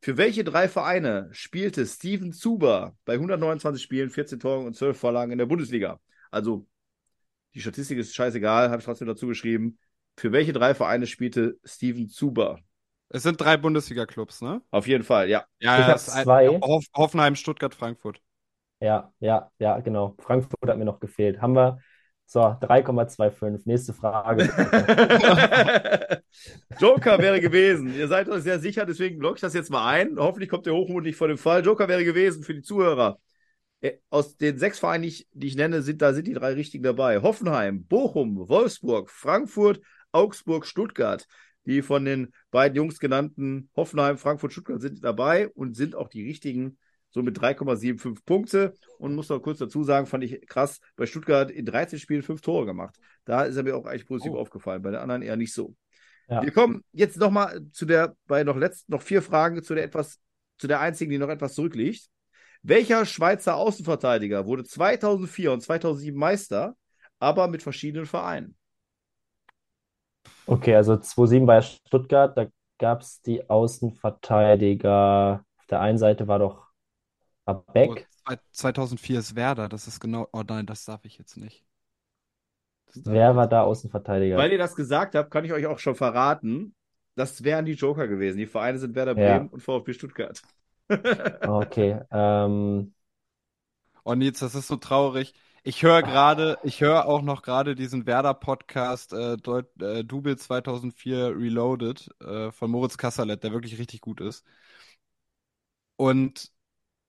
Für 0.00 0.16
welche 0.16 0.44
drei 0.44 0.68
Vereine 0.68 1.28
spielte 1.30 1.86
Steven 1.86 2.32
Zuber 2.32 2.96
bei 3.04 3.14
129 3.14 3.82
Spielen, 3.82 4.10
14 4.10 4.40
Toren 4.40 4.66
und 4.66 4.76
12 4.76 4.98
Vorlagen 4.98 5.32
in 5.32 5.38
der 5.38 5.46
Bundesliga? 5.46 6.00
Also, 6.30 6.66
die 7.54 7.60
Statistik 7.60 7.98
ist 7.98 8.14
scheißegal, 8.14 8.70
habe 8.70 8.80
ich 8.80 8.84
trotzdem 8.84 9.06
dazu 9.06 9.28
geschrieben. 9.28 9.78
Für 10.16 10.32
welche 10.32 10.52
drei 10.52 10.74
Vereine 10.74 11.06
spielte 11.06 11.58
Steven 11.64 12.08
Zuber? 12.08 12.58
Es 13.14 13.22
sind 13.22 13.40
drei 13.40 13.56
Bundesliga-Clubs, 13.56 14.42
ne? 14.42 14.60
Auf 14.72 14.88
jeden 14.88 15.04
Fall, 15.04 15.28
ja. 15.28 15.44
Ja, 15.60 15.78
ich 15.78 15.86
habe 15.86 16.00
zwei. 16.00 16.50
Ein, 16.50 16.60
Hoff, 16.60 16.84
Hoffenheim, 16.96 17.36
Stuttgart, 17.36 17.72
Frankfurt. 17.72 18.20
Ja, 18.80 19.12
ja, 19.20 19.52
ja, 19.60 19.78
genau. 19.78 20.16
Frankfurt 20.18 20.68
hat 20.68 20.76
mir 20.76 20.84
noch 20.84 20.98
gefehlt. 20.98 21.40
Haben 21.40 21.54
wir. 21.54 21.78
So, 22.26 22.40
3,25. 22.40 23.62
Nächste 23.66 23.92
Frage. 23.92 24.44
Joker 26.80 27.18
wäre 27.20 27.40
gewesen. 27.40 27.94
Ihr 27.94 28.08
seid 28.08 28.28
euch 28.28 28.42
sehr 28.42 28.58
sicher, 28.58 28.84
deswegen 28.84 29.20
logge 29.20 29.36
ich 29.36 29.42
das 29.42 29.54
jetzt 29.54 29.70
mal 29.70 29.86
ein. 29.88 30.18
Hoffentlich 30.18 30.50
kommt 30.50 30.66
der 30.66 30.74
Hochmut 30.74 31.04
nicht 31.04 31.14
vor 31.16 31.28
dem 31.28 31.38
Fall. 31.38 31.64
Joker 31.64 31.86
wäre 31.86 32.04
gewesen 32.04 32.42
für 32.42 32.54
die 32.54 32.62
Zuhörer. 32.62 33.20
Äh, 33.80 33.98
aus 34.10 34.36
den 34.36 34.58
sechs 34.58 34.80
Vereinen, 34.80 35.02
die 35.02 35.08
ich, 35.10 35.28
die 35.32 35.46
ich 35.46 35.56
nenne, 35.56 35.82
sind 35.82 36.02
da 36.02 36.14
sind 36.14 36.26
die 36.26 36.34
drei 36.34 36.54
richtigen 36.54 36.82
dabei. 36.82 37.22
Hoffenheim, 37.22 37.84
Bochum, 37.84 38.48
Wolfsburg, 38.48 39.08
Frankfurt, 39.08 39.80
Augsburg, 40.10 40.66
Stuttgart. 40.66 41.28
Die 41.66 41.82
von 41.82 42.04
den 42.04 42.32
beiden 42.50 42.76
Jungs 42.76 42.98
genannten 42.98 43.70
Hoffenheim, 43.74 44.18
Frankfurt, 44.18 44.52
Stuttgart 44.52 44.80
sind 44.80 45.02
dabei 45.02 45.48
und 45.48 45.76
sind 45.76 45.94
auch 45.94 46.08
die 46.08 46.24
richtigen, 46.24 46.78
so 47.10 47.22
mit 47.22 47.38
3,75 47.38 48.24
Punkte. 48.26 48.74
Und 48.98 49.14
muss 49.14 49.28
noch 49.28 49.40
kurz 49.40 49.58
dazu 49.58 49.82
sagen, 49.82 50.06
fand 50.06 50.24
ich 50.24 50.46
krass, 50.46 50.80
bei 50.96 51.06
Stuttgart 51.06 51.50
in 51.50 51.64
13 51.64 51.98
Spielen 51.98 52.22
fünf 52.22 52.40
Tore 52.40 52.66
gemacht. 52.66 52.96
Da 53.24 53.44
ist 53.44 53.56
er 53.56 53.62
mir 53.62 53.76
auch 53.76 53.86
eigentlich 53.86 54.06
positiv 54.06 54.32
oh. 54.32 54.38
aufgefallen, 54.38 54.82
bei 54.82 54.90
den 54.90 55.00
anderen 55.00 55.22
eher 55.22 55.36
nicht 55.36 55.54
so. 55.54 55.74
Ja. 56.28 56.42
Wir 56.42 56.50
kommen 56.50 56.82
jetzt 56.92 57.18
nochmal 57.18 57.62
zu 57.72 57.86
der, 57.86 58.16
bei 58.26 58.44
noch 58.44 58.56
letzten, 58.56 58.92
noch 58.92 59.02
vier 59.02 59.22
Fragen 59.22 59.62
zu 59.62 59.74
der 59.74 59.84
etwas, 59.84 60.18
zu 60.58 60.66
der 60.66 60.80
einzigen, 60.80 61.10
die 61.10 61.18
noch 61.18 61.28
etwas 61.28 61.54
zurückliegt. 61.54 62.08
Welcher 62.62 63.04
Schweizer 63.04 63.56
Außenverteidiger 63.56 64.46
wurde 64.46 64.64
2004 64.64 65.52
und 65.52 65.60
2007 65.60 66.18
Meister, 66.18 66.76
aber 67.18 67.46
mit 67.48 67.62
verschiedenen 67.62 68.06
Vereinen? 68.06 68.56
Okay, 70.46 70.74
also 70.74 70.94
2-7 70.94 71.46
bei 71.46 71.62
Stuttgart, 71.62 72.36
da 72.36 72.46
gab 72.78 73.00
es 73.00 73.22
die 73.22 73.48
Außenverteidiger. 73.48 75.44
Auf 75.58 75.66
der 75.66 75.80
einen 75.80 75.98
Seite 75.98 76.28
war 76.28 76.38
doch 76.38 76.68
Beck. 77.72 78.08
Oh, 78.28 78.34
2004 78.52 79.18
ist 79.18 79.36
Werder, 79.36 79.68
das 79.68 79.86
ist 79.86 80.00
genau. 80.00 80.28
Oh 80.32 80.42
nein, 80.46 80.66
das 80.66 80.84
darf 80.84 81.04
ich 81.04 81.18
jetzt 81.18 81.36
nicht. 81.36 81.64
Wer 82.94 83.36
war 83.36 83.48
da 83.48 83.62
Außenverteidiger? 83.62 84.36
Weil 84.36 84.52
ihr 84.52 84.58
das 84.58 84.76
gesagt 84.76 85.14
habt, 85.14 85.30
kann 85.30 85.44
ich 85.44 85.52
euch 85.52 85.66
auch 85.66 85.78
schon 85.78 85.94
verraten, 85.94 86.74
das 87.16 87.44
wären 87.44 87.64
die 87.64 87.72
Joker 87.72 88.08
gewesen. 88.08 88.38
Die 88.38 88.46
Vereine 88.46 88.78
sind 88.78 88.94
Werder 88.94 89.14
Bremen 89.14 89.46
ja. 89.46 89.52
und 89.52 89.60
VfB 89.60 89.92
Stuttgart. 89.92 90.40
okay. 90.88 92.00
Ähm... 92.10 92.94
Oh 94.06 94.14
Nils, 94.14 94.40
das 94.40 94.54
ist 94.54 94.68
so 94.68 94.76
traurig. 94.76 95.32
Ich 95.66 95.82
höre 95.82 96.02
gerade, 96.02 96.58
ich 96.62 96.80
höre 96.82 97.06
auch 97.06 97.22
noch 97.22 97.40
gerade 97.42 97.74
diesen 97.74 98.06
Werder-Podcast 98.06 99.12
äh, 99.14 99.32
äh, 99.34 100.04
Double 100.04 100.36
2004 100.36 101.30
Reloaded 101.36 102.10
äh, 102.20 102.50
von 102.52 102.70
Moritz 102.70 102.98
Kasserlet, 102.98 103.42
der 103.42 103.52
wirklich 103.52 103.78
richtig 103.78 104.02
gut 104.02 104.20
ist. 104.20 104.44
Und 105.96 106.52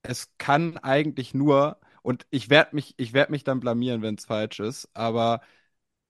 es 0.02 0.36
kann 0.38 0.78
eigentlich 0.78 1.34
nur, 1.34 1.80
und 2.02 2.26
ich 2.30 2.50
werde 2.50 2.76
mich, 2.76 2.94
ich 2.98 3.12
werde 3.14 3.32
mich 3.32 3.44
dann 3.44 3.60
blamieren, 3.60 4.02
wenn 4.02 4.16
es 4.16 4.26
falsch 4.26 4.60
ist, 4.60 4.90
aber 4.94 5.42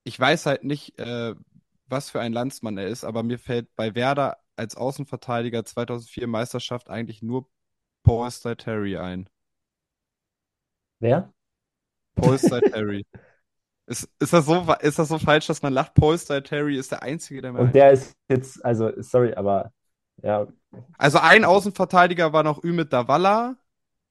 ich 0.03 0.19
weiß 0.19 0.45
halt 0.47 0.63
nicht, 0.65 0.99
äh, 0.99 1.35
was 1.87 2.11
für 2.11 2.21
ein 2.21 2.33
Landsmann 2.33 2.77
er 2.77 2.87
ist, 2.87 3.03
aber 3.05 3.23
mir 3.23 3.39
fällt 3.39 3.75
bei 3.75 3.95
Werder 3.95 4.39
als 4.57 4.75
Außenverteidiger 4.77 5.65
2004 5.65 6.27
Meisterschaft 6.27 6.89
eigentlich 6.89 7.21
nur 7.23 7.49
Paul 8.03 8.29
Terry 8.57 8.97
ein. 8.97 9.29
Wer? 10.99 11.33
Polestar 12.17 12.61
Terry. 12.71 13.05
Ist, 13.87 14.09
ist, 14.19 14.33
das 14.33 14.45
so, 14.45 14.65
ist 14.81 14.99
das 14.99 15.07
so 15.07 15.17
falsch, 15.17 15.47
dass 15.47 15.61
man 15.61 15.73
lacht? 15.73 15.93
Polestar 15.93 16.43
Terry 16.43 16.77
ist 16.77 16.91
der 16.91 17.03
Einzige, 17.03 17.41
der 17.41 17.53
mir 17.53 17.59
Und 17.59 17.73
der 17.73 17.91
ist 17.91 18.15
jetzt, 18.29 18.63
also, 18.65 18.91
sorry, 19.01 19.33
aber 19.33 19.71
ja, 20.23 20.47
Also 20.97 21.19
ein 21.19 21.45
Außenverteidiger 21.45 22.33
war 22.33 22.43
noch 22.43 22.63
Ümit 22.63 22.91
Davala, 22.93 23.57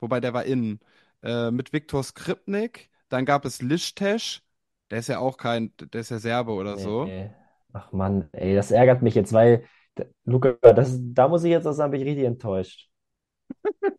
wobei 0.00 0.20
der 0.20 0.32
war 0.34 0.44
innen, 0.44 0.80
äh, 1.22 1.50
mit 1.50 1.72
Viktor 1.72 2.02
Skripnik. 2.02 2.90
Dann 3.08 3.24
gab 3.24 3.44
es 3.44 3.62
Lischtesch, 3.62 4.42
der 4.90 4.98
ist 4.98 5.08
ja 5.08 5.18
auch 5.18 5.36
kein, 5.36 5.72
der 5.78 6.00
ist 6.00 6.10
ja 6.10 6.18
Serbe 6.18 6.52
oder 6.52 6.76
so. 6.76 7.04
nee. 7.04 7.30
Ach 7.72 7.92
Mann, 7.92 8.28
ey, 8.32 8.54
das 8.54 8.70
ärgert 8.70 9.02
mich 9.02 9.14
jetzt, 9.14 9.32
weil, 9.34 9.64
Luca, 10.24 10.52
das, 10.62 10.98
da 10.98 11.28
muss 11.28 11.44
ich 11.44 11.50
jetzt 11.50 11.66
auch 11.66 11.72
sagen, 11.72 11.90
bin 11.92 12.00
ich 12.00 12.06
richtig 12.06 12.24
enttäuscht. 12.24 12.88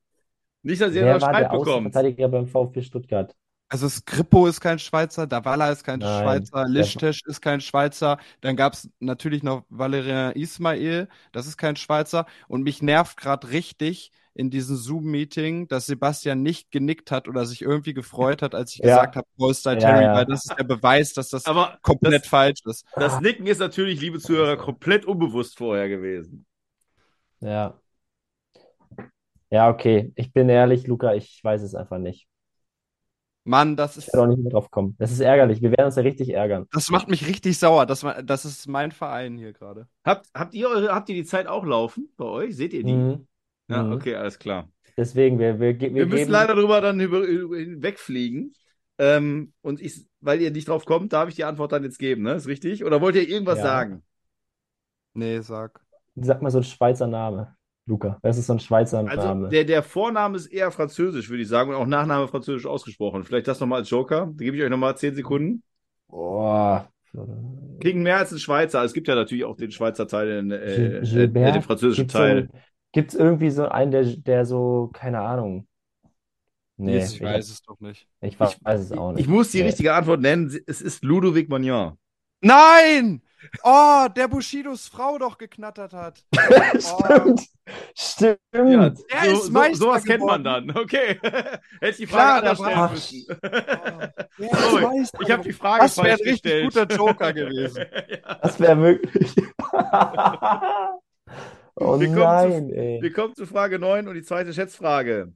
Nicht, 0.64 0.82
dass 0.82 0.94
ihr 0.94 1.04
Wer 1.04 1.16
noch 1.16 1.22
war 1.22 1.30
Streit 1.30 1.44
der 1.44 1.50
bekommt. 1.50 1.96
Außenverteidiger 1.96 2.28
beim 2.30 2.48
VfB 2.48 2.82
Stuttgart? 2.82 3.36
Also 3.70 3.90
Skrippo 3.90 4.48
ist 4.48 4.62
kein 4.62 4.80
Schweizer, 4.80 5.28
Davala 5.28 5.70
ist 5.72 5.84
kein 5.84 6.00
Nein, 6.00 6.02
Schweizer, 6.02 6.68
Lischtesch 6.68 7.22
ist 7.26 7.42
kein 7.42 7.60
Schweizer. 7.60 8.18
Dann 8.40 8.56
gab 8.56 8.74
es 8.74 8.90
natürlich 9.00 9.44
noch 9.44 9.66
Valerian 9.70 10.32
Ismail, 10.34 11.10
das 11.34 11.48
ist 11.48 11.58
kein 11.58 11.76
Schweizer. 11.76 12.26
Und 12.48 12.64
mich 12.64 12.82
nervt 12.82 13.18
gerade 13.18 13.50
richtig 13.50 14.12
in 14.34 14.50
diesem 14.52 14.78
Zoom-Meeting, 14.78 15.68
dass 15.68 15.88
Sebastian 15.88 16.44
nicht 16.44 16.72
genickt 16.72 17.12
hat 17.12 17.28
oder 17.28 17.46
sich 17.46 17.62
irgendwie 17.62 17.94
gefreut 17.94 18.42
hat, 18.42 18.56
als 18.56 18.74
ich 18.76 18.84
Ja. 18.84 19.02
gesagt 19.02 19.16
habe, 19.18 19.28
Polestar 19.36 19.78
Ja, 19.78 19.80
Terry, 19.80 20.02
ja. 20.02 20.14
weil 20.14 20.26
das 20.26 20.46
ist 20.46 20.58
der 20.58 20.64
Beweis, 20.64 21.14
dass 21.14 21.30
das 21.30 21.44
Aber 21.44 21.78
komplett 21.82 22.26
das, 22.26 22.28
falsch 22.28 22.60
ist. 22.66 22.86
das 22.96 23.20
Nicken 23.20 23.48
ist 23.48 23.60
natürlich, 23.60 24.00
liebe 24.00 24.20
Zuhörer, 24.20 24.56
komplett 24.58 25.06
unbewusst 25.06 25.58
vorher 25.58 25.90
gewesen. 25.90 26.46
Ja. 27.42 27.80
Ja, 29.50 29.70
okay. 29.70 30.12
Ich 30.16 30.32
bin 30.34 30.50
ehrlich, 30.50 30.88
Luca, 30.88 31.14
ich 31.14 31.44
weiß 31.44 31.62
es 31.62 31.76
einfach 31.76 31.98
nicht. 32.00 32.28
Mann, 33.48 33.76
das 33.76 33.98
Ich 33.98 34.08
ist, 34.08 34.14
werde 34.14 34.24
auch 34.24 34.28
nicht 34.28 34.42
mehr 34.44 34.52
drauf 34.52 34.70
kommen. 34.72 34.96
Das 35.00 35.12
ist 35.12 35.20
ärgerlich. 35.20 35.62
Wir 35.62 35.72
werden 35.72 35.86
uns 35.86 35.96
ja 35.96 36.02
richtig 36.04 36.34
ärgern. 36.34 36.68
das 36.72 36.90
macht 36.90 37.08
mich 37.08 37.28
richtig 37.28 37.58
sauer. 37.58 37.86
Das, 37.86 38.06
das 38.24 38.46
ist 38.46 38.68
mein 38.68 38.92
Verein 38.92 39.38
hier 39.38 39.54
gerade. 39.54 39.88
Habt, 40.06 40.28
habt 40.34 40.54
ihr 40.54 40.70
eure, 40.70 40.94
habt 40.94 41.10
ihr 41.10 41.16
die 41.16 41.26
Zeit 41.26 41.48
auch 41.48 41.66
laufen 41.66 42.10
bei 42.18 42.26
euch? 42.26 42.56
Seht 42.56 42.74
ihr 42.74 42.84
die? 42.84 42.92
Mhm. 42.92 43.28
Ja, 43.70 43.84
Mhm. 43.84 43.94
okay, 43.94 44.16
alles 44.16 44.40
klar. 44.40 44.70
Deswegen, 44.98 45.40
wir, 45.40 45.60
wir, 45.60 45.80
Wir 45.80 45.94
wir 45.94 46.06
müssen 46.06 46.18
geben. 46.18 46.32
leider 46.32 46.56
drüber 46.56 46.82
dann 46.82 47.00
über, 47.00 47.20
über, 47.20 47.58
hinwegfliegen. 47.58 48.54
Ähm, 48.98 49.54
und 49.62 49.80
ich, 49.82 50.08
weil 50.22 50.42
ihr 50.42 50.52
nicht 50.52 50.68
drauf 50.70 50.86
kommt, 50.86 51.14
darf 51.14 51.30
ich 51.30 51.36
die 51.36 51.44
Antwort 51.44 51.72
dann 51.72 51.84
jetzt 51.84 52.00
geben, 52.00 52.24
ne? 52.24 52.34
Ist 52.34 52.48
richtig? 52.48 52.84
Oder 52.84 53.00
wollt 53.02 53.16
ihr 53.16 53.28
irgendwas 53.28 53.60
Ja. 53.60 53.64
sagen? 53.64 54.04
Nee, 55.14 55.42
sag. 55.42 55.82
Sag 56.16 56.42
mal 56.42 56.52
so 56.52 56.60
ein 56.60 56.64
Schweizer 56.64 57.08
Name, 57.08 57.56
Luca. 57.88 58.20
Das 58.22 58.38
ist 58.38 58.48
so 58.48 58.54
ein 58.54 58.60
Schweizer 58.60 59.00
Also 59.06 59.28
Name. 59.28 59.50
der, 59.50 59.64
der 59.64 59.82
Vorname 59.84 60.38
ist 60.38 60.48
eher 60.48 60.72
französisch, 60.72 61.30
würde 61.30 61.44
ich 61.44 61.48
sagen, 61.50 61.70
und 61.72 61.76
auch 61.78 61.86
Nachname 61.86 62.28
französisch 62.28 62.66
ausgesprochen. 62.66 63.24
Vielleicht 63.24 63.48
das 63.48 63.60
nochmal 63.60 63.80
als 63.80 63.90
Joker. 63.90 64.28
Da 64.36 64.44
gebe 64.44 64.58
ich 64.58 64.64
euch 64.64 64.70
nochmal 64.70 64.98
10 64.98 65.16
Sekunden. 65.16 65.64
Boah. 66.08 66.90
Kriegen 67.80 68.04
mehr 68.04 68.18
als 68.18 68.32
ein 68.32 68.40
Schweizer. 68.40 68.84
Es 68.84 68.94
gibt 68.94 69.08
ja 69.08 69.16
natürlich 69.16 69.46
auch 69.46 69.56
den 69.56 69.72
Schweizer 69.72 70.08
Teil, 70.08 70.28
den, 70.28 70.52
äh, 70.52 71.00
äh, 71.00 71.02
Gilbert? 71.02 71.50
äh, 71.50 71.52
den 71.54 71.62
französischen 71.62 72.02
Gibt's 72.04 72.14
so 72.14 72.20
Teil. 72.20 72.38
ein, 72.38 72.50
gibt's 72.92 73.16
irgendwie 73.16 73.50
so 73.50 73.68
einen, 73.68 73.92
der, 73.92 74.04
der 74.04 74.46
so, 74.46 74.90
keine 74.94 75.22
Ahnung. 75.22 75.68
Nee, 76.78 76.98
ich 77.00 77.16
ich, 77.16 77.22
weiß 77.22 77.50
es 77.50 77.62
doch 77.64 77.80
nicht. 77.80 78.08
ich 78.22 78.40
weiß 78.40 78.58
es 78.66 78.92
auch 78.92 79.12
nicht. 79.14 79.22
Ich 79.22 79.28
muss 79.28 79.52
die 79.52 79.60
Nee. 79.60 79.68
richtige 79.68 79.94
Antwort 79.94 80.22
nennen. 80.22 80.56
Es 80.68 80.82
ist 80.82 81.04
Ludovic 81.04 81.50
Magnan. 81.50 81.98
Nein! 82.42 83.22
Oh, 83.64 84.08
der 84.16 84.28
Bushidos 84.28 84.88
Frau 84.88 85.18
doch 85.18 85.38
geknattert 85.38 85.94
hat. 85.94 86.24
Stimmt. 86.80 87.42
Stimmt. 87.96 88.40
Ja, 88.54 88.90
Der 88.90 88.96
so, 89.26 89.32
ist 89.32 89.44
so, 89.46 89.52
Meister 89.52 89.78
sowas 89.78 90.04
kennt 90.04 90.24
man 90.24 90.44
geworden. 90.44 90.68
dann. 90.68 90.78
Okay. 90.78 91.20
Hätte 91.22 91.62
ich 91.90 91.98
die 91.98 92.06
Klar, 92.06 92.42
Frage 92.42 92.42
der 92.42 92.52
anders 92.52 92.58
stellen 92.60 92.78
war- 92.78 92.92
müssen. 92.92 93.28
Der 94.40 94.74
Oh, 94.74 94.80
Meister 94.98 95.20
Ich 95.22 95.32
habe 95.32 95.44
die 95.44 95.54
Frage 95.54 95.84
Das 95.84 95.98
wäre 95.98 96.08
falsch 96.08 96.22
ein 96.22 96.28
richtig 96.30 96.44
gestellt. 96.44 96.74
guter 96.74 96.96
Joker 96.96 97.34
gewesen. 97.34 97.86
ja. 98.10 98.36
Das 98.42 98.60
wäre 98.60 98.76
möglich. 98.76 99.34
oh 101.76 102.00
Wir 102.00 102.08
kommen 102.08 102.14
zu- 102.16 102.20
nein, 102.20 102.70
ey. 102.72 103.02
Wir 103.02 103.14
kommen 103.14 103.36
zu 103.36 103.46
Frage 103.46 103.80
9 103.80 104.08
und 104.08 104.16
die 104.16 104.24
zweite 104.24 104.54
Schätzfrage. 104.54 105.34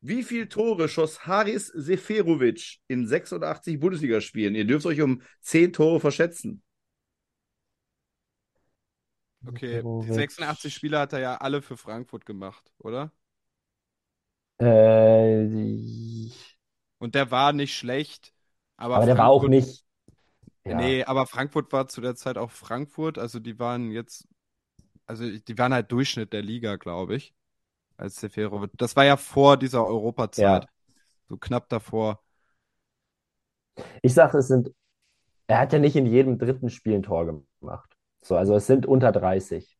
Wie 0.00 0.22
viele 0.22 0.48
Tore 0.48 0.88
schoss 0.88 1.26
Haris 1.26 1.66
Seferovic 1.68 2.78
in 2.86 3.06
86 3.06 3.80
Bundesligaspielen? 3.80 4.54
Ihr 4.54 4.66
dürft 4.66 4.86
euch 4.86 5.00
um 5.00 5.22
10 5.40 5.72
Tore 5.72 6.00
verschätzen. 6.00 6.62
Okay, 9.48 9.68
die 9.68 9.76
Seferovic. 9.76 10.14
86 10.14 10.74
Spiele 10.74 10.98
hat 10.98 11.12
er 11.12 11.20
ja 11.20 11.36
alle 11.36 11.62
für 11.62 11.76
Frankfurt 11.76 12.26
gemacht, 12.26 12.72
oder? 12.78 13.12
Äh, 14.58 15.46
die- 15.48 16.32
Und 16.98 17.14
der 17.14 17.30
war 17.30 17.52
nicht 17.52 17.76
schlecht. 17.76 18.32
Aber, 18.76 18.96
aber 18.96 19.06
der 19.06 19.18
war 19.18 19.28
auch 19.28 19.40
Frankfurt- 19.42 19.50
nicht. 19.50 19.84
Ja. 20.64 20.76
Nee, 20.76 21.04
aber 21.04 21.26
Frankfurt 21.26 21.72
war 21.72 21.86
zu 21.88 22.00
der 22.00 22.16
Zeit 22.16 22.38
auch 22.38 22.50
Frankfurt. 22.50 23.18
Also 23.18 23.38
die 23.38 23.58
waren 23.58 23.90
jetzt, 23.90 24.26
also 25.06 25.24
die 25.38 25.58
waren 25.58 25.74
halt 25.74 25.92
Durchschnitt 25.92 26.32
der 26.32 26.42
Liga, 26.42 26.76
glaube 26.76 27.16
ich, 27.16 27.34
als 27.96 28.16
Seferovic. 28.20 28.72
Das 28.76 28.96
war 28.96 29.04
ja 29.04 29.16
vor 29.16 29.56
dieser 29.58 29.86
Europazeit. 29.86 30.64
Ja. 30.64 30.70
So 31.28 31.38
knapp 31.38 31.68
davor. 31.70 32.22
Ich 34.02 34.14
sage, 34.14 34.38
es 34.38 34.48
sind. 34.48 34.72
Er 35.48 35.60
hat 35.60 35.72
ja 35.72 35.80
nicht 35.80 35.96
in 35.96 36.06
jedem 36.06 36.38
dritten 36.38 36.70
Spiel 36.70 36.94
ein 36.96 37.02
Tor 37.04 37.26
gemacht. 37.60 37.95
So, 38.26 38.36
also 38.36 38.56
es 38.56 38.66
sind 38.66 38.86
unter 38.86 39.12
30. 39.12 39.78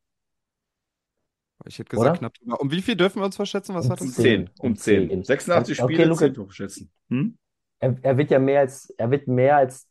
Ich 1.67 1.79
hätte 1.81 1.89
gesagt 1.91 2.11
Oder? 2.11 2.19
knapp 2.19 2.35
drüber. 2.35 2.61
Um 2.61 2.71
wie 2.71 2.81
viel 2.83 2.95
dürfen 2.95 3.21
wir 3.21 3.27
uns 3.27 3.35
verschätzen? 3.35 3.75
Was 3.75 3.87
Um 3.87 3.91
hat 3.93 4.01
Um 4.01 4.07
uns? 4.07 4.17
10. 4.17 4.51
Um 4.61 4.67
Um 4.71 4.77
10. 4.77 5.09
10. 5.09 5.25
86 5.25 5.83
Okay, 5.83 5.95
Spiele, 5.95 6.09
Luca. 6.09 6.19
10 6.27 6.35
Tore 6.35 6.47
verschätzen. 6.47 6.93
Hm? 7.09 7.37
Er, 7.81 7.97
er 8.03 8.17
wird 8.19 8.31
ja 8.31 8.39
mehr 8.39 8.61
als, 8.61 8.91
er 8.91 9.11
wird 9.11 9.27
mehr 9.27 9.57
als 9.57 9.89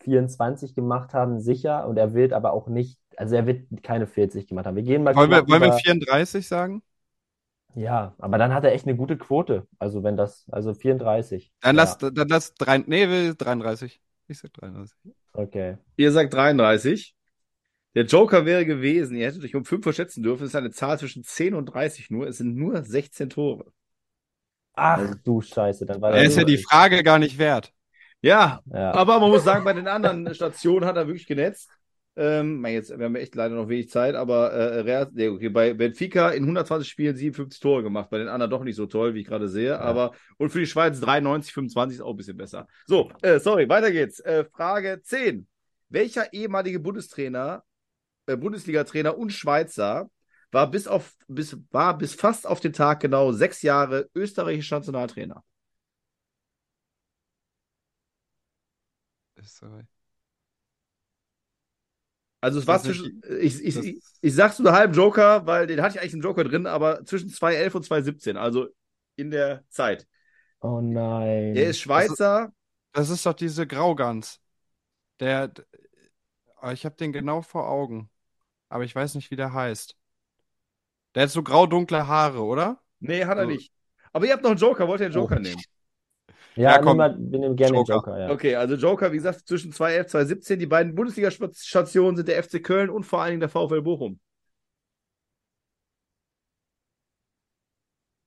24 0.00 0.74
gemacht 0.74 1.14
haben, 1.14 1.40
sicher. 1.40 1.86
Und 1.88 1.96
er 1.96 2.12
wird 2.12 2.32
aber 2.34 2.52
auch 2.52 2.68
nicht, 2.68 2.98
also 3.16 3.34
er 3.34 3.46
wird 3.46 3.66
keine 3.82 4.06
40 4.06 4.46
gemacht 4.46 4.66
haben. 4.66 4.76
Wir 4.76 4.82
gehen 4.82 5.02
mal 5.02 5.14
Wollen 5.16 5.30
wir, 5.30 5.38
knapp 5.38 5.48
wollen 5.48 5.62
wir 5.62 5.68
über- 5.68 5.78
34 5.78 6.46
sagen? 6.46 6.82
Ja, 7.74 8.14
aber 8.18 8.36
dann 8.36 8.52
hat 8.52 8.64
er 8.64 8.72
echt 8.72 8.86
eine 8.86 8.96
gute 8.96 9.16
Quote. 9.16 9.66
Also 9.78 10.02
wenn 10.02 10.16
das, 10.18 10.44
also 10.50 10.74
34. 10.74 11.50
Dann 11.60 11.76
Ja, 11.76 11.82
lass, 11.82 11.96
dann 11.98 12.28
lass 12.28 12.52
drei, 12.54 12.78
nee, 12.78 13.08
wir- 13.08 13.34
33. 13.34 14.02
Ich 14.28 14.38
sag 14.38 14.52
33. 14.52 14.98
okay. 15.32 15.78
Ihr 15.96 16.12
sagt 16.12 16.34
33. 16.34 17.14
Der 17.94 18.04
Joker 18.04 18.46
wäre 18.46 18.64
gewesen, 18.64 19.16
ihr 19.16 19.26
hättet 19.26 19.44
euch 19.44 19.54
um 19.54 19.64
5 19.64 19.82
verschätzen 19.82 20.22
dürfen. 20.22 20.44
Es 20.44 20.50
ist 20.50 20.56
eine 20.56 20.70
Zahl 20.70 20.98
zwischen 20.98 21.24
10 21.24 21.54
und 21.54 21.66
30 21.66 22.10
nur. 22.10 22.26
Es 22.26 22.38
sind 22.38 22.56
nur 22.56 22.82
16 22.82 23.28
Tore. 23.30 23.72
Ach 24.74 25.14
du 25.24 25.40
Scheiße, 25.42 25.84
dann 25.84 26.00
war 26.00 26.12
Er 26.12 26.24
ist 26.24 26.36
ja 26.36 26.44
die 26.44 26.56
Frage 26.58 27.02
gar 27.02 27.18
nicht 27.18 27.38
wert. 27.38 27.72
Ja, 28.22 28.60
Ja. 28.72 28.92
aber 28.92 29.20
man 29.20 29.30
muss 29.30 29.44
sagen, 29.44 29.64
bei 29.64 29.72
den 29.72 29.88
anderen 29.88 30.34
Stationen 30.34 30.86
hat 30.86 30.96
er 30.96 31.06
wirklich 31.06 31.26
genetzt. 31.26 31.68
Ähm, 32.14 32.64
jetzt, 32.66 32.96
wir 32.96 33.06
haben 33.06 33.16
echt 33.16 33.34
leider 33.34 33.54
noch 33.54 33.68
wenig 33.68 33.88
Zeit, 33.88 34.14
aber 34.14 34.50
äh, 34.52 34.80
Real, 34.80 35.10
nee, 35.14 35.28
okay, 35.28 35.48
bei 35.48 35.72
Benfica 35.72 36.28
in 36.30 36.42
120 36.42 36.86
Spielen 36.88 37.16
57 37.16 37.58
Tore 37.58 37.82
gemacht, 37.82 38.10
bei 38.10 38.18
den 38.18 38.28
anderen 38.28 38.50
doch 38.50 38.64
nicht 38.64 38.76
so 38.76 38.84
toll, 38.86 39.14
wie 39.14 39.20
ich 39.20 39.26
gerade 39.26 39.48
sehe. 39.48 39.78
Aber 39.80 40.12
und 40.36 40.50
für 40.50 40.58
die 40.60 40.66
Schweiz 40.66 41.00
93, 41.00 41.54
25 41.54 41.96
ist 41.98 42.02
auch 42.02 42.10
ein 42.10 42.16
bisschen 42.18 42.36
besser. 42.36 42.66
So, 42.86 43.10
äh, 43.22 43.40
sorry, 43.40 43.66
weiter 43.68 43.90
geht's. 43.90 44.20
Äh, 44.20 44.44
Frage 44.44 45.00
10. 45.02 45.46
Welcher 45.88 46.32
ehemalige 46.34 46.80
Bundestrainer, 46.80 47.64
Bundesliga-Trainer 48.26 49.16
und 49.18 49.30
Schweizer 49.32 50.10
war 50.52 50.70
bis 50.70 50.86
auf 50.86 51.14
bis 51.28 51.56
war 51.70 51.96
bis 51.98 52.14
fast 52.14 52.46
auf 52.46 52.60
den 52.60 52.72
Tag 52.72 53.00
genau 53.00 53.32
sechs 53.32 53.62
Jahre 53.62 54.08
österreichischer 54.14 54.76
Nationaltrainer? 54.78 55.42
Österreich. 59.36 59.86
Also 62.40 62.58
es 62.58 62.66
war 62.66 62.80
Das 62.80 62.84
ist 62.84 62.86
zwischen, 62.86 63.22
ich, 63.40 63.62
ich, 63.62 63.76
das- 63.76 63.84
ich, 63.84 64.02
ich 64.20 64.34
sag's 64.34 64.58
nur 64.58 64.72
halb 64.72 64.94
Joker, 64.96 65.46
weil 65.46 65.66
den 65.66 65.80
hatte 65.82 65.96
ich 65.96 66.00
eigentlich 66.00 66.14
einen 66.14 66.22
Joker 66.22 66.44
drin, 66.44 66.66
aber 66.66 67.04
zwischen 67.04 67.30
2011 67.30 67.74
und 67.74 67.84
2017, 67.84 68.36
also 68.36 68.68
in 69.16 69.30
der 69.30 69.64
Zeit. 69.70 70.06
Oh 70.62 70.80
nein. 70.80 71.54
Er 71.54 71.68
ist 71.70 71.80
Schweizer, 71.80 72.52
Das 72.92 73.10
ist 73.10 73.24
doch 73.26 73.34
diese 73.34 73.66
Graugans. 73.66 74.40
Der, 75.20 75.52
ich 76.72 76.84
habe 76.86 76.96
den 76.96 77.12
genau 77.12 77.42
vor 77.42 77.68
Augen. 77.68 78.10
Aber 78.72 78.84
ich 78.84 78.94
weiß 78.96 79.14
nicht, 79.16 79.30
wie 79.30 79.36
der 79.36 79.52
heißt. 79.52 79.96
Der 81.14 81.22
hat 81.24 81.30
so 81.30 81.42
grau-dunkle 81.42 82.06
Haare, 82.06 82.42
oder? 82.42 82.82
nee, 83.00 83.24
hat 83.24 83.38
er 83.38 83.46
So. 83.46 83.46
nicht. 83.46 83.72
Aber 84.12 84.26
ihr 84.26 84.32
habt 84.32 84.42
noch 84.42 84.50
einen 84.50 84.58
Joker, 84.60 84.88
wollt 84.88 85.00
ihr 85.00 85.06
einen 85.06 85.14
Joker 85.14 85.38
Oh. 85.38 85.40
nehmen? 85.40 85.64
Ja, 86.54 86.78
Ja, 86.78 86.78
komm. 86.78 86.96
niemand, 86.96 87.30
wir 87.32 87.38
nehmen 87.38 87.56
gerne 87.56 87.78
den 87.78 87.84
Joker. 87.84 87.86
Joker, 87.86 88.18
ja. 88.18 88.34
Okay, 88.34 88.54
also 88.56 88.74
Joker, 88.76 89.10
wie 89.12 89.16
gesagt, 89.16 89.46
zwischen 89.48 89.72
2011 89.72 90.06
und 90.06 90.10
2017, 90.10 90.58
die 90.60 90.66
beiden 90.66 90.94
Bundesliga-Stationen 90.94 92.16
sind 92.16 92.28
der 92.28 92.38
FC 92.38 92.60
Köln 92.60 92.90
und 92.90 93.04
vor 93.04 93.20
allen 93.22 93.32
Dingen 93.32 93.40
der 93.40 93.48
VfL 93.48 93.82
Bochum. 93.82 94.20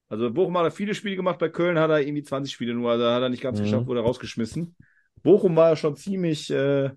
Also 0.08 0.32
Bochum 0.32 0.58
hat 0.58 0.66
er 0.66 0.72
viele 0.72 0.94
Spiele 0.96 1.16
gemacht, 1.16 1.40
bei 1.40 1.50
Köln 1.50 1.80
hat 1.80 1.90
er 1.90 2.00
irgendwie 2.02 2.24
20 2.24 2.54
Spiele 2.54 2.74
nur, 2.76 2.92
also 2.92 3.06
hat 3.06 3.22
er 3.24 3.30
nicht 3.30 3.42
ganz 3.42 3.60
Mhm. 3.60 3.62
geschafft, 3.62 3.88
wurde 3.88 4.02
rausgeschmissen. 4.02 4.76
Bochum 5.24 5.56
war 5.56 5.76
schon 5.76 5.96
ziemlich, 5.96 6.50
äh, 6.52 6.92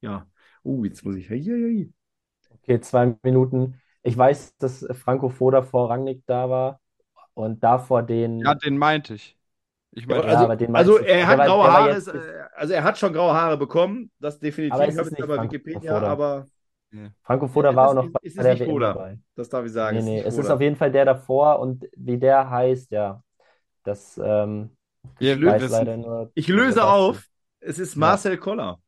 ja, 0.00 0.26
uh, 0.64 0.84
jetzt 0.84 1.04
muss 1.04 1.16
ich, 1.16 1.28
hey, 1.28 1.42
hey, 1.42 1.60
hey. 1.60 1.92
Okay, 2.62 2.80
zwei 2.80 3.16
Minuten. 3.22 3.80
Ich 4.02 4.16
weiß, 4.16 4.56
dass 4.58 4.86
Franco 4.92 5.28
Foda 5.28 5.62
vor 5.62 5.90
Rangnick 5.90 6.22
da 6.26 6.48
war 6.50 6.80
und 7.34 7.62
davor 7.62 8.02
den, 8.02 8.40
Ja, 8.40 8.54
den 8.54 8.78
meinte 8.78 9.14
ich. 9.14 9.36
Ich 9.94 10.06
meine, 10.06 10.24
also, 10.24 10.44
aber 10.44 10.56
den 10.56 10.74
also 10.74 10.98
er 10.98 11.26
hat 11.26 11.44
graue 11.46 11.70
Haare, 11.70 11.90
jetzt- 11.90 12.08
ist, 12.08 12.16
also 12.54 12.72
er 12.72 12.82
hat 12.82 12.98
schon 12.98 13.12
graue 13.12 13.34
Haare 13.34 13.58
bekommen, 13.58 14.10
das 14.20 14.38
definitiv. 14.38 14.72
Aber 14.74 14.84
es 14.88 14.94
ich 14.94 14.98
habe 14.98 15.08
ist 15.08 15.10
jetzt 15.12 15.18
nicht 15.20 15.22
aber 15.24 15.36
Franco 15.36 15.54
Wikipedia, 15.54 15.94
Foda. 15.94 16.06
aber 16.08 16.46
Franco 17.22 17.48
Foda 17.48 17.70
Es 17.70 17.76
war 17.76 17.84
ist 17.84 17.90
auch 17.90 17.94
noch 17.94 18.02
nicht- 18.04 18.12
bei 18.14 18.20
es 18.24 18.34
ist 18.36 18.42
der 18.44 18.52
nicht 18.54 18.60
WM 18.62 18.70
Foda. 18.70 18.92
dabei. 18.94 19.18
das 19.36 19.48
darf 19.50 19.66
ich 19.66 19.72
sagen. 19.72 19.96
Nee, 19.96 20.00
ist 20.00 20.06
nee, 20.06 20.20
es 20.28 20.38
ist 20.38 20.50
auf 20.50 20.60
jeden 20.60 20.76
Fall 20.76 20.92
der 20.92 21.04
davor 21.04 21.58
und 21.60 21.86
wie 21.96 22.18
der 22.18 22.48
heißt, 22.48 22.90
ja, 22.90 23.22
das 23.84 24.18
ähm, 24.22 24.70
wir 25.18 25.40
weiß 25.42 25.62
wissen. 25.62 25.72
leider 25.72 25.96
nur 25.98 26.30
Ich 26.34 26.48
löse 26.48 26.84
auf, 26.84 27.28
es 27.60 27.78
ist 27.78 27.96
Marcel 27.96 28.38
Koller. 28.38 28.78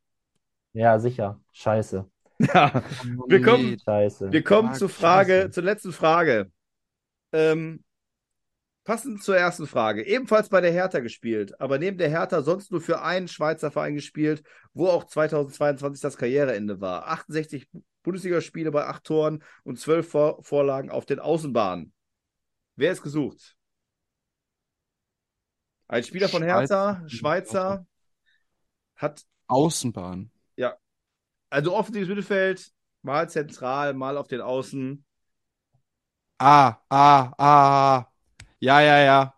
Ja, 0.73 0.99
sicher. 0.99 1.41
Scheiße. 1.53 2.05
Ja, 2.55 2.83
Wir 3.29 3.43
kommen- 3.43 3.79
Scheiße. 3.79 4.33
wir 4.33 4.43
kommen 4.43 4.69
Marc, 4.69 4.79
zur 4.79 4.89
Frage, 4.89 5.33
scheiße. 5.43 5.51
zur 5.51 5.63
letzten 5.63 5.93
Frage. 5.93 6.51
Ähm, 7.33 7.85
passend 8.85 9.23
zur 9.23 9.37
ersten 9.37 9.67
Frage. 9.67 10.05
Ebenfalls 10.05 10.49
bei 10.49 10.61
der 10.61 10.73
Hertha 10.73 10.99
gespielt, 11.01 11.59
aber 11.61 11.79
neben 11.79 11.97
der 11.97 12.11
Hertha 12.11 12.43
sonst 12.43 12.71
nur 12.73 12.81
für 12.81 13.03
einen 13.03 13.29
Schweizer 13.29 13.71
Verein 13.71 13.95
gespielt, 13.95 14.43
wo 14.73 14.89
auch 14.89 15.05
2022 15.05 16.03
das 16.03 16.17
Karriereende 16.17 16.81
war. 16.81 17.07
68 17.09 17.69
Bundesligaspiele 18.03 18.71
bei 18.71 18.85
acht 18.87 19.05
Toren 19.05 19.43
und 19.63 19.79
zwölf 19.79 20.09
Vor 20.11 20.43
Vorlagen 20.43 20.91
auf 20.91 21.07
den 21.07 21.21
Außenbahnen. 21.21 21.93
Wer 22.77 22.93
ist 22.93 23.03
gesucht? 23.03 23.57
Ein 25.87 26.03
Spieler 26.03 26.29
von 26.29 26.43
Hertha, 26.43 27.03
Schweizer. 27.07 27.09
Schweizer, 27.09 27.87
hat 28.97 29.23
Außenbahn. 29.47 30.31
Also 31.51 31.75
offensives 31.75 32.09
Mittelfeld, 32.09 32.71
mal 33.03 33.29
zentral, 33.29 33.95
mal 33.95 34.17
auf 34.17 34.29
den 34.29 34.41
Außen. 34.41 35.05
Ah, 36.39 36.77
ah, 36.89 37.33
ah. 37.39 38.07
Ja, 38.61 38.81
ja, 38.81 38.99
ja. 38.99 39.35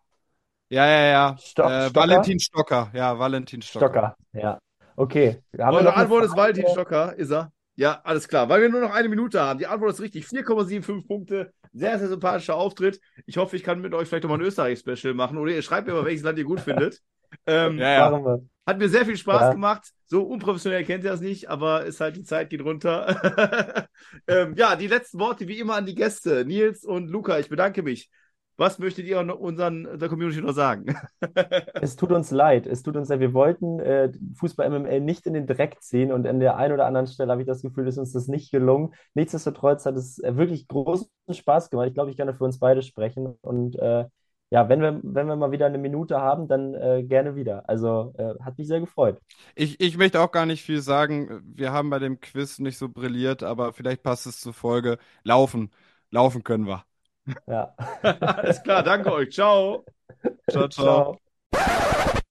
Ja, 0.68 0.86
ja, 0.86 1.02
ja. 1.06 1.36
Stock- 1.38 1.70
äh, 1.70 1.82
Stocker? 1.88 1.94
Valentin 1.94 2.40
Stocker. 2.40 2.90
Ja, 2.94 3.18
Valentin 3.18 3.62
Stocker. 3.62 3.86
Stocker, 3.86 4.16
ja. 4.32 4.58
Okay. 4.96 5.42
Haben 5.58 5.76
Eure 5.76 5.94
Antwort 5.94 6.24
ist? 6.24 6.36
Valentin 6.36 6.66
Stocker, 6.68 7.14
ist 7.16 7.30
er? 7.30 7.52
Ja, 7.76 8.00
alles 8.04 8.26
klar. 8.26 8.48
Weil 8.48 8.62
wir 8.62 8.68
nur 8.70 8.80
noch 8.80 8.94
eine 8.94 9.08
Minute 9.08 9.40
haben. 9.40 9.58
Die 9.58 9.66
Antwort 9.66 9.92
ist 9.92 10.00
richtig. 10.00 10.26
4,75 10.26 11.06
Punkte. 11.06 11.52
Sehr, 11.72 11.98
sehr 11.98 12.08
sympathischer 12.08 12.56
Auftritt. 12.56 13.00
Ich 13.26 13.36
hoffe, 13.36 13.54
ich 13.54 13.62
kann 13.62 13.80
mit 13.82 13.92
euch 13.92 14.08
vielleicht 14.08 14.24
nochmal 14.24 14.38
ein 14.38 14.46
Österreich-Special 14.46 15.12
machen. 15.12 15.36
Oder 15.36 15.52
ihr 15.52 15.62
schreibt 15.62 15.86
mir 15.86 15.92
mal, 15.92 16.04
welches 16.06 16.24
Land 16.24 16.38
ihr 16.38 16.44
gut 16.44 16.60
findet. 16.60 17.02
Ähm, 17.46 17.78
Ja, 17.78 18.10
ja. 18.10 18.38
Hat 18.66 18.78
mir 18.78 18.88
sehr 18.88 19.06
viel 19.06 19.16
Spaß 19.16 19.40
Ja. 19.42 19.52
gemacht. 19.52 19.92
So 20.06 20.22
unprofessionell 20.22 20.84
kennt 20.84 21.04
ihr 21.04 21.10
das 21.10 21.20
nicht, 21.20 21.48
aber 21.48 21.84
ist 21.84 22.00
halt 22.00 22.16
die 22.16 22.24
Zeit 22.24 22.50
geht 22.50 22.62
runter. 22.62 23.88
ähm, 24.26 24.54
ja, 24.56 24.76
die 24.76 24.88
letzten 24.88 25.18
Worte 25.20 25.46
wie 25.46 25.58
immer 25.58 25.76
an 25.76 25.86
die 25.86 25.94
Gäste. 25.94 26.44
Nils 26.44 26.84
und 26.84 27.08
Luca, 27.08 27.38
ich 27.38 27.48
bedanke 27.48 27.82
mich. 27.82 28.10
Was 28.58 28.78
möchtet 28.78 29.04
ihr 29.04 29.20
unseren 29.38 29.98
der 29.98 30.08
Community 30.08 30.40
noch 30.40 30.54
sagen? 30.54 30.86
Es 31.80 31.94
tut 31.96 32.10
uns 32.10 32.30
leid. 32.30 32.66
Es 32.66 32.82
tut 32.82 32.96
uns 32.96 33.08
leid. 33.08 33.20
Wir 33.20 33.34
wollten 33.34 33.80
äh, 33.80 34.10
Fußball 34.38 34.70
MML 34.70 35.00
nicht 35.00 35.26
in 35.26 35.34
den 35.34 35.46
Dreck 35.46 35.76
ziehen 35.82 36.10
und 36.10 36.26
an 36.26 36.40
der 36.40 36.56
einen 36.56 36.72
oder 36.72 36.86
anderen 36.86 37.06
Stelle 37.06 37.30
habe 37.30 37.42
ich 37.42 37.46
das 37.46 37.62
Gefühl, 37.62 37.86
ist 37.86 37.98
uns 37.98 38.12
das 38.12 38.28
nicht 38.28 38.50
gelungen. 38.50 38.94
Nichtsdestotrotz 39.14 39.84
hat 39.84 39.96
es 39.96 40.20
wirklich 40.24 40.68
großen 40.68 41.06
Spaß 41.30 41.68
gemacht. 41.70 41.88
Ich 41.88 41.94
glaube, 41.94 42.10
ich 42.10 42.16
kann 42.16 42.34
für 42.34 42.44
uns 42.44 42.58
beide 42.58 42.82
sprechen. 42.82 43.26
Und 43.42 43.78
äh, 43.78 44.06
ja, 44.50 44.68
wenn 44.68 44.80
wir, 44.80 45.00
wenn 45.02 45.26
wir 45.26 45.36
mal 45.36 45.50
wieder 45.52 45.66
eine 45.66 45.78
Minute 45.78 46.20
haben, 46.20 46.48
dann 46.48 46.74
äh, 46.74 47.02
gerne 47.04 47.34
wieder. 47.36 47.68
Also 47.68 48.14
äh, 48.18 48.34
hat 48.44 48.58
mich 48.58 48.68
sehr 48.68 48.80
gefreut. 48.80 49.20
Ich, 49.54 49.80
ich 49.80 49.96
möchte 49.96 50.20
auch 50.20 50.30
gar 50.32 50.46
nicht 50.46 50.62
viel 50.62 50.80
sagen. 50.80 51.42
Wir 51.56 51.72
haben 51.72 51.90
bei 51.90 51.98
dem 51.98 52.20
Quiz 52.20 52.58
nicht 52.58 52.78
so 52.78 52.88
brilliert, 52.88 53.42
aber 53.42 53.72
vielleicht 53.72 54.02
passt 54.02 54.26
es 54.26 54.40
zur 54.40 54.54
Folge. 54.54 54.98
Laufen. 55.24 55.70
Laufen 56.10 56.44
können 56.44 56.66
wir. 56.66 56.84
Ja. 57.46 57.74
Alles 58.02 58.62
klar, 58.62 58.82
danke 58.82 59.12
euch. 59.12 59.30
Ciao. 59.32 59.84
Ciao, 60.48 60.68
ciao. 60.68 61.12
Ciao. 61.52 62.22